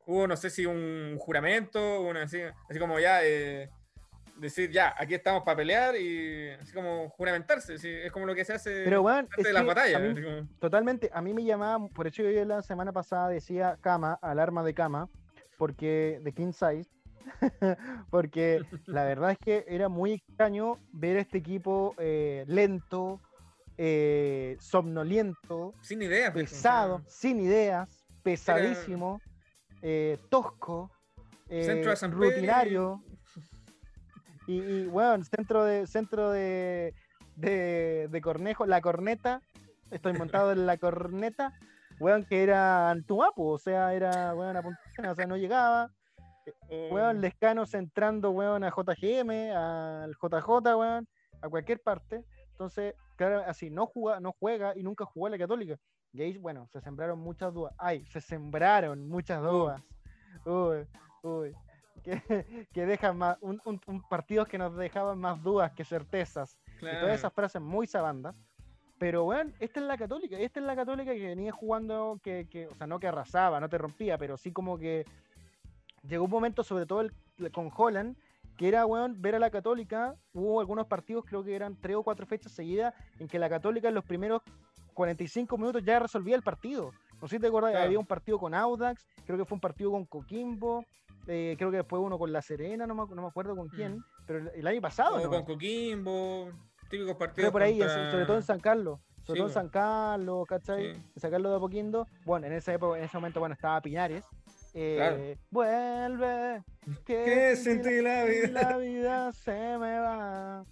[0.05, 3.71] Hubo, no sé si un juramento, una así, así como ya, eh,
[4.37, 7.75] decir ya, aquí estamos para pelear y así como juramentarse.
[7.75, 9.97] es como lo que se hace Pero, antes es de las batallas.
[10.01, 13.79] a mí- como- Totalmente, a mí me llamaba, por eso yo la semana pasada decía
[13.81, 15.09] cama, alarma de cama,
[15.57, 16.91] porque de king size,
[18.11, 23.21] porque la verdad es que era muy extraño ver a este equipo eh, lento,
[23.79, 26.33] eh, somnoliento, sin ideas.
[26.33, 29.21] pesado, sin ideas, pesadísimo,
[29.83, 30.91] eh, tosco,
[31.49, 33.03] eh, rutinario.
[34.47, 36.95] Y, y, bueno, centro de centro de,
[37.37, 39.41] de, de Cornejo, la corneta,
[39.91, 41.53] estoy montado en la corneta,
[42.01, 45.91] weón, que era Antuapo, o sea, era weón a punta pena, o sea, no llegaba,
[46.91, 51.09] weón, Lescano centrando, weón, a JGM, al JJ, weón,
[51.41, 52.25] a cualquier parte.
[52.53, 55.77] Entonces, claro, así, no juega, no juega y nunca jugó a la Católica.
[56.13, 57.75] Y ahí, bueno, se sembraron muchas dudas.
[57.79, 59.83] Ay, se sembraron muchas dudas.
[60.45, 60.87] Uy,
[61.23, 61.55] uy.
[62.03, 66.59] Que, que dejan más, un, un- un partidos que nos dejaban más dudas que certezas.
[66.77, 67.01] Y claro.
[67.01, 68.35] todas esas frases muy sabandas.
[68.99, 70.37] Pero, weón, esta es la católica.
[70.39, 73.69] Esta es la católica que venía jugando, que, que, o sea, no que arrasaba, no
[73.69, 75.05] te rompía, pero sí como que
[76.03, 77.13] llegó un momento, sobre todo el-
[77.53, 78.17] con Holland,
[78.57, 80.15] que era, weón, ver a la católica.
[80.33, 83.89] Hubo algunos partidos, creo que eran tres o cuatro fechas seguidas, en que la católica
[83.89, 84.43] en los primeros
[84.95, 86.93] 45 minutos ya resolvía el partido.
[87.21, 87.87] No sé si te acuerdas, Claro.
[87.87, 90.85] había un partido con Audax, creo que fue un partido con Coquimbo,
[91.27, 93.99] eh, creo que después uno con La Serena, no me, no me acuerdo con quién,
[93.99, 94.05] Mm.
[94.27, 95.31] pero el, el año pasado, ¿no?
[95.31, 96.51] con Coquimbo,
[96.91, 97.35] típicos partidos.
[97.37, 99.01] Creo por ahí, contra- sobre todo en San Carlos.
[99.25, 99.55] Sobre Sí, todo en.
[99.55, 100.95] San Carlos, ¿cachai?
[100.95, 101.01] Sí.
[101.15, 102.07] En San Carlos de Apoquindo.
[102.25, 104.25] Bueno, en esa época, en ese momento, bueno, estaba Pinares.
[104.75, 105.19] Eh, Claro.
[105.51, 106.63] Vuelve,
[107.05, 108.49] que, Que sin ti la vida.
[108.63, 110.65] la vida se me va.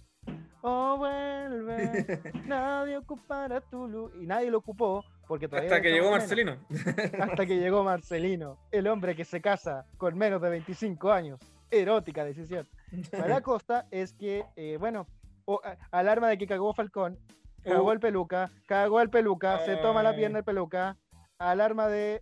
[0.63, 4.11] Oh, vuelve, nadie ocupará tu luz.
[4.19, 6.11] Y nadie lo ocupó porque todavía Hasta que le llegó.
[6.11, 6.57] Marcelino.
[7.19, 11.39] Hasta que llegó Marcelino, el hombre que se casa con menos de 25 años.
[11.71, 12.67] Erótica decisión.
[13.11, 15.07] Para la costa es que, eh, bueno,
[15.45, 17.17] o- a- alarma de que cagó Falcón,
[17.63, 17.91] cagó Uh.
[17.93, 20.97] el peluca, cagó el peluca, se toma la pierna el peluca,
[21.39, 22.21] alarma de,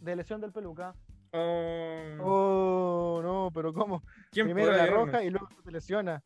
[0.00, 0.94] de lesión del peluca.
[1.32, 4.02] Oh, Oh, no, pero ¿cómo?
[4.30, 6.22] ¿Quién Primero la roja y luego se lesiona.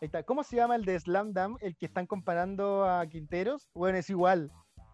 [0.00, 0.22] Ahí está.
[0.22, 3.68] ¿Cómo se llama el de Slam Dam, el que están comparando a Quinteros?
[3.74, 4.50] Bueno, es igual.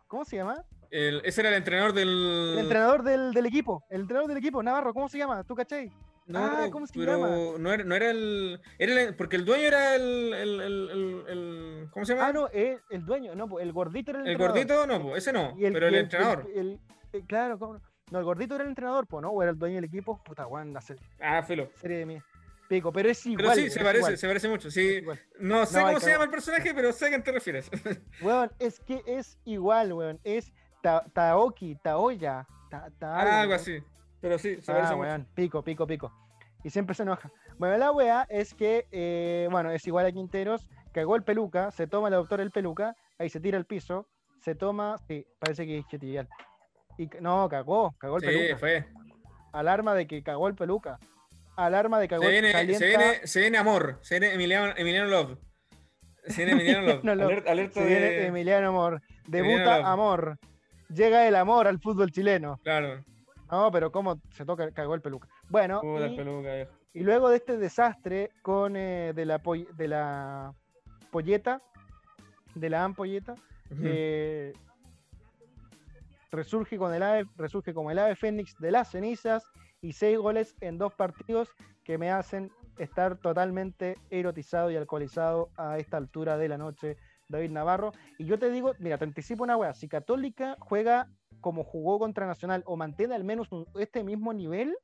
[0.06, 0.64] ¿Cómo se llama?
[0.90, 2.09] El- ese era el entrenador del.
[2.55, 5.43] El entrenador del, del equipo, el entrenador del equipo, Navarro, ¿cómo se llama?
[5.44, 5.90] ¿Tú cachai?
[6.27, 7.59] No, Ah, ¿cómo se pero llama?
[7.59, 10.32] No era, no era el, era el- Porque el dueño era el.
[10.35, 12.28] el, el- ¿Cómo se llama?
[12.28, 14.86] Ah, no, el, el dueño, no, el gordito era el, el entrenador.
[14.86, 15.55] gordito, no, ese no.
[15.59, 16.47] Pero el, entrenador.
[17.12, 17.80] El- claro, ¿cómo no?
[18.10, 19.30] No, el gordito era el entrenador, pues, ¿no?
[19.30, 20.22] O era el dueño del equipo.
[20.22, 21.68] Puta, la serie, Ah, filo.
[21.76, 22.18] serie de mí.
[22.68, 23.55] Pico, pero es igual.
[23.55, 24.70] Pero sí, se parece, igual, se parece mucho.
[24.70, 25.02] Sí,
[25.40, 27.70] no sé No, cómo se llama el personaje, pero sé a quién te refieres.
[28.22, 30.20] Weón, es que es igual, weón.
[30.24, 30.52] Es
[30.82, 33.78] Ta- Taoki, Taoya, ta, ta- algo así.
[34.20, 35.09] Pero sí, se Ah, parece mucho.
[35.09, 36.12] weón, pico, pico, pico.
[36.64, 37.30] Y siempre se enoja.
[37.59, 41.86] Bueno, la weá es que, eh, bueno, es igual a Quinteros, cagó el peluca, se
[41.86, 44.06] toma el doctor el peluca, ahí se tira al piso,
[44.40, 46.28] se toma, sí, parece que es chetivial.
[46.98, 48.59] Y no, cagó, cagó el Sí, peluca.
[48.59, 48.86] fue.
[49.52, 50.98] Alarma de que cagó el peluca.
[51.56, 53.98] Alarma de cagó Se el viene, calienta- se, viene, se viene amor.
[54.02, 55.39] Se viene Emiliano, Emiliano Love.
[56.27, 56.94] Se viene Emiliano Love.
[57.05, 57.32] Emiliano Love.
[57.32, 58.27] Aler- alerta se viene de.
[58.27, 59.02] Emiliano Amor.
[59.27, 59.90] Debuta.
[59.90, 60.39] Amor.
[60.89, 62.59] Llega el amor al fútbol chileno.
[62.62, 63.05] Claro.
[63.51, 65.28] No, pero cómo se toca, cagó el peluca.
[65.48, 66.73] Bueno, Puta el y- peluca, viejo.
[66.94, 70.52] Y luego de este desastre con eh, de, la poll- de la
[71.10, 71.62] polleta,
[72.55, 73.32] de la ampolleta,
[73.70, 73.81] Ujú.
[73.85, 74.52] eh,
[76.32, 79.44] resurge con el ave, resurge como el ave fénix de las cenizas
[79.80, 81.50] y seis goles en dos partidos
[81.84, 86.96] que me hacen estar totalmente erotizado y alcoholizado a esta altura de la noche,
[87.28, 87.92] David Navarro.
[88.18, 91.09] Y yo te digo, mira, te anticipo una weá, si Católica juega
[91.40, 94.74] como jugó contra Nacional o mantiene al menos este mismo nivel,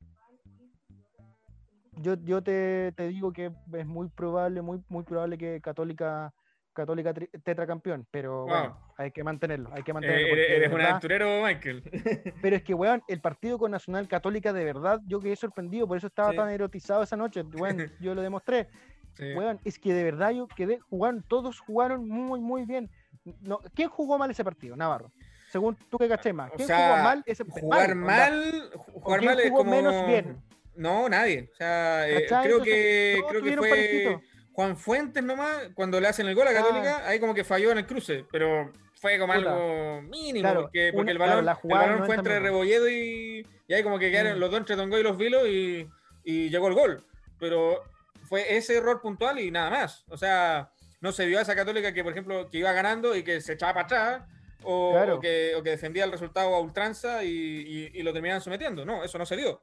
[1.93, 6.33] yo, yo te, te digo que es muy probable, muy, muy probable que Católica,
[6.79, 8.93] Católica tetracampeón, pero bueno, Wow.
[8.97, 10.27] hay que mantenerlo, hay que Eh, mantenerlo.
[10.27, 11.83] eres de eres un aventurero, Michael.
[12.41, 15.97] pero es que, weón, el partido con Nacional Católica, de verdad, yo quedé sorprendido, por
[15.97, 16.37] eso estaba Sí.
[16.37, 18.67] tan erotizado esa noche, weón, yo lo demostré.
[19.15, 19.33] Sí.
[19.33, 22.89] Weón, es que de verdad yo quedé, jugaron, todos jugaron muy, muy bien.
[23.41, 24.75] No, ¿Quién jugó mal ese partido?
[24.75, 25.11] Navarro.
[25.51, 26.51] Según tú que caché más.
[26.51, 29.71] O ¿Quién sea, jugó mal ese Jugar mal, ju- jugar quién mal es jugó como.
[29.71, 30.37] menos bien?
[30.75, 31.49] No, nadie.
[31.51, 34.19] O sea, eh, creo que creo que fue.
[34.53, 36.53] Juan Fuentes nomás cuando le hacen el gol a Ah.
[36.53, 39.49] Católica, ahí como que falló en el cruce, pero fue como Puta.
[39.49, 42.39] algo mínimo, Claro, porque, porque una- el balón, el fue 90 entre.
[42.39, 44.39] Rebolledo y, y ahí como que quedaron Mm.
[44.41, 45.87] los dos entre Tongo y los Vilos y,
[46.23, 47.05] y llegó el gol.
[47.39, 47.83] Pero
[48.27, 50.03] fue ese error puntual y nada más.
[50.09, 53.23] O sea, no se vio a esa Católica que, por ejemplo, que iba ganando y
[53.23, 54.29] que se echaba para atrás.
[54.63, 55.15] O, Claro.
[55.15, 58.83] o que, o que defendía el resultado a ultranza y, y- y lo terminaban sometiendo.
[58.83, 59.61] No, eso no se dio.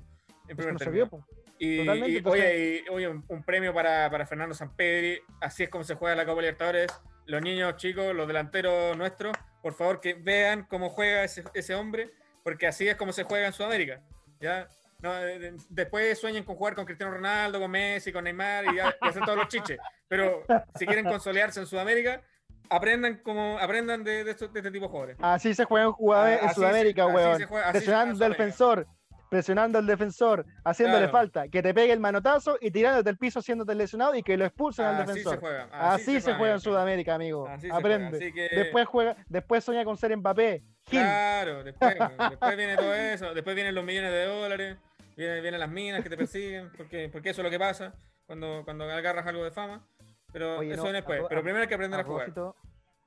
[0.48, 1.10] En primer no se vio.
[1.58, 5.20] Y, Totalmente, y, oye, y- oye, un, un premio para, para Fernando Sampedri.
[5.40, 6.88] Así es como se juega la Copa Libertadores.
[7.26, 12.10] Los niños chicos, los delanteros nuestros, por favor que vean cómo juega ese, ese hombre,
[12.44, 14.00] porque así es como se juega en Sudamérica.
[14.40, 14.68] ¿ya?
[15.00, 18.76] No, eh, de- después sueñen con jugar con Cristiano Ronaldo, con Messi, con Neymar y,
[18.76, 19.78] ya- y hacer todos los chiches.
[20.08, 20.44] Pero
[20.78, 22.22] si quieren consolidarse en Sudamérica,
[22.70, 25.16] aprendan como aprendan de, de, estos- de este tipo de jugadores.
[25.20, 27.42] Así se juegan jugadores Ah, en Sudamérica, weón.
[27.72, 28.86] presionando defensor,
[29.30, 31.12] presionando al defensor, haciéndole Claro.
[31.12, 34.44] falta, que te pegue el manotazo y tirándote el piso haciéndote lesionado y que lo
[34.44, 35.40] expulsen al Así se defensor.
[35.40, 35.68] juega.
[35.72, 36.60] Así, se, juega en.
[36.60, 37.46] Sudamérica, amigo.
[37.48, 38.16] Así se juega, Aprende.
[38.18, 40.62] así que- Después juega, después sueña con ser Mbappé.
[40.88, 41.00] Gil.
[41.00, 41.96] Claro, después,
[42.30, 44.76] después viene todo eso, después vienen los millones de dólares,
[45.16, 47.92] vienen, vienen las minas que te persiguen, porque, porque eso es lo que pasa
[48.26, 49.84] cuando, cuando agarras algo de fama.
[50.32, 51.24] Pero Oye, eso no, después.
[51.24, 52.32] a Pero primero hay que aprender a a, jugar.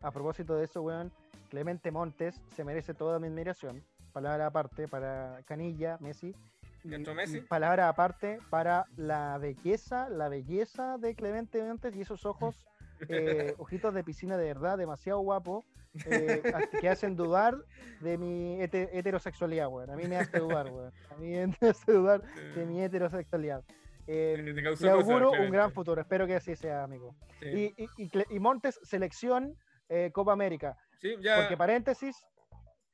[0.02, 1.12] a propósito de eso, weón,
[1.50, 3.84] Clemente Montes se merece toda mi admiración.
[4.14, 6.36] Palabra aparte para Canilla, Messi.
[6.84, 7.42] Y, ¿Nuestro y Messi?
[7.42, 12.66] palabra aparte para la belleza, la belleza de Clemente Montes y esos ojos,
[13.10, 15.66] eh, ojitos de piscina de verdad, demasiado guapo,
[16.06, 16.42] eh,
[16.80, 17.56] que hacen dudar
[18.00, 19.90] de mi hete- heterosexualidad, weón.
[19.90, 20.94] A mí me hace dudar, weón.
[21.12, 22.22] A mí me hace dudar
[22.56, 23.64] de mi heterosexualidad.
[24.08, 27.16] Eh, le cosa, auguro un gran futuro, espero que así sea, amigo.
[27.42, 29.56] Sí, Y, y- y Montes, selección
[29.88, 30.78] eh, Copa América.
[31.00, 31.38] Sí, ya.
[31.38, 32.16] Porque paréntesis.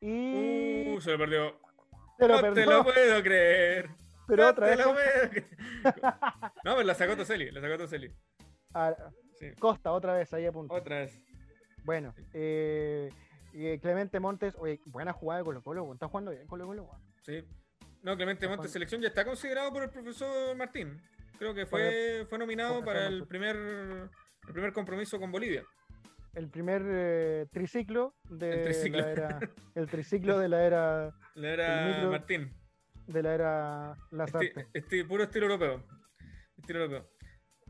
[0.02, 0.94] Y.
[0.96, 1.60] Uh, se lo perdió.
[2.20, 3.90] lo no te lo puedo creer.
[4.28, 4.86] pero no otra te vez.
[4.86, 5.48] lo puedo creer.
[6.64, 8.14] no, pero la sacó Toseli, la sacó Toseli.
[9.40, 10.74] Sí, Costa, otra vez, ahí a punto.
[10.74, 11.20] otra vez.
[11.84, 13.10] Bueno, eh,
[13.54, 16.90] y Clemente Montes, oye, buena jugada de Colo Colo, está jugando bien Colo Colo.
[17.24, 17.44] Sí.
[18.02, 21.02] No, Clemente Montes selección ya está considerado por el profesor Martín.
[21.38, 25.64] Creo que fue, fue nominado para el primer, el primer compromiso con Bolivia.
[26.36, 28.99] El primer eh, triciclo de El triciclo.
[29.02, 29.40] la era.
[29.76, 31.16] El triciclo de la era.
[31.36, 32.53] Le era micro- Martín.
[33.07, 34.68] De la era Lazarte.
[34.74, 35.84] esti- puro estilo europeo.
[36.57, 37.10] Estilo europeo.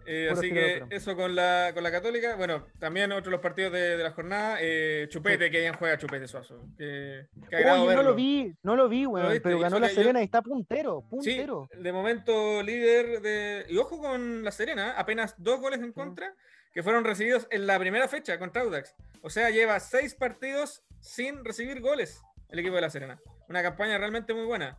[0.07, 0.97] Eh, así que europeo.
[0.97, 2.35] eso con la, con la Católica.
[2.35, 4.57] Bueno, también otros los partidos de, de la jornada.
[4.61, 6.61] eh, Chupete, que bien juega Chupete Suazo.
[6.77, 8.03] Que, que Oye, no verlo.
[8.03, 9.27] lo vi, no lo vi, weón.
[9.27, 9.41] viste?
[9.41, 11.69] Pero ganó la que yo- Serena y está puntero, Sí, puntero.
[11.77, 13.65] de momento líder de.
[13.69, 16.33] Y ojo con la Serena, apenas dos goles en contra
[16.75, 18.93] que fueron recibidos en la primera fecha contra Audax.
[19.21, 23.19] O sea, lleva seis partidos sin recibir goles el equipo de la Serena.
[23.47, 24.77] Una campaña realmente muy buena.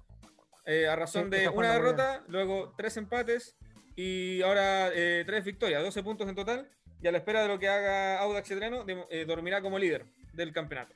[0.66, 3.56] Eh, a razón Sí, de una derrota, luego tres empates
[3.96, 6.68] y ahora eh, tres victorias, 12 puntos en total.
[7.00, 10.04] Y a la espera de lo que haga Audax Cetreno, de- eh, dormirá como líder
[10.34, 10.94] del campeonato.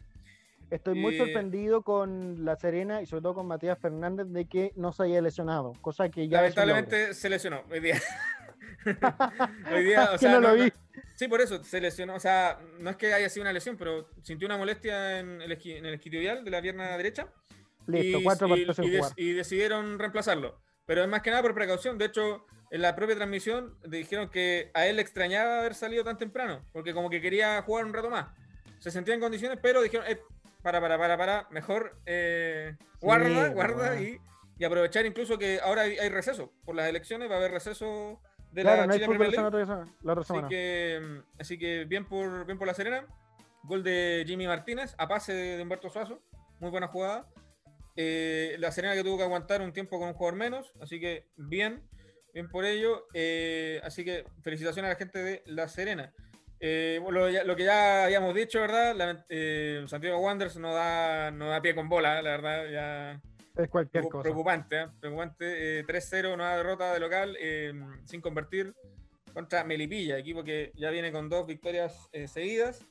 [0.71, 4.73] Estoy muy y- sorprendido con la Serena y sobre todo con Matías Fernández de que
[4.77, 6.39] no se haya lesionado, cosa que ya.
[6.43, 7.95] Lamentablemente se lesionó hoy día.
[9.73, 10.71] hoy día, o sea, no lo no- vi.
[10.71, 12.15] no- sí, por eso se lesionó.
[12.15, 15.51] O sea, no es que haya sido una lesión, pero sintió una molestia en el,
[15.59, 17.29] esqui- en el isquiotibial de la pierna derecha.
[17.87, 20.61] Listo, y, cuatro y- y des- y decidieron reemplazarlo.
[20.87, 21.99] Pero es más que nada por precaución.
[21.99, 26.19] De hecho, en la propia transmisión dijeron que a él le extrañaba haber salido tan
[26.19, 28.27] temprano, porque como que quería jugar un rato más.
[28.81, 30.21] Se sentía en condiciones, pero dijeron, eh,
[30.63, 34.03] para, para, para, para, mejor eh, guarda, Sí, guarda bueno.
[34.03, 34.21] y,
[34.59, 36.53] y aprovechar incluso que ahora hay, hay receso.
[36.65, 38.21] Por las elecciones va a haber receso
[38.53, 39.65] de Claro, la no Chile Premier la League.
[39.67, 40.49] semana- la otra Así semana.
[40.49, 43.07] que, mm, así que bien por, bien por la Serena.
[43.63, 46.21] Gol de Jimmy Martínez a pase de, Humberto Suazo.
[46.61, 47.27] Muy buena jugada.
[47.97, 50.73] Eh, la Serena que tuvo que aguantar un tiempo con un jugador menos.
[50.81, 51.83] Así que bien,
[52.33, 53.07] bien por ello.
[53.15, 56.13] Eh, así que felicitaciones a la gente de la Serena.
[56.59, 58.95] Eh, lo, que ya habíamos dicho, ¿verdad?
[58.97, 62.67] La- Santiago Wanderers no da, no da pie con bola, la verdad.
[62.71, 63.21] Ya,
[63.57, 64.23] Es cualquier cosa.
[64.23, 64.89] Preocupante, ¿eh?
[65.01, 65.81] preocupante.
[65.81, 67.73] eh, 3-0, nueva derrota de local, eh,
[68.05, 68.75] sin convertir
[69.33, 72.87] contra Melipilla, equipo que ya viene con dos victorias eh, seguidas.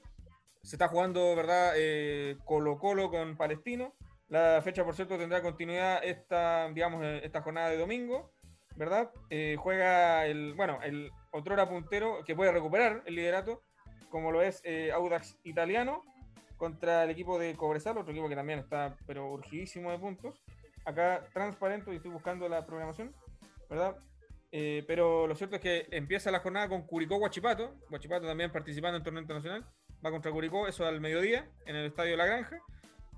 [0.62, 1.74] Se está jugando, ¿verdad?
[1.76, 3.94] Eh, Colo Colo con Palestino.
[4.28, 8.32] La fecha, por cierto, tendrá continuidad esta, digamos, eh, esta jornada de domingo,
[8.76, 9.12] ¿verdad?
[9.58, 13.64] Juega el, bueno, el otrora puntero que puede recuperar el liderato,
[14.10, 14.62] como lo es
[14.94, 16.04] Audax Italiano,
[16.58, 20.42] contra el equipo de Cobresal, otro equipo que también está, pero urgidísimo de puntos
[20.86, 23.14] acá transparente y estoy buscando la programación,
[23.70, 23.98] ¿verdad?
[24.52, 28.98] Eh, pero lo cierto es que empieza la jornada con Curicó Guachipato, Guachipato también participando
[28.98, 29.66] en torneo internacional,
[30.04, 32.60] va contra Curicó, eso al mediodía, en el Estadio La Granja,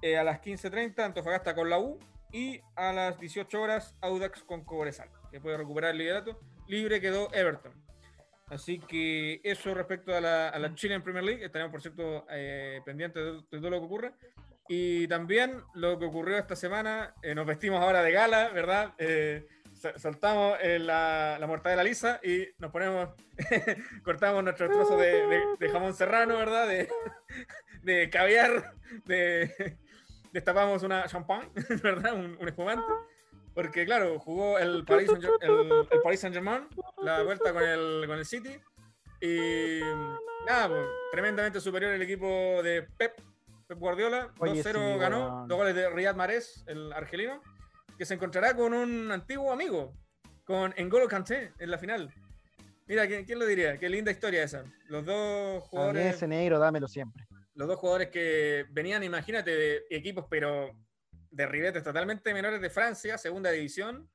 [0.04, 2.00] Eh, a las 15.30 Antofagasta con la U,
[2.32, 7.32] y a las 18 horas Audax con Cobresal, que puede recuperar el liderato, libre quedó
[7.34, 7.74] Everton.
[8.48, 12.82] Así que eso respecto a la, a la Chilean Premier League, estaremos por cierto eh,
[12.86, 14.14] pendientes de, de todo lo que ocurra.
[14.74, 18.94] Y también lo que ocurrió esta semana, eh, nos vestimos ahora de gala, ¿verdad?
[19.00, 19.46] Eh,
[19.98, 23.10] soltamos eh, la, la mortadela lisa y nos ponemos,
[24.06, 26.70] cortamos nuestro trozo de, de- de jamón serrano, ¿verdad?
[26.70, 26.88] De,
[27.84, 28.74] de caviar,
[29.04, 29.78] de,
[30.32, 31.50] destapamos una champán,
[31.84, 32.14] ¿verdad?
[32.14, 32.86] Un, un espumante.
[33.54, 36.70] Porque claro, jugó el Paris Saint- Saint-Germain,
[37.04, 38.58] la vuelta con el, con el City.
[39.20, 39.82] Y
[40.48, 43.20] nada, pues, tremendamente superior el equipo de Pep,
[43.72, 44.34] Pep Guardiola.
[44.40, 47.42] Oye, 2-0 sí, ganó, dos goles de Riyad Mahrez, el argelino,
[47.98, 49.94] que se encontrará con un antiguo amigo,
[50.44, 52.14] con N'Golo Kanté en la final.
[52.86, 53.78] Mira, ¿quién, quién lo diría?
[53.78, 54.66] Qué linda historia esa.
[54.90, 57.26] Los dos A mí jugadores ese negro, dámelo siempre.
[57.54, 60.78] los dos jugadores que venían, imagínate, de equipos, pero
[61.30, 64.10] de ribetes totalmente menores de Francia, segunda división,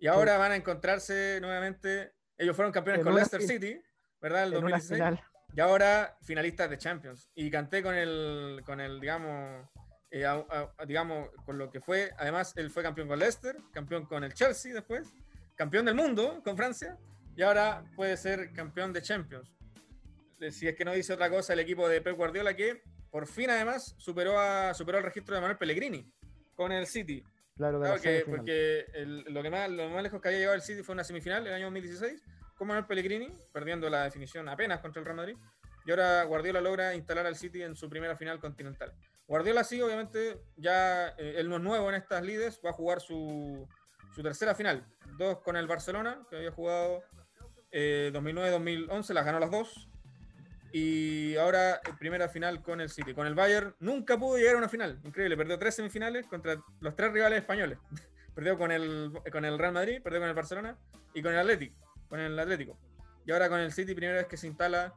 [0.00, 2.12] y ahora van a encontrarse nuevamente.
[2.36, 3.80] Ellos fueron campeones En con Leicester City,
[4.20, 4.42] ¿verdad?
[4.48, 4.98] El En una 2016.
[4.98, 5.29] final.
[5.54, 7.28] Y ahora finalistas de Champions.
[7.34, 9.66] Y canté con el, con el digamos,
[10.10, 10.44] eh, a-
[10.78, 12.12] a- digamos, con lo que fue.
[12.18, 15.08] Además, él fue campeón con Leicester, campeón con el Chelsea después,
[15.56, 16.96] campeón del mundo con Francia,
[17.36, 19.52] y ahora puede ser campeón de Champions.
[20.40, 23.26] Eh, Si es que no dice otra cosa el equipo de Pep Guardiola, que por
[23.26, 26.08] fin además superó, a, superó el registro de Manuel Pellegrini
[26.54, 27.22] con el City.
[27.56, 30.54] Claro, Claro la que, porque el- lo, que más, lo más lejos que había llegado
[30.54, 32.22] el City fue una semifinal el año 2016
[32.60, 35.36] con Manuel Pellegrini, perdiendo la definición apenas contra el Real Madrid.
[35.86, 38.92] Y ahora Guardiola logra instalar al City en su primera final continental.
[39.26, 43.00] Guardiola sí, obviamente, ya eh, él no es nuevo en estas lides, va a jugar
[43.00, 43.66] su,
[44.14, 44.84] su tercera final.
[45.16, 47.02] Dos con el Barcelona, que había jugado
[47.70, 49.88] eh, 2009-2011, las ganó las dos.
[50.70, 53.14] Y ahora eh, primera final con el City.
[53.14, 55.00] Con el Bayern nunca pudo llegar a una final.
[55.02, 57.78] Increíble, perdió tres semifinales contra los tres rivales españoles.
[58.34, 60.76] perdió con el, con el Real Madrid, perdió con el Barcelona
[61.14, 61.89] y con el Atlético.
[62.10, 62.78] Con el Atlético.
[63.24, 64.92] Y ahora con el City, primera vez que se instala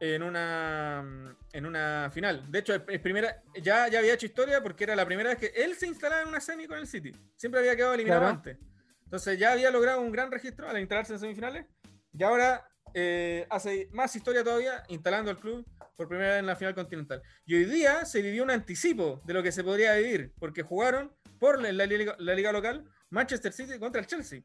[0.00, 2.50] en una, en una final.
[2.50, 5.62] De hecho, es primera, ya, ya había hecho historia porque era la primera vez que
[5.62, 7.12] él se instalaba en una semi con el City.
[7.36, 8.34] Siempre había quedado eliminado Claro.
[8.36, 8.58] antes.
[9.04, 11.66] Entonces ya había logrado un gran registro al instalarse en semifinales.
[12.12, 15.66] Y ahora eh, hace más historia todavía instalando el club
[15.96, 17.22] por primera vez en la final continental.
[17.44, 21.12] Y hoy día se vivió un anticipo de lo que se podría vivir, porque jugaron
[21.40, 24.42] por la la liga local Manchester City contra el Chelsea.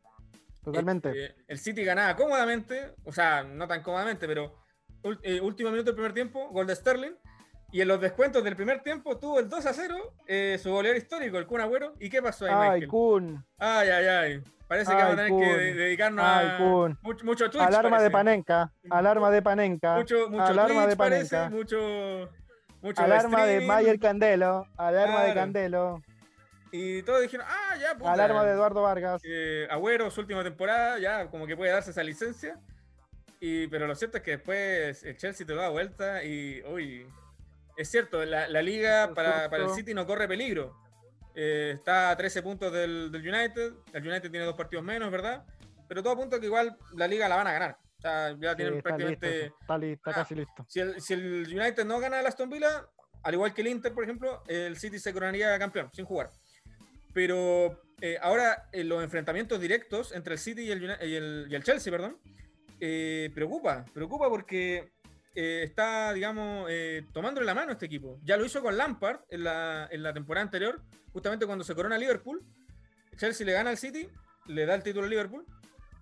[0.71, 1.11] Totalmente.
[1.25, 4.55] Eh, el City ganaba cómodamente, o sea, no tan cómodamente, pero
[5.23, 7.13] eh, último minuto del primer tiempo, gol de Sterling.
[7.71, 10.97] Y en los descuentos del primer tiempo tuvo el 2 a 0, eh, su goleador
[10.97, 11.93] histórico, el Kun Agüero.
[11.99, 12.87] ¿Y qué pasó ahí, Ay, Michael?
[12.89, 13.45] Kun.
[13.59, 14.43] Ay, ay, ay.
[14.67, 15.39] Parece que vamos a tener Kun.
[15.41, 16.97] que de- dedicarnos Ay, a Kun.
[17.03, 17.61] mucho, mucho Twitch.
[17.63, 18.09] Alarma de.
[18.09, 18.71] Panenka.
[18.89, 19.95] Alarma de Panenka.
[19.97, 21.55] Mucho, mucho Alarma Twitch, de parece, Panenka.
[21.55, 22.29] mucho,
[22.81, 23.61] mucho Alarma de.
[23.61, 24.65] Mayer Candelo.
[24.75, 25.33] Alarma de.
[25.35, 26.01] Candelo.
[26.71, 28.11] Y todos dijeron, ah, ya, puta.
[28.13, 29.21] Alarma de Eduardo Vargas.
[29.25, 32.59] eh, Agüero, su última temporada, ya como que puede darse esa licencia.
[33.39, 37.07] Y, pero lo cierto es que después el Chelsea te da vuelta y, uy,
[37.77, 40.75] es cierto, la, la liga para, para el City no corre peligro.
[41.35, 45.45] Eh, está a 13 puntos del, del United, el United tiene dos partidos menos, ¿verdad?
[45.87, 47.77] Pero todo apunta a que igual la liga la van a ganar.
[47.97, 49.07] O sea, ya tienen está listo.
[49.07, 49.45] prácticamente...
[49.45, 49.55] eso.
[49.61, 50.13] Está, listo, Ah.
[50.13, 50.65] casi listo.
[50.67, 52.85] Si el, si el United no gana el Aston Villa,
[53.23, 56.29] al igual que el Inter, por ejemplo, el City se coronaría campeón sin jugar.
[57.13, 61.63] Pero eh, ahora eh, los enfrentamientos directos entre el City y el, y y el
[61.63, 62.17] Chelsea, perdón,
[62.81, 64.93] eh, preocupa, preocupa porque
[65.35, 68.19] eh, está, digamos, eh, tomándole la mano este equipo.
[68.23, 70.81] Ya lo hizo con Lampard en la, en temporada anterior,
[71.11, 72.41] justamente cuando se corona Liverpool.
[73.17, 74.07] Chelsea le gana al City,
[74.47, 75.45] le da el título a Liverpool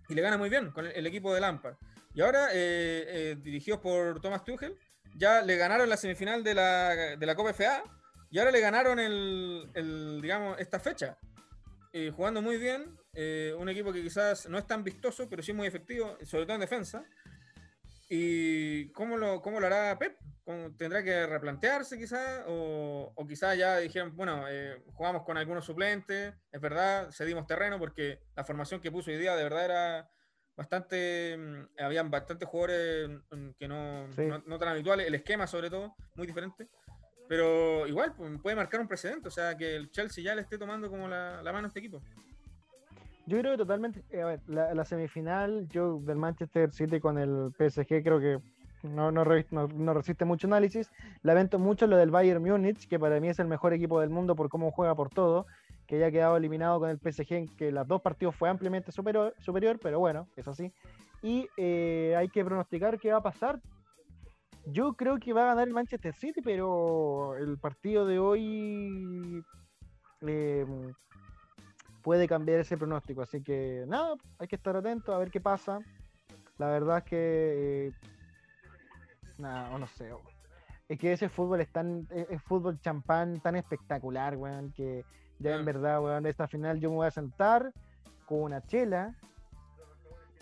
[0.08, 1.76] y le gana muy bien con el, equipo de Lampard.
[2.14, 4.78] Y ahora, dirigidos por Thomas Tuchel,
[5.16, 7.84] ya le ganaron la semifinal de la, de la Copa FA
[8.30, 11.18] y ahora le ganaron el, el, digamos, esta fecha.
[11.94, 15.54] Eh, jugando muy bien, eh, un equipo que quizás no es tan vistoso, pero sí
[15.54, 17.04] muy efectivo, sobre todo en defensa.
[18.10, 20.18] ¿Y cómo lo, cómo lo hará Pep?
[20.46, 22.44] ¿Cómo- ¿Tendrá que replantearse quizás?
[22.48, 27.78] O, o quizás ya dijeron, bueno, eh, jugamos con algunos suplentes, es verdad, cedimos terreno
[27.80, 30.10] porque la formación que puso hoy día de verdad era
[30.56, 34.22] bastante, mm, habían bastantes jugadores mm, que no, Sí.
[34.26, 36.70] no, no tan habituales, el esquema sobre todo, muy diferente.
[37.28, 40.58] Pero igual pues, puede marcar un precedente, o sea, que el Chelsea ya le esté
[40.58, 42.02] tomando como la, la mano a este equipo.
[43.26, 44.04] Yo creo que totalmente.
[44.10, 48.40] eh, a ver, la, semifinal, yo del Manchester City con el PSG, creo que
[48.84, 50.90] no, no, no- no resiste mucho análisis.
[51.24, 54.36] Lamento mucho lo del Bayern Múnich, que para mí es el mejor equipo del mundo
[54.36, 55.46] por cómo juega por todo,
[55.88, 59.34] que ya quedado eliminado con el PSG, en que los dos partidos fue ampliamente superior,
[59.40, 60.72] superior pero bueno, es así.
[61.22, 63.60] Y eh, hay que pronosticar qué va a pasar.
[64.70, 69.42] Yo creo que va a ganar el Manchester City, pero el partido de hoy
[70.22, 70.66] eh,
[72.04, 73.22] puede cambiar ese pronóstico.
[73.22, 75.80] Así que nada, hay que estar atento a ver qué pasa.
[76.58, 77.88] La verdad es que.
[77.88, 77.92] eh,
[79.38, 80.12] nada, o no sé.
[80.90, 82.06] Es que ese fútbol es tan.
[82.12, 85.06] Es, es fútbol champán tan espectacular, weón, que
[85.40, 87.72] ya en verdad, weón, esta final yo me voy a sentar
[88.26, 89.16] con una chela,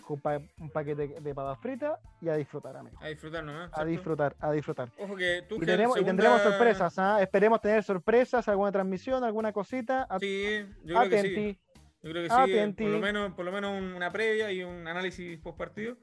[0.06, 2.98] con pa- un paquete de, papas fritas y a disfrutar, amigo.
[3.02, 3.72] A disfrutar nomás.
[3.74, 4.92] A disfrutar, a disfrutar.
[5.00, 7.22] Ojo que tú Y, tenemos, y tendremos sorpresas, ¿ah?
[7.22, 10.08] Esperemos tener sorpresas, alguna transmisión, alguna cosita.
[10.20, 11.60] Sí, yo creo que sí.
[12.04, 14.88] Yo creo que sí, por lo menos, por lo menos un- una previa y un
[14.88, 15.98] análisis post partido.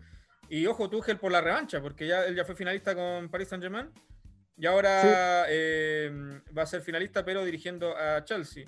[0.48, 3.62] Y ojo, Tuchel por la revancha, porque ya él ya fue finalista con Paris Saint
[3.62, 3.88] Germain.
[4.56, 6.10] Y ahora eh,
[6.56, 8.64] va a ser finalista, pero dirigiendo a Chelsea.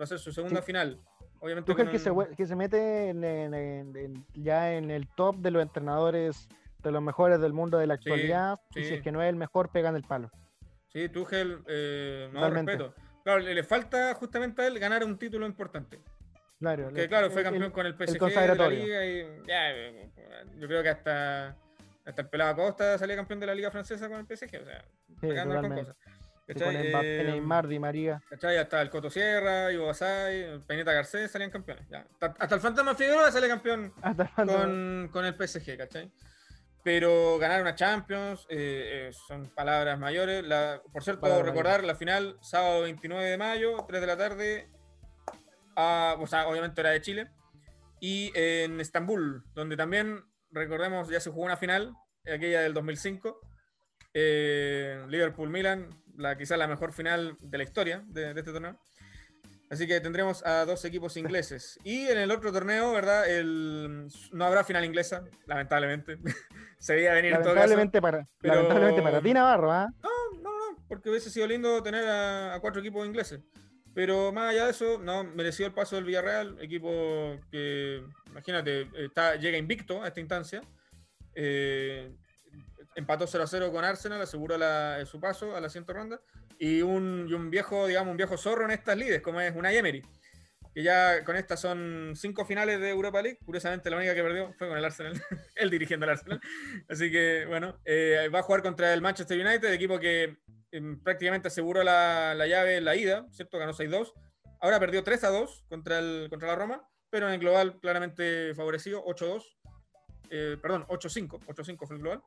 [0.00, 0.66] Va a ser su segunda Sí.
[0.66, 0.98] final.
[1.40, 5.36] Obviamente Tuchel que se, que se mete en- en- en- en- ya en el top
[5.36, 6.48] de los entrenadores
[6.82, 8.60] de los mejores del mundo de la actualidad.
[8.74, 8.84] Y sí.
[8.88, 10.30] si es que no es el mejor, pegan el palo.
[10.88, 12.72] Sí, Tuchel, eh, no, Totalmente.
[12.72, 12.94] respeto.
[13.24, 16.00] Claro, le, le falta justamente a él ganar un título importante.
[16.58, 19.72] Claro, Que claro, fue el- campeón el- con el PSG de la liga y ya,
[20.58, 21.56] yo creo que hasta,
[22.04, 24.84] hasta el pelado Costa salía campeón de la liga francesa con el PSG, o sea,
[25.20, 25.96] sí, con cosas.
[26.54, 28.22] Con Mbappé, Neymar, Di María.
[28.28, 28.56] ¿Cachai?
[28.58, 31.86] Hasta el Coto Sierra, Ivo Basay, Peineta Garcés salían campeones.
[31.88, 32.06] ya.
[32.20, 36.10] Hasta, el Fantasma Figueroa sale campeón Hasta con, con el PSG, ¿cachai?
[36.82, 40.42] Pero ganar una Champions eh, eh, son palabras mayores.
[40.44, 44.70] La, por cierto, Palabras recordar la final, sábado 29 de mayo, 3 de la tarde,
[45.76, 47.28] a- o sea, obviamente era de Chile,
[48.00, 51.94] y en Estambul, donde también, recordemos, ya se jugó una final,
[52.24, 53.38] aquella del 2005,
[54.14, 55.90] eh, Liverpool-Milan,
[56.20, 58.78] la, quizás la mejor final de la historia de, de este torneo.
[59.70, 61.78] Así que tendremos a dos equipos ingleses.
[61.84, 63.28] Y en el otro torneo, ¿verdad?
[63.30, 66.18] El, no habrá final inglesa, lamentablemente.
[66.78, 67.68] Se veía venir en todo caso.
[67.68, 69.86] Lamentablemente para, pero- lamentablemente para ti, Navarro, ¿ah?
[70.02, 73.40] No, no, no, porque hubiese sido lindo tener a, a cuatro equipos ingleses.
[73.94, 79.36] Pero más allá de eso, no, mereció el paso del Villarreal, equipo que, imagínate, está,
[79.36, 80.62] llega invicto a esta instancia.
[81.34, 82.12] Eh,
[82.94, 86.20] empató 0 a 0 con Arsenal, aseguró la- su paso a la siguiente ronda.
[86.58, 89.76] Y un, y un viejo, digamos, un viejo zorro en estas lides, como es Unai
[89.76, 90.02] Emery.
[90.74, 93.38] Que ya con estas son cinco finales de Europa League.
[93.44, 95.14] Curiosamente, la única que perdió fue con el Arsenal,
[95.56, 96.40] él dirigiendo el Arsenal.
[96.88, 100.36] Así que, bueno, eh, va a jugar contra el Manchester United, equipo que
[100.70, 103.58] em, prácticamente aseguró la, la llave en la ida, ¿cierto?
[103.58, 104.12] Ganó 6-2.
[104.60, 108.54] Ahora perdió 3 a 2 contra, el, contra la Roma, pero en el global claramente
[108.54, 109.42] favorecido, 8-2.
[110.30, 111.40] Eh, perdón, 8-5.
[111.46, 112.22] 8-5 fue el global.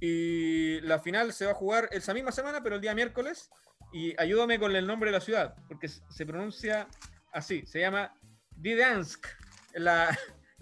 [0.00, 3.50] Y la final se va a jugar esa misma semana, pero el día miércoles.
[3.92, 6.88] Y ayúdame con el nombre de la ciudad, porque se pronuncia
[7.32, 7.64] así.
[7.66, 8.14] Se llama
[8.56, 9.26] Gdansk,
[9.74, 10.16] la,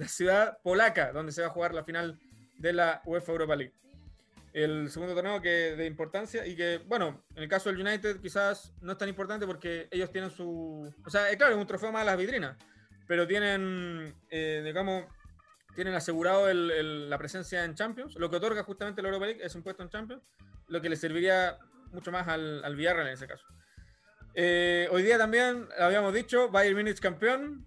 [0.07, 2.19] ciudad polaca, donde se va a jugar la final
[2.59, 3.75] de la UEFA Europa League.
[4.53, 8.73] El segundo torneo que de importancia y que, bueno, en el caso del United quizás
[8.81, 10.93] no es tan importante porque ellos tienen su...
[11.05, 12.57] O sea, eh, claro, es un trofeo más a las vitrinas,
[13.07, 15.05] pero tienen, eh, digamos,
[15.79, 19.63] tienen asegurado la presencia en Champions, lo que otorga justamente la Europa League es un
[19.63, 20.25] puesto en Champions,
[20.67, 21.57] lo que le serviría
[21.93, 23.47] mucho más al, al Villarreal en ese caso.
[24.35, 27.65] Eh, hoy día también, habíamos dicho, Bayern Munich campeón,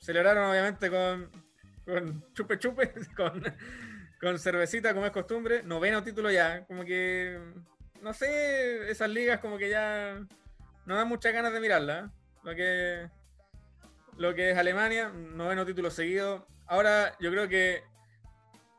[0.00, 1.30] celebraron obviamente con,
[1.84, 3.42] con chupe chupe, con,
[4.22, 7.38] con cervecita como es costumbre, noveno título ya, como que,
[8.00, 10.18] no sé, esas ligas como que ya
[10.86, 12.08] no dan muchas ganas de mirarla, ¿eh?
[12.42, 13.10] lo que
[14.16, 16.46] lo que es Alemania, noveno título seguido.
[16.70, 17.82] Ahora yo creo que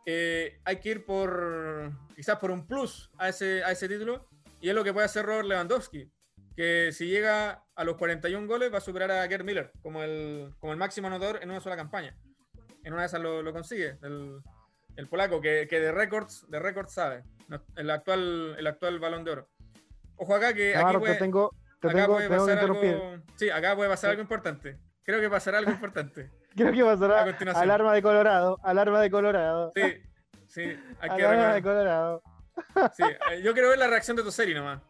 [0.05, 4.29] eh, hay que ir por quizás por un plus a ese, a ese título
[4.61, 6.09] y es lo que puede hacer Robert Lewandowski,
[6.55, 10.53] que si llega a los 41 goles va a superar a Gerd Miller como el,
[10.59, 12.15] como el máximo anotador en una sola campaña.
[12.85, 14.39] En una de esas lo, lo consigue, el,
[14.95, 17.23] el polaco, que, que de récords de récords sabe,
[17.75, 19.49] el actual, el actual balón de oro.
[20.15, 21.51] Ojo acá que aquí Navarro, puede- te tengo,
[21.81, 23.23] te acá tengo, puede tengo que pasar algo.
[23.35, 24.77] Sí, acá puede pasar algo importante.
[25.03, 26.31] Creo que pasará algo importante.
[26.55, 27.63] Creo que A pasará continuación.
[27.63, 29.71] alarma de Colorado, alarma de Colorado.
[29.75, 29.81] Sí,
[30.47, 30.61] sí,
[31.01, 32.23] hay que alarma de Colorado.
[32.95, 34.81] sí, eh, Yo quiero ver la reacción de Toseri nomás.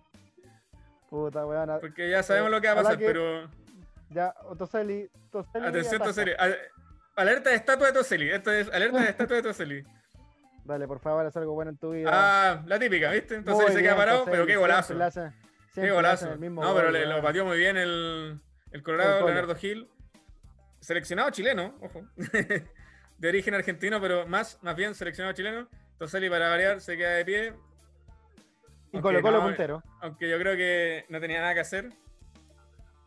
[1.10, 1.70] Puta, weón.
[1.70, 3.50] a- Porque ya sabemos lo que va a pasar, que- pero.
[4.10, 5.66] Ya, Toseli, Toseli.
[5.68, 6.02] Atención.
[6.40, 8.30] A- Alerta de estatua de Toseli.
[8.32, 9.84] Esto es alerta de estatua de Toseli.
[10.66, 12.10] Dale, por favor, haz algo bueno en tu vida.
[12.14, 13.36] Ah, la típica, ¿viste?
[13.36, 14.94] Entonces Muy se queda bien, parado, Toseli, pero qué golazo.
[14.94, 15.32] siempre
[15.74, 16.36] Qué golazo.
[16.38, 18.40] No, pero le, lo pateó muy bien el,
[18.72, 19.26] el Colorado, El.
[19.26, 19.88] Leonardo Gil.
[20.82, 22.02] Seleccionado chileno, ojo.
[23.18, 25.68] de origen argentino, pero más, más bien seleccionado chileno.
[25.98, 27.54] Toseli, para variar, se queda de pie.
[28.92, 29.84] Y Aunque Colo Colo no, puntero.
[30.02, 31.90] aunque yo creo que no tenía nada que hacer.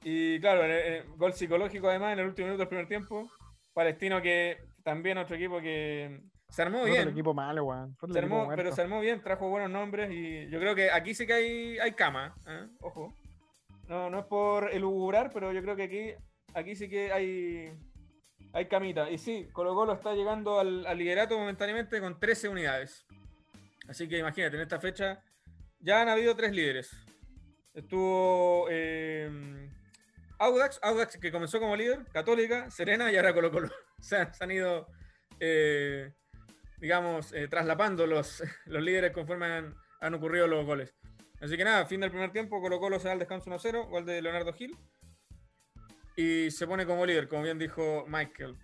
[0.03, 3.29] Y claro, eh, eh, gol psicológico además en el último minuto del primer tiempo.
[3.75, 7.09] Palestino que también otro equipo que se armó Fue bien.
[7.09, 7.97] equipo malo, weón.
[8.13, 11.27] Se armó, pero se armó bien, trajo buenos nombres y yo creo que aquí sí
[11.27, 12.69] que hay, hay cama, ¿eh?
[12.81, 13.13] ojo.
[13.89, 16.15] No, no es por elugurar, pero yo creo que aquí,
[16.55, 17.77] aquí sí que hay,
[18.53, 19.11] hay camita.
[19.11, 23.05] Y sí, Colo Colo está llegando al, liderato momentáneamente con 13 unidades.
[23.89, 25.23] Así que imagínate, en esta fecha
[25.81, 26.91] ya han habido tres líderes.
[27.75, 29.69] Estuvo eh,
[30.39, 33.69] Audax, Audax que comenzó como líder, Católica, Serena y ahora Colo Colo.
[34.01, 34.87] Se se han ido,
[35.41, 36.13] eh,
[36.79, 40.95] digamos, eh, traslapando los, los líderes conforme han, han ocurrido los goles.
[41.41, 44.07] Así que nada, fin del primer tiempo, Colo Colo se da al descanso 1-0, gol
[44.07, 44.77] de Leonardo Gil.
[46.17, 48.57] Y se pone como líder, como bien dijo Michael.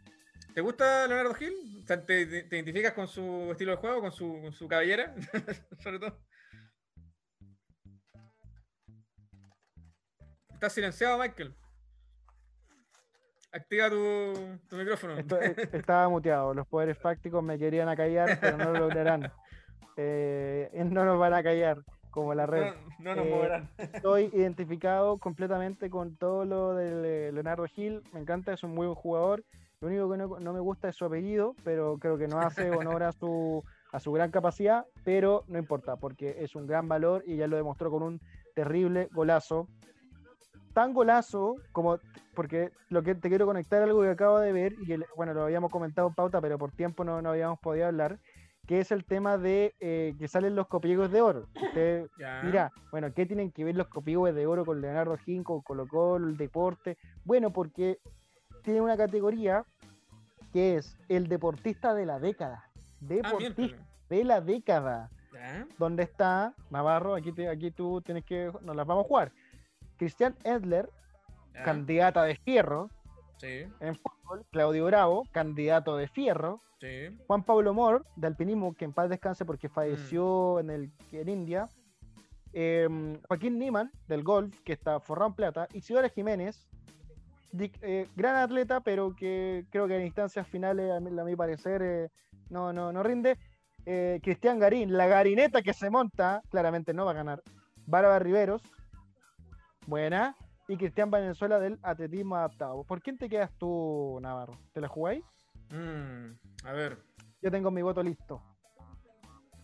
[0.54, 1.84] ¿Te gusta Leonardo Gil?
[1.86, 5.14] ¿Te, te- te identificas con su estilo de juego, con su, con su cabellera?
[5.82, 6.18] Sobre todo.
[10.52, 11.54] Estás silenciado, Michael.
[13.52, 15.16] Activa tu, tu micrófono.
[15.18, 16.54] Esto- eh, estaba muteado.
[16.54, 19.32] Los poderes fácticos me querían acallar, pero no lo lograrán.
[20.02, 22.72] Eh, no nos van a callar, como la red.
[22.98, 23.68] No, no nos Eh, moverán.
[23.78, 28.02] Estoy identificado completamente con todo lo de Leonardo Gil.
[28.12, 29.44] Me encanta, es un muy buen jugador.
[29.80, 32.70] Lo único que no, no me gusta es su apellido, pero creo que no hace
[32.70, 34.84] honor a su, a su gran capacidad.
[35.04, 38.20] Pero no importa, porque es un gran valor y ya lo demostró con un
[38.54, 39.68] terrible golazo.
[40.74, 41.98] Tan golazo como,
[42.34, 45.42] porque lo que te quiero conectar algo que acabo de ver y que, bueno, lo
[45.42, 48.18] habíamos comentado en pauta, pero por tiempo no, no habíamos podido hablar,
[48.70, 51.48] que es el tema de eh, que salen los copiegos de oro.
[51.60, 52.06] Usted
[52.92, 56.28] bueno, ¿qué tienen que ver los copihues de oro con Leonardo Gin, con Colo Colo,
[56.28, 56.96] el deporte?
[57.24, 57.98] Bueno, porque
[58.62, 59.64] tiene una categoría
[60.52, 62.62] que es el deportista de la década.
[62.66, 62.70] Ah,
[63.00, 63.76] Deportista
[64.08, 65.10] de la década.
[65.76, 67.16] ¿Dónde está Navarro?
[67.16, 68.52] Aquí, te- aquí tú tienes que.
[68.62, 69.32] Nos las vamos a jugar.
[69.96, 70.88] Cristian Edler,
[71.64, 72.88] candidata de fierro
[73.40, 74.44] Sí, en fútbol.
[74.50, 76.60] Claudio Bravo, candidato de fierro.
[76.80, 77.08] sí.
[77.26, 79.72] Juan Pablo Mor, de alpinismo, que en paz descanse porque Mm.
[79.72, 81.68] falleció en, el, en India.
[82.52, 85.68] Em, Joaquín Niman, del golf, que está forrado en plata.
[85.72, 86.68] Isidora Jiménez,
[87.52, 91.36] di- eh, gran atleta, pero que creo que en instancias finales, a mi, a mi
[91.36, 92.08] parecer, eh,
[92.50, 93.38] no, no, no rinde.
[93.86, 97.42] eh, Cristian Garín, la garineta que se monta, claramente no va a ganar.
[97.86, 98.62] Bárbara Riveros,
[99.86, 100.36] buena.
[100.70, 102.84] Y Cristian Valenzuela del atletismo adaptado.
[102.84, 104.56] ¿Por quién te quedas tú, Navarro?
[104.72, 105.24] ¿Te la jugáis?
[105.70, 106.30] Mm,
[106.64, 106.96] a ver,
[107.42, 108.40] Yo tengo mi voto listo.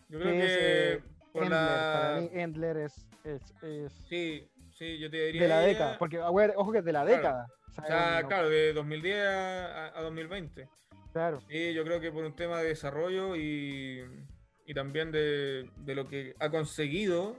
[0.08, 1.02] yo creo Que es, eh,
[1.32, 1.92] por Endler, la...
[1.92, 5.42] para mí Endler es, es, es Sí, sí, yo te diría...
[5.42, 5.96] de la década.
[5.98, 7.16] Porque, a ver, ojo que es de la Claro.
[7.16, 7.46] década.
[7.68, 10.68] O sea, no- claro, de 2010 a, a 2020.
[11.12, 11.40] claro.
[11.48, 14.02] Sí, yo creo que por un tema de desarrollo y,
[14.66, 17.36] y también de, de lo que ha conseguido,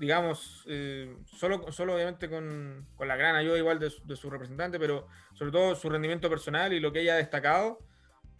[0.00, 4.30] digamos, eh, solo, solo obviamente con, con la gran ayuda igual de, su- de su
[4.30, 7.78] representante, pero sobre todo su rendimiento personal y lo que ella ha destacado,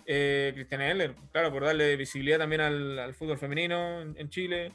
[0.07, 4.73] eh, Cristiana Heller, claro, por darle visibilidad también al, al fútbol femenino en, en Chile,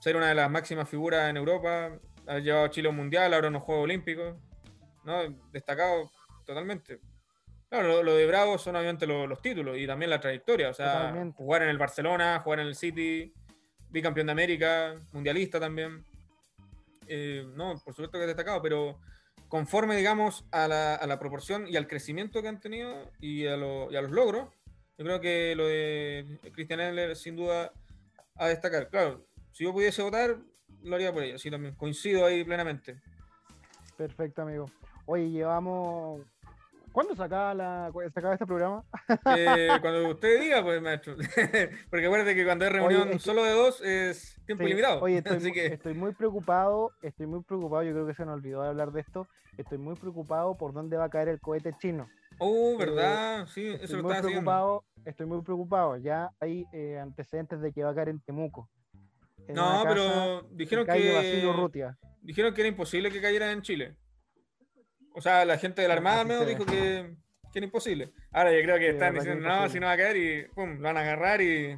[0.00, 3.32] ser una de las máximas figuras en Europa, haber llevado a Chile a un mundial,
[3.32, 4.36] ahora en los Juegos Olímpicos,
[5.04, 5.22] ¿no?
[5.50, 6.10] Destacado
[6.44, 7.00] totalmente.
[7.70, 10.68] Claro, lo, lo de Bravo son obviamente lo- los títulos y también la trayectoria.
[10.68, 11.36] O sea, Totalmente.
[11.36, 13.32] jugar en el Barcelona, jugar en el City,
[13.90, 16.04] bicampeón de América, mundialista también.
[17.08, 19.00] Eh, no, por supuesto que es destacado, pero
[19.48, 23.56] conforme, digamos, a la, a la proporción y al crecimiento que han tenido y a,
[23.56, 24.48] lo- y a los logros,
[24.98, 27.72] yo creo que lo de Christian Eller sin duda
[28.34, 28.88] a destacar.
[28.90, 30.36] Claro, si yo pudiese votar,
[30.82, 31.74] lo haría por ella, sí, también.
[31.76, 33.00] Coincido ahí plenamente.
[33.96, 34.66] Perfecto, amigo.
[35.06, 36.20] Oye, llevamos.
[36.98, 37.92] ¿Cuándo se acaba, la...
[38.12, 38.84] se acaba este programa?
[39.36, 41.14] Eh, cuando usted diga, pues, maestro.
[41.90, 44.70] Porque acuérdate que cuando hay reunión Oye, es que- solo de dos es tiempo Sí.
[44.70, 45.00] limitado.
[45.00, 48.24] Oye, estoy, Así mu- que, estoy muy preocupado, estoy muy preocupado, yo creo que se
[48.24, 51.38] nos olvidó de hablar de esto, estoy muy preocupado por dónde va a caer el
[51.40, 52.08] cohete chino.
[52.40, 53.46] oh, ¿verdad?
[53.46, 54.28] Sí, eso Estoy lo muy siguiendo.
[54.42, 58.68] preocupado, estoy muy preocupado, ya hay eh, antecedentes de que va a caer en Temuco.
[59.46, 63.94] en No, pero dijeron que, dijeron que era imposible que cayera en Chile.
[65.14, 67.14] O sea, la gente de la Armada al menos dijo que,
[67.52, 68.12] que era imposible.
[68.32, 70.16] Ahora yo creo que Sí, están que diciendo, es no, si no va a caer
[70.16, 71.72] y pum, lo van a agarrar y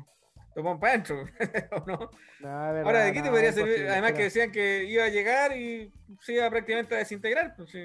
[0.55, 1.24] lo ponen para adentro.
[1.73, 1.97] ¿o no?
[2.40, 3.86] No, es verdad, Ahora, ¿de qué te no, podría servir?
[3.89, 7.55] Además que decían que iba a llegar y se iba prácticamente a desintegrar.
[7.57, 7.85] Pues, sí,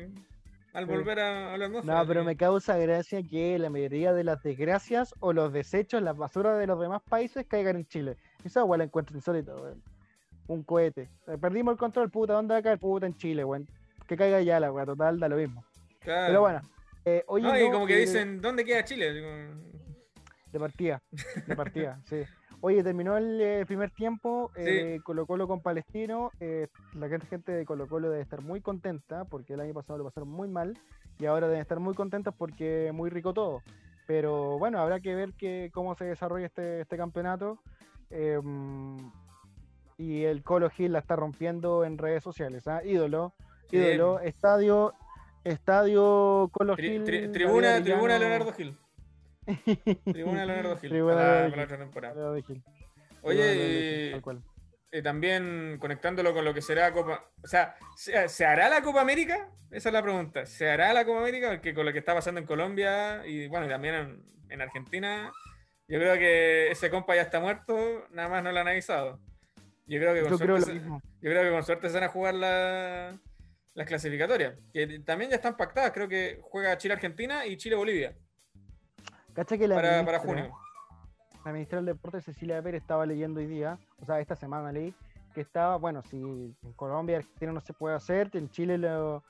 [0.73, 0.91] al Sí.
[0.91, 1.99] volver a, a la atmósfera.
[1.99, 6.01] No, pero que- me causa gracia que la mayoría de las desgracias o los desechos,
[6.01, 8.17] las basuras de los demás países caigan en Chile.
[8.43, 9.81] Esa igual la encuentro insólito, weón.
[10.47, 11.09] Un cohete.
[11.27, 12.77] Eh, Perdimos el control, puta, ¿dónde va a caer?
[12.77, 13.67] Puta, en Chile, weón.
[14.07, 15.63] Que caiga ya la weá, total, da lo mismo.
[15.99, 16.27] Claro.
[16.27, 16.61] Pero bueno.
[17.05, 19.11] eh, oye, No, y no, como que eh, dicen, ¿dónde queda Chile?
[20.51, 21.01] De partida,
[21.47, 22.21] de partida, sí.
[22.61, 26.31] Oye, terminó el eh, primer tiempo, eh, Colo Colo con Palestino.
[26.39, 30.05] eh, la gente- de Colo Colo debe estar muy contenta porque el año pasado lo
[30.05, 30.77] pasaron muy mal
[31.19, 33.61] y ahora deben estar muy contentos porque muy rico todo.
[34.07, 37.59] Pero bueno, habrá que ver que, cómo se desarrolla este, este campeonato.
[38.09, 38.39] eh,
[39.97, 42.67] y el Colo Gil la está rompiendo en redes sociales.
[42.67, 42.83] ¿ah?
[42.83, 43.33] Ídolo,
[44.23, 44.93] Estadio,
[45.43, 48.77] estadio Colo tri- tri- tribuna, tribuna Leonardo Gil.
[50.11, 50.89] Tribuna Leonardo Gil.
[50.89, 51.63] Tribuna para, Leonardo para Gil.
[51.63, 52.41] otra temporada.
[52.41, 52.63] Gil.
[53.21, 53.55] Oye,
[54.09, 54.41] Leonardo Gil,
[54.91, 57.25] eh, también conectándolo con lo que será Copa.
[57.43, 59.49] O sea, ¿se, se hará la Copa América?
[59.71, 60.45] Esa es la pregunta.
[60.45, 61.49] ¿Se hará la Copa América?
[61.49, 65.31] Porque con lo que está pasando en Colombia y bueno, y también en, en Argentina,
[65.87, 69.19] yo creo que ese compa ya está muerto, nada más no lo han avisado.
[69.87, 70.79] Yo creo que con Yo suerte se-.
[70.79, 70.99] Yo
[71.31, 73.17] creo que con suerte se van a jugar la-
[73.75, 75.91] las clasificatorias, que también ya están pactadas.
[75.91, 78.15] Creo que juega Chile-Argentina y Chile-Bolivia
[79.33, 80.57] Cacha que la para, para ministra- junio.
[81.45, 84.95] La ministra del Deporte, Cecilia Pérez, estaba leyendo hoy día, o sea, esta semana leí,
[85.35, 89.23] que estaba, bueno, si en Colombia y Argentina no se puede hacer, en Chile lo...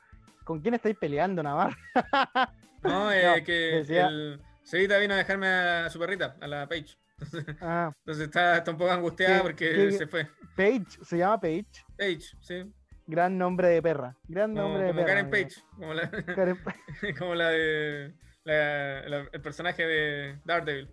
[0.45, 1.75] ¿Con quién estáis peleando, Navarro?
[2.83, 6.67] No, eh, No, que decía- el Cevita vino a dejarme a su perrita, a la
[6.69, 6.95] Page.
[7.61, 10.27] Ah, Entonces está, está un poco angustiada ¿Qué- porque se fue.
[10.55, 11.65] Paige, se llama Paige.
[11.97, 12.71] Page, sí.
[13.07, 14.15] Gran nombre de perra.
[14.27, 15.15] Gran Como, nombre de como perra.
[15.15, 15.29] Karen.
[15.31, 18.13] Page, como la, Karen- como la de
[18.43, 20.89] la- la- el personaje de Daredevil.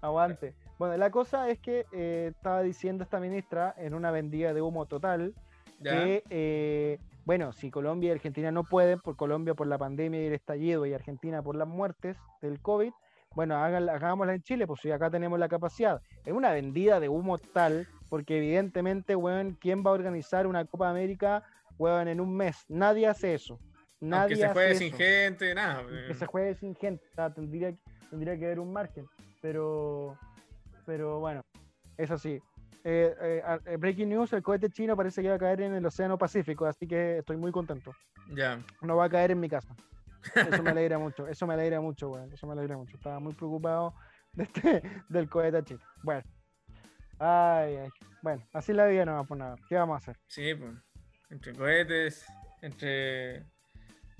[0.00, 0.54] Aguante.
[0.78, 4.86] Bueno, la cosa es que eh, estaba diciendo esta ministra en una vendida de humo
[4.86, 5.34] total
[5.80, 5.92] ¿Ya?
[6.04, 10.26] que, eh, bueno, si Colombia y Argentina no pueden, por Colombia por la pandemia y
[10.26, 12.92] el estallido y Argentina por las muertes del COVID,
[13.34, 16.00] bueno, hagámosla en Chile, pues si acá tenemos la capacidad.
[16.24, 20.90] Es una vendida de humo tal, porque evidentemente, weón, ¿quién va a organizar una Copa
[20.90, 21.44] América,
[21.78, 22.64] weón, en un mes?
[22.68, 23.58] Nadie hace eso.
[24.00, 25.84] Nadie Aunque se juegue sin gente, nada.
[26.06, 27.04] Que se juegue sin gente,
[27.34, 27.74] tendría,
[28.10, 29.06] tendría que haber un margen,
[29.42, 30.16] pero,
[30.86, 31.42] pero bueno,
[31.96, 32.40] es así.
[32.84, 35.84] Eh, eh, eh, breaking news, el cohete chino parece que va a caer en el
[35.84, 37.92] Océano Pacífico, así que estoy muy contento.
[38.30, 38.64] Ya.
[38.82, 39.74] No va a caer en mi casa.
[40.60, 42.32] Eso me alegra mucho, eso me alegra mucho, weón.
[42.32, 42.96] Eso me alegra mucho.
[42.96, 43.94] Estaba muy preocupado
[44.32, 45.80] de este- del cohete chino.
[46.02, 46.22] Bueno.
[47.18, 47.88] Ay.
[48.22, 49.54] Bueno, así la vida no va a poner.
[49.68, 50.16] ¿Qué vamos a hacer?
[50.26, 50.72] Sí, pues.
[51.30, 52.26] Entre cohetes,
[52.62, 53.44] entre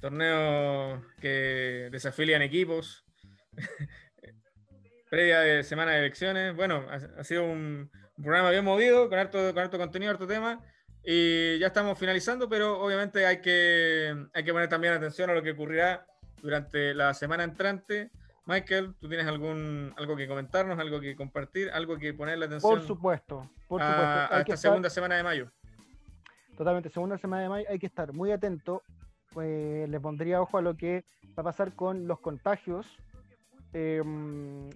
[0.01, 3.05] torneos que desafilian equipos.
[5.11, 6.55] previa de semana de elecciones.
[6.55, 10.61] Bueno, ha, sido un, un programa bien movido, con harto, con harto contenido, harto tema.
[11.05, 15.43] Y ya estamos finalizando, pero obviamente hay que, hay que poner también atención a lo
[15.43, 16.07] que ocurrirá
[16.43, 18.11] durante la semana entrante.
[18.53, 22.81] Michael, ¿tú tienes algún algo que comentarnos, algo que compartir, algo que ponerle atención Por
[22.87, 24.09] supuesto, por a, supuesto.
[24.09, 25.51] a esta estar- segunda semana de mayo?
[26.57, 28.83] Totalmente, segunda semana de mayo hay que estar muy atento.
[29.43, 31.05] eh, le pondría ojo a lo que
[31.39, 32.87] va a pasar con los contagios,
[33.75, 34.71] em,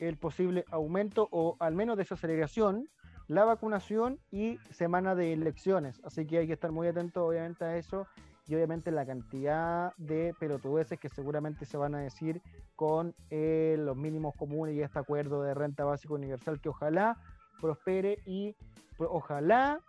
[0.00, 2.88] el posible aumento o al menos desaceleración,
[3.28, 6.00] la vacunación y semana de elecciones.
[6.04, 8.08] Así que hay que estar muy atento obviamente a eso
[8.46, 12.42] y obviamente la cantidad de pelotudeces que seguramente se van a decir
[12.76, 17.16] con eh, los mínimos comunes y este acuerdo de renta básica universal que ojalá
[17.60, 18.56] prospere y
[18.96, 19.80] pues, ojalá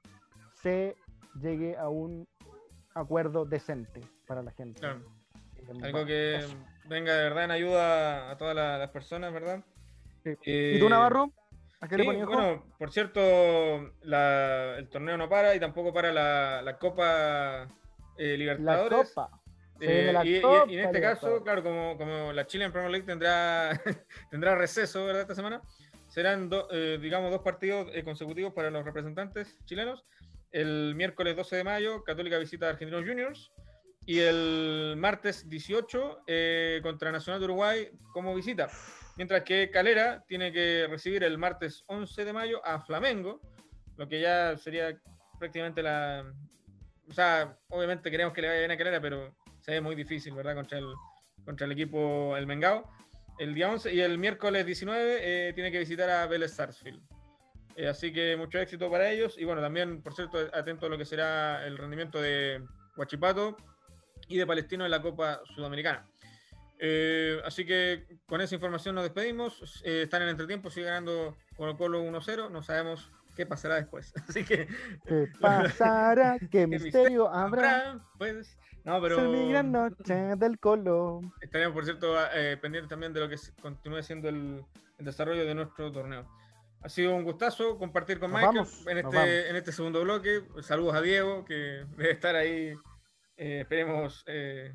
[0.62, 0.96] se
[1.42, 2.28] llegue a un
[2.94, 4.80] acuerdo decente para la gente.
[4.80, 5.00] Claro.
[5.58, 6.46] Eh, Algo que
[6.86, 9.64] venga de verdad en ayuda a todas la- las personas, ¿verdad?
[10.24, 10.32] Sí.
[10.46, 11.32] Eh, ¿Y tú, Navarro?
[11.98, 13.20] Bueno, por cierto,
[14.04, 17.68] la- el torneo no para y tampoco para la, la Copa
[18.18, 19.11] eh, la Libertadores.
[19.14, 19.30] copa.
[19.80, 22.72] Eh, la y, y- Copa y en este caso, claro, como, como la Chile en
[22.72, 23.72] Premier League tendrá,
[24.31, 25.23] tendrá receso ¿verdad?
[25.23, 25.61] esta semana,
[26.07, 30.06] serán do- eh, digamos dos partidos eh, consecutivos para los representantes chilenos.
[30.52, 33.52] El miércoles 12 de mayo, Católica visita a Argentinos Juniors.
[34.06, 38.68] Y el martes 18 eh, contra Nacional de Uruguay como visita.
[39.15, 43.40] Mientras que Calera tiene que recibir el martes 11 de mayo a Flamengo,
[43.95, 44.99] lo que ya sería
[45.40, 46.26] prácticamente la...
[47.10, 50.34] O sea, obviamente queremos que le vaya bien a Calera, pero se ve muy difícil,
[50.34, 50.56] ¿verdad?
[50.56, 50.94] Contra el,
[51.46, 52.90] contra el equipo El Mengao.
[53.40, 57.02] El día 11 y el miércoles 19 eh, tiene que visitar a Vélez Sarsfield.
[57.76, 59.38] Eh, así que mucho éxito para ellos.
[59.38, 62.64] Y bueno, también, por cierto, atento a lo que será el rendimiento de
[62.96, 63.58] Huachipato
[64.28, 66.08] y de Palestino en la Copa Sudamericana.
[66.80, 69.82] Eh, así que con esa información nos despedimos.
[69.84, 72.52] Están en entretiempo, sigue ganando Colo Colo 1-0.
[72.52, 74.14] No sabemos qué pasará después.
[74.30, 74.68] Así que.
[75.05, 76.38] ¿Qué pasará?
[76.51, 77.91] ¿Qué misterio habrá?
[77.91, 79.19] habrá, Pues, no, pero.
[79.19, 81.22] Es mi gran noche del colo.
[81.41, 84.64] Estaremos, por cierto, eh, pendientes también de lo que continúe siendo el,
[84.97, 86.27] el desarrollo de nuestro torneo.
[86.84, 90.43] Ha sido un gustazo compartir con Nos Michael vamos, en, este, en este segundo bloque.
[90.61, 92.73] Saludos a Diego, que debe estar ahí.
[93.38, 94.73] Eh, esperemos eh,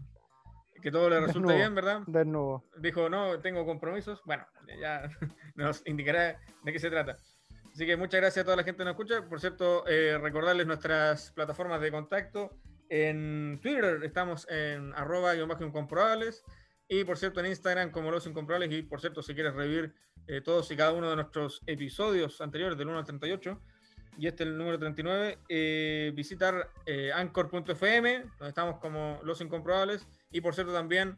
[0.80, 2.00] que todo le resulte bien, ¿verdad?
[2.06, 2.64] De nuevo.
[2.78, 4.22] Dijo, no, tengo compromisos.
[4.24, 4.46] Bueno,
[4.80, 5.02] ya
[5.54, 7.18] nos indicará de qué se trata.
[7.78, 9.28] Así que muchas gracias a toda la gente que nos escucha.
[9.28, 12.58] Por cierto, eh, recordarles nuestras plataformas de contacto.
[12.88, 16.42] En Twitter estamos en arroba guion bajo incomprobables.
[16.88, 18.72] Y por cierto, en Instagram como Los Incomprobables.
[18.72, 19.94] Y por cierto, si quieres revivir
[20.26, 23.62] eh, todos y cada uno de nuestros episodios anteriores, del 1 al 38,
[24.18, 30.04] y este es el número 39, eh, visitar eh, anchor.fm, donde estamos como Los Incomprobables.
[30.32, 31.14] Y por cierto, también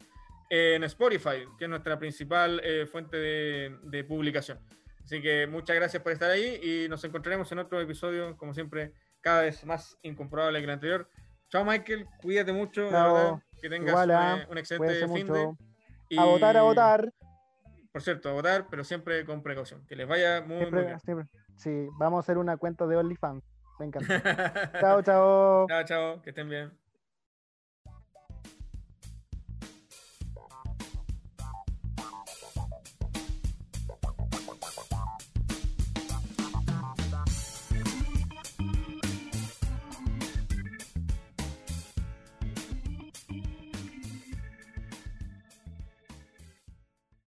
[0.51, 4.59] en Spotify, que es nuestra principal eh, fuente de, de publicación.
[5.05, 8.93] Así que muchas gracias por estar ahí y nos encontraremos en otro episodio, como siempre,
[9.21, 11.09] cada vez más incomprobable que el anterior.
[11.49, 15.57] Chao Michael, cuídate mucho, verdad, que tengas ah, un excelente fin mucho.
[16.09, 16.19] de.
[16.19, 17.13] A votar, a votar.
[17.93, 19.85] Por cierto, a votar, pero siempre con precaución.
[19.87, 21.01] Que les vaya muy, bien.
[21.01, 21.27] siempre.
[21.57, 23.45] Sí, vamos a hacer una cuenta de OnlyFans.
[23.81, 24.23] Me encanta.
[24.81, 25.67] chao, chao.
[25.69, 26.71] chao, chao, que estén bien.